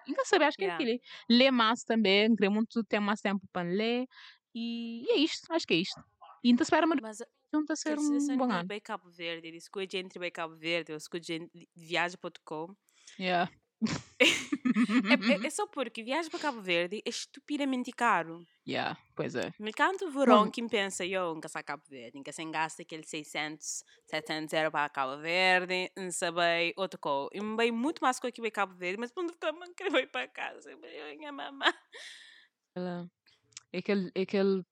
e 0.09 0.15
quer 0.15 0.25
saber, 0.27 0.45
acho 0.47 0.57
que 0.57 0.65
Yeah. 0.65 0.83
é 0.83 0.87
aquilo. 0.95 1.01
Ler 1.31 1.51
mais 1.51 1.83
também, 1.85 2.35
queria 2.35 2.51
muito 2.51 2.83
ter 2.85 3.01
mais 3.01 3.21
tempo 3.21 3.47
para 3.53 3.69
ler 3.69 4.07
e, 4.55 5.05
e 5.07 5.11
é 5.13 5.17
isto, 5.19 5.53
acho 5.53 5.67
que 5.67 5.75
é 5.75 5.79
isto. 5.79 6.01
E 6.43 6.51
então 6.51 6.63
espera-me 6.65 6.95
junto 7.53 7.73
a 7.73 7.77
ser 7.77 7.99
um 7.99 8.37
bom 8.37 8.51
ano. 8.51 8.69
bem 8.69 8.81
Cabo 8.81 9.11
Verde, 9.11 9.49
eles 9.49 9.65
escolhem 9.65 9.89
entre 10.05 10.19
bem 10.19 10.31
Cabo 10.31 10.57
Verde, 10.57 10.93
ou 10.93 10.99
escolhem 10.99 11.49
viagem.com. 11.75 12.75
Yeah. 13.19 13.49
É, 15.11 15.15
é, 15.35 15.41
é 15.47 15.51
só 15.51 15.67
porque 15.67 16.03
viagem 16.03 16.31
para 16.31 16.41
Cabo 16.41 16.61
Verde 16.61 17.03
é 17.05 17.09
estupidamente 17.09 17.91
caro. 17.93 18.45
yeah, 18.67 18.99
pois 19.17 19.35
é. 19.35 19.53
Me 19.59 19.73
canto 19.73 20.07
o 20.07 20.11
verão, 20.11 20.51
quem 20.51 20.69
pensa, 20.69 21.05
eu, 21.05 21.35
nunca 21.35 21.49
sai 21.49 21.63
Cabo 21.63 21.83
Verde, 21.89 22.17
nunca 22.19 22.33
sem 22.33 22.51
gasta 22.51 22.83
aqueles 22.83 23.09
600, 23.09 23.83
700 24.07 24.53
euros 24.53 24.71
para 24.73 24.89
Cabo 24.89 25.21
Verde, 25.21 25.91
não 25.97 26.11
sabe 26.13 26.73
outra 26.77 26.99
coisa. 26.99 27.31
E 27.33 27.41
me 27.41 27.57
bem 27.57 27.73
muito 27.73 28.01
mais 28.03 28.21
coisa 28.21 28.33
que 28.33 28.41
vai 28.41 28.51
Cabo 28.51 28.75
Verde, 28.75 28.99
mas 29.01 29.11
quando 29.11 29.33
ficar, 29.33 29.53
não 29.53 29.75
quero 29.75 29.99
ir 29.99 30.07
para 30.11 30.29
casa, 30.29 30.71
eu 30.71 30.79
minha 31.17 31.33
mamãe. 31.33 31.73
Ela- 32.75 33.09
É 33.73 33.79
aquele, 33.79 34.11
é 34.15 34.23
aquele, 34.23 34.65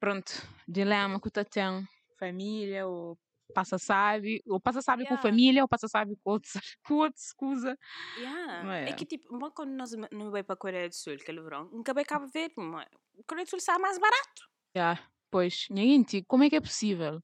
pronto, 0.00 0.32
dilema 0.66 1.20
que 1.20 1.30
tu 1.30 1.44
tem, 1.44 1.86
família, 2.18 2.86
ou 2.86 3.18
passa 3.54 3.78
sabe, 3.78 4.42
ou 4.46 4.60
passa 4.60 4.82
sabe 4.82 5.04
com 5.04 5.14
Yeah. 5.14 5.22
família, 5.22 5.62
ou 5.62 5.68
passa 5.68 5.88
sabe 5.88 6.16
com 6.22 6.30
outros, 6.32 6.52
com 6.86 6.94
outros, 6.94 7.24
escusa. 7.26 7.78
Yeah. 8.18 8.76
É 8.86 8.90
é? 8.90 8.92
que 8.92 9.04
tipo, 9.04 9.34
uma 9.34 9.50
quando 9.50 9.70
nós 9.72 9.90
não 10.12 10.30
vai 10.30 10.42
para 10.42 10.54
a 10.54 10.56
Coreia 10.58 10.88
do 10.88 10.94
Sul, 10.94 11.14
aquele 11.14 11.40
verão, 11.40 11.68
nunca 11.72 11.92
vai 11.94 12.04
Cabo 12.04 12.26
Verde, 12.32 12.54
mas 12.58 12.86
a 12.86 13.22
Coreia 13.26 13.44
do 13.44 13.50
Sul 13.50 13.58
está 13.58 13.78
mais 13.78 13.98
barato. 13.98 14.42
Yeah. 14.76 15.00
Pois, 15.30 15.66
gente, 15.70 16.22
como 16.24 16.44
é 16.44 16.50
que 16.50 16.56
é 16.56 16.60
possível? 16.60 17.20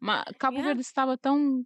Mas 0.00 0.24
Cabo 0.38 0.54
Yeah. 0.56 0.68
Verde 0.68 0.82
estava 0.82 1.16
tão, 1.18 1.64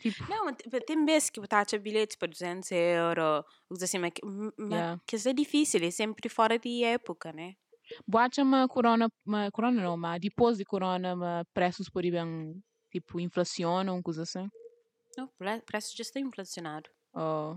tipo, 0.00 0.24
Não, 0.28 0.46
mas 0.46 0.56
tem- 0.86 1.04
vezes 1.04 1.30
que 1.30 1.40
botar 1.40 1.64
bilhetes 1.80 2.16
para 2.16 2.28
200 2.28 2.70
euros, 2.72 3.44
coisa 3.68 3.84
assim, 3.84 3.98
mas, 3.98 4.12
que- 4.12 4.22
Yeah. 4.58 5.00
que 5.06 5.16
isso 5.16 5.28
é 5.28 5.32
difícil, 5.32 5.80
é 5.84 5.90
sempre 5.90 6.28
fora 6.28 6.58
de 6.58 6.84
época, 6.84 7.32
né? 7.32 7.54
boate 8.06 8.40
uma 8.40 8.68
corona, 8.68 9.10
uma 9.26 9.50
corona 9.50 9.82
não, 9.82 9.96
mas 9.96 10.20
depois 10.20 10.56
de 10.56 10.64
corona, 10.64 11.16
mas 11.16 11.44
preços 11.52 11.90
por 11.90 12.02
bem, 12.02 12.62
tipo, 12.90 13.20
inflacionam, 13.20 14.02
coisa 14.02 14.22
assim. 14.22 14.48
O 15.18 15.26
pre- 15.38 15.60
preço 15.62 15.96
já 15.96 16.02
está 16.02 16.20
inflacionado. 16.20 16.88
Oh. 17.14 17.56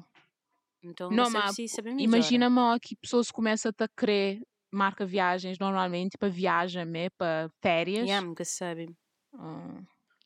Então 0.83 1.09
Não, 1.09 1.25
você 1.25 1.37
mas 1.37 1.55
saber 1.71 1.93
melhor. 1.93 2.07
Imagina-me 2.09 2.59
ó, 2.59 2.77
que 2.79 2.95
pessoas 2.95 3.31
começam 3.31 3.71
a 3.77 3.87
querer 3.87 4.41
marca 4.71 5.05
viagens 5.05 5.59
normalmente 5.59 6.17
para 6.17 6.29
viagem, 6.29 6.83
né, 6.85 7.09
para 7.11 7.49
férias. 7.61 8.07
Yeah, 8.07 8.25
nunca 8.25 8.43
se 8.43 8.55
sabe. 8.55 8.89
Ah, 9.35 9.81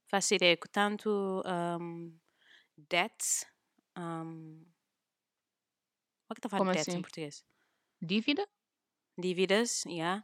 Faço 0.10 0.36
ideia 0.36 0.56
que 0.56 0.70
tanto 0.70 1.44
um, 1.80 2.18
debts. 2.90 3.46
Um, 3.98 4.64
o 6.30 6.34
que 6.34 6.40
está 6.40 6.50
falando 6.50 6.66
Como 6.66 6.72
de 6.72 6.78
debts 6.78 6.88
em 6.88 6.92
assim? 6.94 7.02
português? 7.02 7.44
dívida? 8.02 8.48
Dívidas, 9.18 9.84
yeah, 9.86 10.24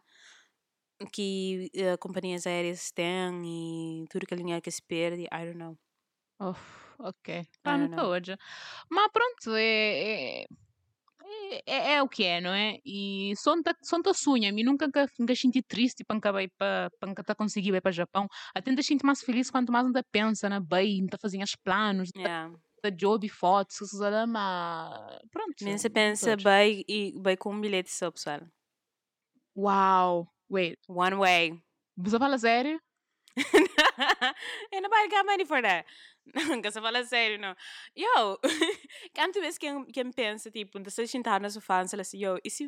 que 1.05 1.69
eh, 1.73 1.97
companhias 1.97 2.45
aéreas 2.47 2.91
têm 2.91 4.03
e 4.03 4.05
tudo 4.09 4.25
dinheiro 4.35 4.61
que 4.61 4.71
se 4.71 4.81
perde, 4.81 5.23
I 5.23 5.45
don't 5.45 5.57
know. 5.57 5.77
Oh, 6.39 6.55
ok. 6.99 7.47
Tá, 7.61 7.77
não 7.77 7.85
está 7.85 8.07
hoje. 8.07 8.35
Mas 8.89 9.11
pronto, 9.11 9.55
é, 9.55 10.43
é, 10.43 11.61
é, 11.65 11.93
é 11.95 12.03
o 12.03 12.07
que 12.09 12.23
é, 12.23 12.41
não 12.41 12.51
é? 12.53 12.79
E 12.85 13.33
sonta, 13.37 13.75
sonta 13.83 14.13
sonha, 14.13 14.51
me 14.51 14.63
nunca 14.63 14.87
nunca 15.19 15.35
senti 15.35 15.61
triste 15.61 16.03
para 16.03 16.17
acabar 16.17 16.43
para 16.57 16.89
para 16.99 17.35
conseguir 17.35 17.73
ir 17.73 17.81
para 17.81 17.89
o 17.89 17.93
Japão. 17.93 18.27
Até 18.55 18.71
ainda 18.71 18.81
sinto 18.83 19.05
mais 19.05 19.21
feliz 19.21 19.49
quanto 19.49 19.71
mais 19.71 19.85
ainda 19.85 20.03
pensa 20.11 20.49
na 20.49 20.59
bem, 20.59 21.01
ainda 21.01 21.17
fazendo 21.21 21.43
os 21.43 21.55
planos, 21.55 22.09
Yeah. 22.15 22.53
da 22.83 22.89
job, 22.89 23.27
fotos, 23.29 23.93
lá, 23.93 24.27
mas 24.27 25.19
pronto. 25.31 25.63
Nem 25.63 25.77
se 25.77 25.89
pensa 25.89 26.35
bem 26.35 26.83
e 26.87 27.13
bem 27.17 27.37
com 27.37 27.53
um 27.53 27.61
bilhete 27.61 27.89
só, 27.91 28.11
pessoal. 28.11 28.41
Uau, 29.55 30.32
wait, 30.49 30.77
One 30.87 31.15
way. 31.15 31.61
você 31.97 32.17
fala 32.19 32.37
sério? 32.37 32.79
Não 34.71 34.89
vai 34.89 35.09
get 35.09 35.25
money 35.25 35.45
for 35.45 35.61
that. 35.61 35.85
Nunca 36.61 36.71
se 36.71 36.79
fala 36.81 37.03
sério, 37.03 37.39
não. 37.39 37.55
Yo, 37.95 38.39
quanto 39.15 39.41
vezes 39.41 39.57
quem, 39.57 39.85
quem 39.85 40.11
pensa, 40.11 40.49
tipo, 40.51 40.79
se 40.89 41.07
sentar 41.07 41.41
no 41.41 41.49
sofá 41.49 41.83
e 41.83 41.89
fala 41.89 42.01
assim, 42.01 42.19
yo, 42.19 42.37
e 42.43 42.49
se 42.49 42.65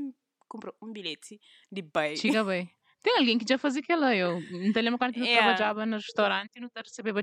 compro 0.48 0.74
um 0.82 0.92
bilhete 0.92 1.40
de 1.72 1.82
bem? 1.82 2.16
Chega 2.18 2.44
bem. 2.44 2.70
Tem 3.02 3.16
alguém 3.18 3.38
que 3.38 3.46
já 3.48 3.58
fazia 3.60 3.82
aquilo, 3.82 4.04
eu 4.06 4.42
não 4.50 4.74
te 4.74 4.82
lembro 4.82 4.98
quando 4.98 5.16
eu 5.16 5.24
Yeah. 5.24 5.56
trabalhava 5.56 5.86
no 5.86 5.98
restaurante 5.98 6.56
e 6.56 6.60
não 6.60 6.70
recebia 6.76 7.14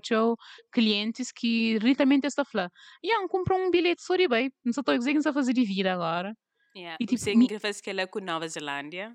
clientes 0.73 1.33
que 1.33 1.77
realmente 1.79 2.25
está 2.25 2.45
falando, 2.45 2.71
yeah, 3.05 3.27
compra 3.29 3.57
um 3.57 3.69
bilhete 3.69 4.01
de 4.17 4.29
bem, 4.29 4.53
não 4.65 4.71
estou 4.71 4.97
dizer 4.97 5.11
que 5.11 5.15
não 5.17 5.33
fazer 5.33 5.53
de 5.53 5.65
vida 5.65 5.93
agora. 5.93 6.37
Yeah. 6.77 6.97
E, 7.01 7.05
tipo, 7.05 7.21
você 7.21 7.35
que 7.35 7.59
faz 7.59 7.83
ela 7.85 8.07
com 8.07 8.21
Nova 8.21 8.47
Zelândia, 8.47 9.15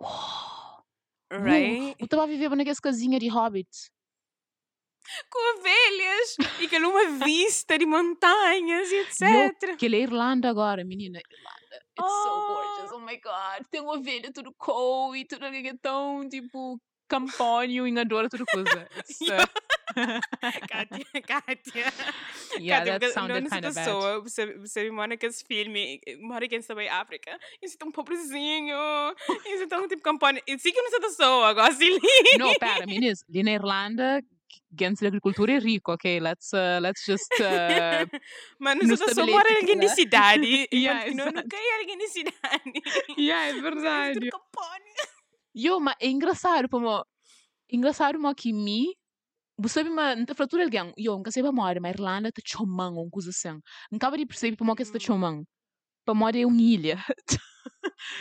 Oh, 0.00 0.82
right? 1.30 1.94
eu 1.98 2.04
estava 2.04 2.24
a 2.24 2.26
viver 2.26 2.48
naquelas 2.50 2.80
casinhas 2.80 3.20
de 3.20 3.28
hobbit. 3.28 3.68
Com 5.30 5.58
ovelhas 5.58 6.36
e 6.60 6.68
com 6.68 6.76
uma 6.76 7.24
vista 7.24 7.76
de 7.78 7.84
montanhas 7.86 8.90
e 8.92 8.96
etc. 8.96 9.76
Que 9.76 9.86
ele 9.86 9.96
é 9.96 10.00
Irlanda 10.02 10.48
agora, 10.48 10.84
menina. 10.84 11.18
Irlanda. 11.18 11.76
It's 11.98 12.22
so 12.22 12.28
Oh. 12.28 12.54
gorgeous. 12.54 12.92
Oh 12.92 13.00
my 13.00 13.16
god. 13.20 13.66
Tem 13.70 13.80
uma 13.80 13.94
ovelha 13.98 14.32
tudo 14.32 14.54
cool 14.58 15.16
e 15.16 15.24
tudo 15.24 15.50
que 15.50 15.68
é 15.68 15.76
tão, 15.80 16.28
tipo, 16.28 16.80
campônio 17.08 17.86
e 17.88 17.98
adora 17.98 18.28
tudo 18.28 18.44
coisa. 18.46 18.88
It's, 18.96 19.20
uh, 19.22 19.48
Kátia, 20.70 21.22
Kátia. 21.22 21.92
yeah, 22.60 22.84
Kátia, 22.84 23.00
that 23.00 23.12
sounded 23.12 23.48
kind 23.48 23.64
of 23.64 23.74
bad. 23.74 23.84
pessoa, 23.84 24.20
você, 24.20 24.58
você 24.58 24.90
mora 24.90 25.08
naqueles 25.08 25.42
filmes, 25.42 26.00
mora 26.20 26.44
aqui 26.44 26.60
também 26.60 26.88
África, 26.88 27.38
e 27.62 27.68
você 27.68 27.76
tão 27.76 27.90
pobrezinho, 27.90 28.76
e 29.46 29.58
você 29.58 29.66
tão 29.66 29.86
tipo 29.88 30.02
campanha, 30.02 30.40
e 30.46 30.52
não 30.52 30.58
se 30.58 31.00
pessoa, 31.00 31.48
agora 31.48 31.68
assim. 31.68 31.98
Não, 32.38 32.54
pera, 32.54 32.86
meninas, 32.86 33.24
ali 33.28 33.42
na 33.42 33.52
Irlanda, 33.52 34.22
da 35.02 35.08
agricultura 35.08 35.52
é 35.52 35.58
rico, 35.58 35.92
ok? 35.92 36.20
Let's, 36.20 36.52
uh, 36.52 36.80
let's 36.80 37.04
just... 37.04 37.32
Uh, 37.40 38.06
Mas 38.58 38.76
Não 38.78 38.96
se 38.96 39.04
estabelece 39.04 39.32
mora 39.32 39.54
alguém 39.56 39.78
de 39.78 39.88
cidade, 39.88 40.68
Yeah, 40.72 41.06
não, 41.14 41.24
exato. 41.24 41.42
nunca 41.42 41.56
é 41.56 41.80
alguém 41.80 41.98
de 41.98 42.08
cidade. 42.08 42.82
yeah, 43.18 43.48
é 43.48 43.60
verdade. 43.60 44.30
Yo, 45.56 45.80
mas 45.80 45.96
é 46.00 46.06
engraçado, 46.06 46.68
como... 46.68 47.04
Engraçado, 47.68 48.18
mas 48.18 48.34
que 48.36 48.52
me... 48.52 48.96
Mas 49.62 49.74
não 50.16 50.24
te 50.24 50.34
fratura 50.34 50.64
alguém. 50.64 50.92
Yo, 50.98 51.16
nunca 51.16 51.30
sei 51.30 51.42
para 51.42 51.52
morar, 51.52 51.80
mas 51.80 51.92
Irlanda 51.94 52.32
tá 52.32 52.42
chomang, 52.44 52.96
ou 52.96 53.10
coisa 53.10 53.30
assim. 53.30 53.60
Nunca 53.90 54.10
vai 54.10 54.24
perceber 54.26 54.56
para 54.56 54.74
que 54.74 54.82
está 54.82 54.98
Hum. 54.98 55.00
chomang. 55.00 55.44
Para 56.04 56.14
morar 56.14 56.38
é 56.38 56.46
uma 56.46 56.60
ilha. 56.60 56.98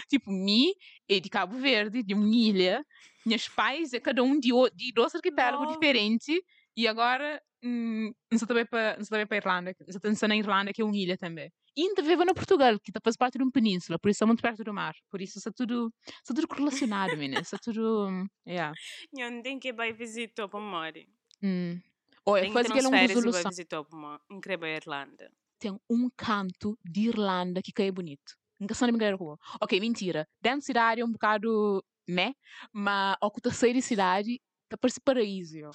tipo, 0.10 0.32
me 0.32 0.74
é 1.08 1.20
de 1.20 1.30
Cabo 1.30 1.56
Verde, 1.60 2.04
de 2.04 2.14
uma 2.14 2.28
ilha. 2.36 2.84
Minhas 3.26 3.48
pais 3.48 3.94
é 3.94 4.00
cada 4.00 4.24
um 4.24 4.40
de, 4.40 4.50
de 4.76 4.92
dois 4.94 5.14
arquipélagos 5.16 5.72
diferentes. 5.74 6.28
E 6.76 6.88
agora, 6.88 7.42
hum, 7.64 8.12
não 8.32 8.38
sei 8.40 8.48
também 8.48 8.66
para 8.66 8.98
não 8.98 9.06
também 9.06 9.28
para 9.28 9.38
Irlanda. 9.38 9.76
Não 9.80 10.00
também 10.00 10.30
na 10.30 10.38
Irlanda, 10.38 10.74
que 10.74 10.82
é 10.82 10.86
uma 10.86 10.96
ilha 10.96 11.18
também. 11.18 11.52
E 11.76 11.84
ainda 11.84 12.02
vive 12.02 12.26
no 12.26 12.34
Portugal, 12.34 12.80
que 12.80 12.90
está 12.90 13.00
faz 13.02 13.16
parte 13.16 13.38
de 13.38 13.44
uma 13.44 13.52
península, 13.52 13.98
por 14.00 14.10
isso 14.10 14.24
é 14.24 14.28
muito 14.28 14.42
perto 14.42 14.64
do 14.64 14.74
mar. 14.74 14.94
Por 15.10 15.22
isso 15.22 15.38
está 15.38 15.52
tudo, 15.52 15.94
está 16.06 16.34
tudo 16.34 16.48
correlacionado, 16.48 17.16
menina. 17.16 17.42
Está 17.42 17.58
tudo. 17.58 18.26
Yeah. 18.48 18.74
Eu 19.18 19.32
não 19.32 19.42
tenho 19.42 19.60
que 19.60 19.74
para 19.74 19.94
visitar 19.94 20.48
para 20.50 20.60
morar. 20.60 20.94
Hum. 21.42 21.80
Olha, 22.26 22.52
faz 22.52 22.70
aquela 22.70 22.90
uma 22.90 22.98
vai 22.98 23.08
resolução. 23.08 23.50
visitar 23.50 23.84
para 23.84 23.98
morar. 23.98 24.22
Incrível 24.30 24.68
a 24.68 24.72
Irlanda. 24.72 25.32
Tem 25.58 25.78
um 25.90 26.10
canto 26.16 26.78
de 26.84 27.10
Irlanda 27.10 27.62
que 27.62 27.74
é 27.82 27.92
bonito. 27.92 28.38
Nunca 28.60 28.74
sei 28.74 28.92
nem 28.92 29.16
rua. 29.16 29.38
Ok, 29.62 29.80
mentira. 29.80 30.28
Dentro 30.42 30.60
da 30.60 30.66
cidade 30.66 31.02
é 31.02 31.06
um 31.06 31.12
bocado 31.12 31.84
meh, 32.08 32.34
mas 32.74 33.16
ao 33.22 33.32
que 33.32 33.42
terceira 33.42 33.82
cidade, 33.82 34.42
tá 34.68 34.78
parece 34.78 35.00
paraíso. 35.00 35.70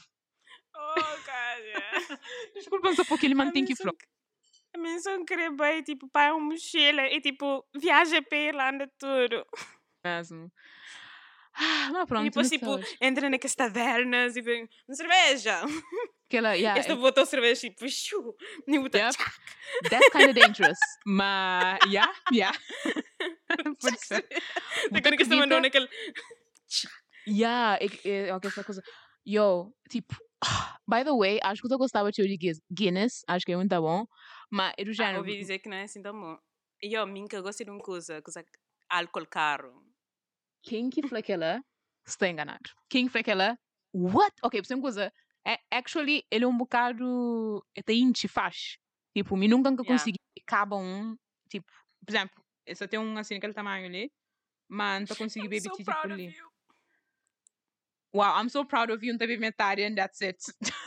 Oh, 0.77 0.95
cara. 1.25 2.19
Desculpa, 2.55 2.91
um 2.91 3.05
pouquinho, 3.05 3.29
ele 3.29 3.35
mantém 3.35 3.65
que 3.65 3.73
A 3.73 3.77
flor. 3.77 3.97
minha 4.77 5.01
só 5.01 5.25
queria 5.25 5.51
bem, 5.53 5.83
tipo, 5.83 6.09
para 6.09 6.35
uma 6.35 6.45
mochila 6.45 7.03
e, 7.07 7.21
tipo, 7.21 7.65
viaja 7.77 8.21
para 8.23 8.39
a 8.39 8.41
Irlanda 8.41 8.93
tudo. 8.99 9.47
Mesmo. 10.05 10.53
Ah, 11.97 12.03
e 12.03 12.07
pronto, 12.07 12.25
depois, 12.25 12.51
não 12.51 12.59
tipo, 12.59 12.67
sei 12.67 12.75
hoje. 12.85 12.97
entra 13.01 13.31
naquelas 13.31 13.55
tavernas 13.55 14.37
e 14.37 14.43
vem 14.43 14.69
uma 14.89 14.95
cerveja. 14.97 15.61
aquela, 16.29 16.55
yeah, 16.59 16.81
Esta 16.81 16.93
é- 16.93 16.97
botou 16.97 17.25
cerveja 17.25 17.61
tipo, 17.61 17.89
xiu, 17.89 18.35
e 18.67 18.79
botou 18.79 19.01
Yep. 19.01 19.25
that's 19.89 20.09
kind 20.11 20.31
of 20.31 20.35
dangerous. 20.41 20.79
Mas, 21.07 21.79
yeah, 21.87 22.13
yeah. 22.33 22.59
Pode 23.81 24.01
ser. 24.05 24.27
Agora 24.93 25.17
que 25.17 25.23
esta 25.23 25.37
mandou 25.37 25.61
naquele. 25.61 25.89
Yeah, 27.27 27.79
é, 27.81 27.87
é, 28.09 28.29
é 28.29 28.31
aquela 28.33 28.65
coisa. 28.65 28.83
Yo, 29.27 29.73
tipo, 29.89 30.15
by 30.89 31.05
the 31.05 31.13
way, 31.13 31.39
acho 31.43 31.63
que 31.63 31.73
eu 31.73 31.79
gostava 31.79 32.11
de 32.11 32.23
de 32.37 32.61
Guinness- 32.73 33.23
acho 33.29 33.47
que 33.47 33.53
é 33.53 33.57
muito 33.57 33.81
bom. 33.81 34.07
Mas 34.51 34.75
é 34.77 34.85
do 34.85 34.91
Ah, 34.91 34.95
género. 34.95 35.19
ouvi 35.19 35.37
dizer 35.39 35.59
que 35.61 35.69
não 35.69 35.77
é 35.77 35.85
assim 35.85 36.03
tão 36.03 36.13
bom. 36.19 36.37
E 36.83 36.93
eu, 36.95 37.07
minha, 37.07 37.27
gosto 37.41 37.65
de 37.65 37.71
uma 37.71 37.79
coisa, 37.81 38.21
coisa 38.21 38.45
álcool 38.91 39.27
caro. 39.27 39.73
Quem 40.65 40.89
que 40.89 41.07
foi 41.07 41.21
aquela? 41.21 41.63
Está 42.07 42.29
enganado. 42.29 42.71
Quem 42.89 43.09
foi 43.09 43.21
aquela? 43.21 43.59
What? 43.93 44.35
Ok, 44.43 44.61
por 44.61 44.67
uma 44.75 44.83
coisa. 44.83 45.13
É, 45.47 45.59
actually, 45.71 46.25
ele 46.31 46.45
é 46.45 46.49
um 46.49 46.57
bocado. 46.57 47.65
É 47.77 47.83
te 48.13 48.27
faz. 48.27 48.79
Tipo, 49.15 49.37
me 49.37 49.47
nunca 49.47 49.69
Yeah. 49.71 49.85
consegui 49.85 50.19
cabo 50.47 50.79
um. 50.79 51.17
Tipo, 51.49 51.71
por 52.05 52.11
exemplo, 52.11 52.43
esse 52.67 52.89
tem 52.89 52.99
um 52.99 53.17
assim, 53.19 53.37
aquele 53.37 53.53
tamanho 53.53 53.87
ali. 53.87 54.11
Mas 54.69 55.09
não 55.09 55.17
consegui 55.17 55.47
beber 55.49 55.71
so 55.71 55.77
tipo 55.77 55.91
ali. 55.91 56.35
Wow, 58.15 58.41
I'm 58.41 58.49
so 58.49 58.65
proud 58.65 58.91
of 58.93 59.05
you, 59.05 59.13
não 59.13 59.19
teve 59.19 59.37
metade, 59.37 59.83
and 59.83 59.95
that's 59.95 60.23
it. 60.23 60.39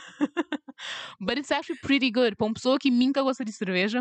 But 1.20 1.38
it's 1.38 1.50
actually 1.50 1.80
pretty 1.80 2.10
good. 2.10 2.36
Para 2.36 2.46
uma 2.46 2.54
pessoa 2.54 2.78
que 2.78 2.90
nunca 2.90 3.22
gosta 3.22 3.44
de 3.44 3.52
cerveja, 3.52 4.00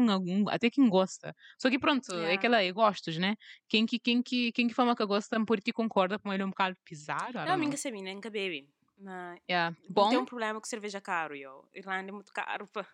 até 0.50 0.70
quem 0.70 0.88
gosta. 0.90 1.36
Só 1.58 1.70
que 1.70 1.80
pronto, 1.80 2.12
é 2.14 2.18
Yeah. 2.18 2.34
aquela, 2.36 2.64
é 2.64 2.72
gostos, 2.72 3.18
né? 3.18 3.36
Quem 3.68 3.86
que, 3.86 4.00
quem 4.00 4.22
que, 4.22 4.52
quem 4.52 4.68
que 4.68 4.74
fala 4.74 4.96
que 4.96 5.06
gosta, 5.06 5.44
por 5.46 5.60
ti 5.60 5.72
concorda 5.72 6.20
com 6.20 6.34
ele 6.34 6.44
é 6.44 6.46
um 6.46 6.50
bocado 6.50 6.76
pesado. 6.84 7.32
I 7.40 7.46
Não, 7.46 7.48
know. 7.48 7.58
minha 7.58 7.78
sabia, 7.78 8.14
nunca 8.14 8.30
bebe. 8.30 8.70
Mas 9.00 9.40
Yeah. 9.48 9.76
não 9.84 9.94
Bom, 9.94 10.10
tem 10.10 10.18
um 10.18 10.26
problema 10.26 10.60
com 10.60 10.66
cerveja 10.66 11.00
caro, 11.00 11.36
eu. 11.36 11.68
Irlanda 11.74 12.10
é 12.10 12.12
muito 12.12 12.34
caro. 12.34 12.68
pá. 12.68 12.86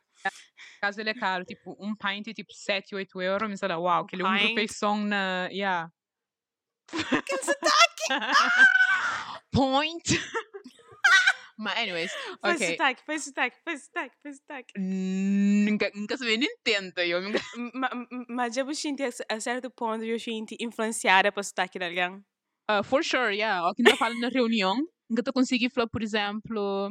caso 0.82 1.00
ele 1.00 1.10
é 1.10 1.14
caro, 1.14 1.46
tipo, 1.46 1.76
um 1.80 1.96
pint 1.96 2.28
é 2.28 2.34
tipo 2.34 2.54
7, 2.54 2.94
8 2.94 3.22
euros, 3.22 3.50
mas 3.50 3.64
olha, 3.64 3.80
uau, 3.80 4.06
que 4.06 4.16
ele 4.16 4.24
é 4.24 4.26
uma 4.26 4.38
pint? 4.38 4.50
refeição 4.50 4.98
na. 4.98 5.48
Yeah. 5.50 5.90
Point! 9.52 10.04
Mas, 11.58 11.78
anyways, 11.78 12.12
Faz 12.42 12.56
ok. 12.62 12.72
sotaque, 12.72 13.04
faz 13.06 13.24
sotaque, 13.24 13.58
faz 13.64 13.84
sotaque, 13.84 14.16
faz 14.24 14.38
sotaque. 14.38 14.74
Nunca, 14.80 15.92
nunca 15.94 16.18
se 16.18 16.26
vê, 16.26 16.38
nem 16.38 16.50
tenta. 16.64 17.06
Eu 17.06 17.22
nunca... 17.22 17.40
Ma- 17.74 17.90
ma- 17.94 18.26
Mas 18.30 18.56
já 18.56 18.64
vos 18.64 18.78
senti 18.80 19.04
a 19.04 19.40
certo 19.40 19.70
ponto, 19.70 20.04
eu 20.04 20.20
senti 20.20 20.56
influenciada 20.60 21.32
para 21.32 21.44
sotaque 21.44 21.78
de 21.80 21.86
alguém. 21.86 22.24
Uh, 22.70 22.84
for 22.84 23.04
sure, 23.04 23.36
yeah. 23.36 23.68
O 23.68 23.74
que 23.74 23.82
ainda 23.82 23.98
falo 23.98 24.18
na 24.20 24.30
reunião, 24.30 24.76
nunca 25.10 25.22
te 25.22 25.32
consegui 25.32 25.70
falar, 25.70 25.88
por 25.88 26.02
exemplo, 26.02 26.90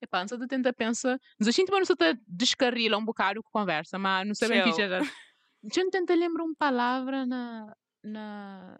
epá, 0.00 0.20
não 0.20 0.28
sei 0.28 0.38
de 0.38 0.46
tentar 0.46 0.72
pensar, 0.74 1.18
mas 1.38 1.48
a 1.48 1.50
gente 1.50 1.70
não 1.70 1.84
sei 1.84 1.96
descarrila 2.28 2.98
um 2.98 3.04
bocado 3.04 3.42
com 3.42 3.48
a 3.58 3.60
conversa, 3.62 3.98
mas 3.98 4.26
não 4.26 4.34
sei 4.34 4.48
bem 4.48 4.60
o 4.60 4.64
que 4.64 4.72
já. 4.88 5.00
Eu 5.62 5.90
tentar 5.90 6.14
lembrar 6.14 6.44
uma 6.44 6.54
palavra 6.58 7.24
na, 7.24 7.74
na, 8.02 8.78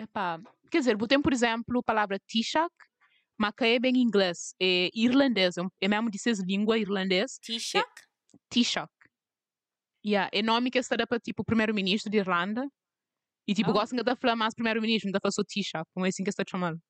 epá, 0.00 0.40
quer 0.68 0.78
dizer, 0.80 0.96
botei, 0.96 1.18
por 1.20 1.32
exemplo, 1.32 1.78
a 1.78 1.82
palavra 1.82 2.18
Taoiseach, 2.18 2.74
mas 3.38 3.52
que 3.56 3.64
é 3.64 3.78
bem 3.78 3.96
em 3.96 4.02
inglês, 4.02 4.54
é 4.60 4.90
irlandês, 4.94 5.56
é 5.56 5.62
um- 5.62 5.70
é 5.80 5.88
mesmo 5.88 6.10
de 6.10 6.18
seis 6.18 6.40
língua 6.40 6.76
irlandês, 6.78 7.38
Taoiseach? 7.46 7.86
Taoiseach. 8.50 8.90
Yeah, 10.04 10.30
é 10.32 10.42
nome 10.42 10.70
que 10.70 10.78
está 10.78 10.96
para, 11.06 11.18
tipo, 11.20 11.44
primeiro-ministro 11.44 12.10
de 12.10 12.18
Irlanda, 12.18 12.66
e, 13.46 13.54
tipo, 13.54 13.70
Oh. 13.70 13.72
gostam 13.74 13.98
de 14.02 14.16
falar 14.16 14.36
mais 14.36 14.54
primeiro-ministro, 14.54 15.10
não 15.10 15.18
falar 15.20 15.32
só 15.32 15.42
Taoiseach, 15.42 15.88
como 15.94 16.06
é 16.06 16.08
assim 16.10 16.22
que 16.24 16.30
está 16.30 16.44
chamando. 16.48 16.80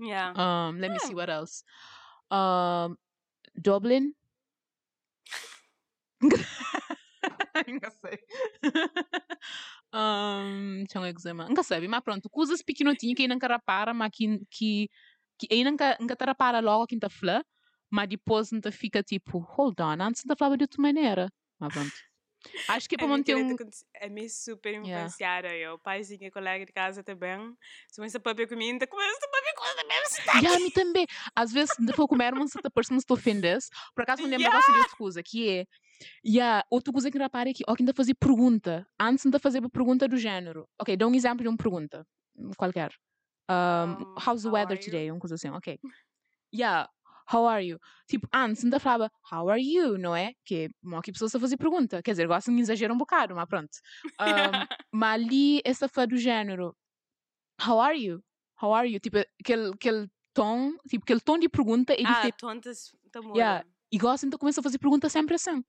Yeah. 0.00 0.32
Um, 0.40 0.72
let 0.78 0.90
me 0.90 0.96
Ah. 0.96 1.00
see 1.06 1.14
what 1.14 1.30
else. 1.30 1.62
Um, 2.32 2.96
Dublin. 3.56 4.14
Nunca 7.68 7.90
sei. 7.90 8.18
um, 9.92 10.84
deixa 10.84 10.98
eu 10.98 11.12
dizer, 11.12 11.32
nunca 11.34 11.62
sei, 11.62 11.86
mas 11.88 12.00
pronto, 12.02 12.28
coisas 12.30 12.62
pequenotinhas 12.62 13.14
que 13.16 13.22
ainda 13.22 13.34
não 13.36 13.48
repara, 13.48 13.92
mas 13.92 14.10
que, 14.12 14.40
que, 14.50 14.88
que 15.40 15.54
ainda 15.54 15.70
nunca, 15.70 15.96
nunca 16.00 16.16
te 16.16 16.24
repara 16.24 16.60
logo 16.60 16.86
que 16.86 16.94
está 16.94 17.08
falando, 17.08 17.44
mas 17.90 18.08
depois 18.08 18.52
não 18.52 18.60
te 18.60 18.70
fica 18.70 19.02
tipo, 19.02 19.38
hold 19.38 19.80
on, 19.80 20.02
antes 20.02 20.22
não 20.24 20.36
falava 20.36 20.56
de 20.56 20.64
outra 20.64 20.80
maneira. 20.82 21.32
Mas 21.58 21.72
pronto. 21.72 21.92
Acho 22.68 22.88
que 22.88 22.94
é 22.94 22.96
A 22.96 22.98
para 23.00 23.08
manter 23.08 23.36
um. 23.36 23.54
A 24.02 24.08
mim 24.08 24.28
super 24.28 24.70
Yeah. 24.70 24.88
influenciada, 24.88 25.54
eu. 25.54 25.78
Paizinha, 25.78 26.30
colega 26.30 26.64
de 26.64 26.72
casa 26.72 27.04
também. 27.04 27.54
Se 27.88 27.96
começa 27.96 28.16
a 28.16 28.20
beber 28.20 28.48
comida, 28.48 28.86
começa 28.86 29.18
a 29.26 29.40
beber 29.40 29.54
coisa 29.54 29.84
mesmo 29.86 30.08
sotaque. 30.08 30.44
E 30.44 30.46
a 30.46 30.58
mim 30.58 30.70
também. 30.70 31.06
Às 31.36 31.52
vezes, 31.52 31.74
depois 31.78 32.08
comer 32.08 32.32
uma 32.32 32.48
certa 32.48 32.70
pessoa 32.70 32.98
se 32.98 33.12
ofendes. 33.12 33.68
Por 33.94 34.02
acaso, 34.02 34.22
me 34.22 34.28
lembro 34.28 34.44
Yeah. 34.44 34.58
yeah. 34.58 34.72
de 34.72 34.80
outra 34.80 34.96
coisa, 34.96 35.22
que 35.22 35.50
é. 35.50 35.66
Yeah, 36.24 36.64
outra 36.70 36.92
coisa 36.92 37.10
que 37.10 37.18
repara 37.18 37.50
é 37.50 37.52
que, 37.52 37.62
ó, 37.68 37.74
ainda 37.78 37.92
fazer 37.92 38.14
pergunta. 38.14 38.86
Antes 38.98 39.26
de 39.30 39.38
fazer 39.38 39.60
pergunta 39.68 40.08
do 40.08 40.16
género. 40.16 40.66
Ok, 40.80 40.96
dá 40.96 41.06
um 41.06 41.14
exemplo 41.14 41.42
de 41.42 41.48
uma 41.48 41.58
pergunta. 41.58 42.06
Qualquer. 42.56 42.90
Um, 43.50 44.14
how's 44.16 44.42
the 44.42 44.48
weather 44.48 44.78
today? 44.78 45.10
Uma 45.10 45.18
coisa 45.18 45.34
assim, 45.34 45.50
ok. 45.50 45.78
Yeah, 46.54 46.88
how 47.32 47.46
are 47.46 47.60
you? 47.64 47.78
Tipo, 48.08 48.28
antes 48.32 48.64
ainda 48.64 48.78
falava, 48.78 49.10
how 49.30 49.48
are 49.48 49.60
you, 49.60 49.98
não 49.98 50.14
é? 50.14 50.34
Que 50.44 50.66
é 50.66 50.68
uma 50.82 51.02
que 51.02 51.10
pessoa 51.10 51.28
a 51.34 51.40
fazer 51.40 51.56
pergunta. 51.56 52.00
Quer 52.02 52.12
dizer, 52.12 52.28
gostam 52.28 52.54
de 52.54 52.60
exagerar 52.60 52.94
um 52.94 52.98
bocado, 52.98 53.34
mas 53.34 53.48
pronto. 53.48 53.70
Um, 54.20 54.20
mas 54.92 55.20
ali, 55.20 55.60
essa 55.64 55.88
foi 55.88 56.06
do 56.06 56.16
género, 56.16 56.76
how 57.66 57.80
are 57.80 57.98
you? 57.98 58.22
How 58.62 58.72
are 58.72 58.88
you? 58.88 59.00
Tipo, 59.00 59.18
aquele, 59.40 59.70
aquele 59.70 60.08
tom, 60.32 60.76
tipo, 60.88 61.02
aquele 61.02 61.20
tom 61.20 61.38
de 61.38 61.48
pergunta 61.48 61.92
é 61.92 62.02
ah, 62.04 62.08
diferente. 62.08 62.36
tontas, 62.36 62.92
tamura. 63.10 63.36
Yeah. 63.36 63.66
E 63.90 63.98
gostam, 63.98 64.28
então 64.28 64.38
começa 64.38 64.60
a 64.60 64.62
fazer 64.62 64.78
pergunta 64.78 65.08
sempre 65.08 65.34
assim. 65.34 65.64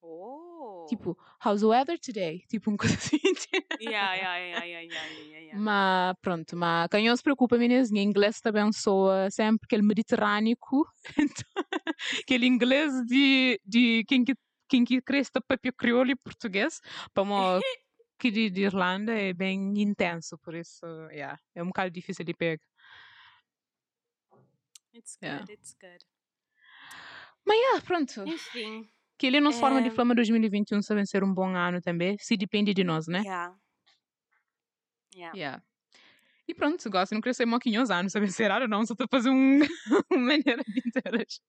Oh. 0.00 0.47
Tipo, 0.88 1.16
how's 1.44 1.60
the 1.60 1.66
weather 1.66 1.98
today? 1.98 2.42
Tipo, 2.48 2.70
uma 2.70 2.76
coisa 2.78 2.94
assim. 2.94 3.18
Yeah, 3.80 4.14
yeah, 4.14 4.38
yeah, 4.38 4.64
yeah, 4.64 4.82
yeah, 4.82 5.06
yeah, 5.06 5.38
yeah. 5.40 5.58
Mas 5.58 6.16
pronto, 6.20 6.56
mas 6.56 6.88
quem 6.90 7.06
não 7.06 7.16
se 7.16 7.22
preocupa, 7.22 7.56
meninas, 7.58 7.90
em 7.92 7.98
inglês 7.98 8.40
também 8.40 8.72
soa 8.72 9.30
sempre 9.30 9.64
aquele 9.64 9.82
mediterrâneo, 9.82 10.56
então, 11.18 11.64
aquele 12.22 12.46
inglês 12.46 12.92
de, 13.06 13.60
de 13.64 14.04
quem 14.08 14.24
que, 14.24 14.34
quem 14.68 14.84
que 14.84 15.00
cresce 15.00 15.30
papel 15.32 15.72
crioulo 15.72 16.10
e 16.10 16.16
português, 16.16 16.80
para 17.12 17.22
uma 17.22 17.60
que 18.18 18.30
de, 18.30 18.50
de 18.50 18.62
Irlanda 18.62 19.12
é 19.12 19.32
bem 19.32 19.80
intenso, 19.80 20.36
por 20.38 20.54
isso, 20.54 20.84
yeah, 21.10 21.38
é 21.54 21.62
um 21.62 21.66
bocado 21.66 21.90
difícil 21.90 22.24
de 22.24 22.34
pegar. 22.34 22.58
It's 24.94 25.16
good, 25.16 25.28
Yeah. 25.28 25.52
it's 25.52 25.74
good. 25.80 26.04
Mas, 27.46 27.56
yeah, 27.56 27.80
pronto. 27.80 28.26
Enfim. 28.26 28.90
Que 29.18 29.26
ele 29.26 29.40
nos 29.40 29.58
forma 29.58 29.82
de 29.82 29.88
É. 29.88 29.90
flama 29.90 30.14
2021 30.14 30.80
sabe 30.82 31.04
ser 31.06 31.24
um 31.24 31.34
bom 31.34 31.54
ano 31.56 31.80
também, 31.80 32.16
se 32.20 32.36
depende 32.36 32.72
de 32.72 32.84
nós, 32.84 33.06
né? 33.08 33.20
Yeah. 33.20 33.56
Yeah. 35.14 35.36
Yeah. 35.36 35.62
E 36.48 36.54
pronto, 36.54 36.82
se 36.82 36.88
gosta 36.90 37.14
não 37.14 37.20
crescer 37.22 37.46
moquinhos 37.46 37.90
anos, 37.90 38.12
sabe 38.12 38.30
ser 38.32 38.50
ou 38.50 38.68
não, 38.68 38.86
só 38.86 38.94
estou 38.94 39.04
a 39.06 39.08
fazer 39.10 39.30
um, 39.30 39.58
uma 40.10 40.18
maneira 40.20 40.62
de 40.64 40.80
interagir. 40.86 41.40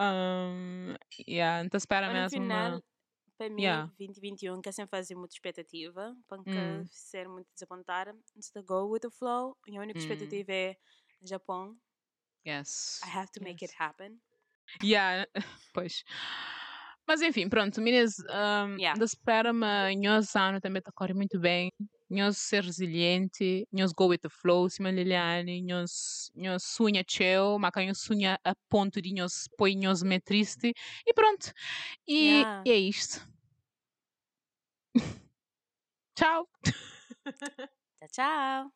Um, 0.00 0.94
yeah, 1.28 1.64
então 1.64 1.76
espera 1.78 2.06
Mas 2.06 2.32
mesmo. 2.32 2.42
final, 2.42 2.72
uma- 2.74 2.82
para 3.36 3.50
mim, 3.50 3.62
Yeah. 3.62 3.92
2021, 3.98 4.60
que 4.60 4.68
eu 4.68 4.72
sempre 4.72 4.90
fazia 4.90 5.16
muita 5.16 5.34
expectativa, 5.34 6.16
para 6.28 6.38
nunca 6.38 6.50
Hum. 6.50 6.86
ser 6.90 7.28
muito 7.28 7.48
desapontada. 7.54 8.14
Instead 8.36 8.64
go 8.66 8.88
with 8.90 9.00
the 9.00 9.10
flow. 9.10 9.56
E 9.66 9.76
a 9.78 9.80
única 9.80 9.98
Hum. 9.98 10.02
expectativa 10.02 10.52
é 10.52 10.76
Japão. 11.22 11.76
Yes. 12.46 13.00
I 13.04 13.08
have 13.16 13.30
to 13.32 13.42
make 13.42 13.64
yes. 13.64 13.72
it 13.72 13.74
happen. 13.82 14.20
Yeah, 14.82 15.24
pois. 15.74 16.04
Mas 17.06 17.22
enfim, 17.22 17.48
pronto, 17.48 17.80
meninas, 17.80 18.16
um, 18.28 18.78
Yeah. 18.78 18.94
da 18.94 19.06
me 19.52 19.96
nós 19.96 20.36
ano 20.36 20.60
também 20.60 20.78
está 20.80 20.92
correndo 20.94 21.16
muito 21.16 21.38
bem. 21.40 21.70
Nós 22.10 22.36
ser 22.38 22.62
resiliente, 22.64 23.66
nós 23.72 23.92
go 23.92 24.08
with 24.08 24.18
the 24.20 24.28
flow, 24.30 24.68
cima 24.68 24.90
Liliane, 24.90 25.62
nós 25.62 26.62
sonha 26.62 27.02
cheu, 27.06 27.58
mas 27.58 27.70
nós 27.86 27.98
sonha 28.00 28.38
a 28.44 28.54
ponto 28.68 29.00
de 29.00 29.12
nós 29.14 29.46
põe 29.56 29.76
nós 29.76 30.02
me 30.02 30.20
triste 30.20 30.72
e 31.06 31.14
pronto. 31.14 31.50
E, 32.08 32.46
Yeah. 32.46 32.66
e 32.66 32.70
é 32.70 32.76
isto. 32.76 33.26
Tchau. 36.16 36.48
Tchau, 38.00 38.08
tchau. 38.12 38.72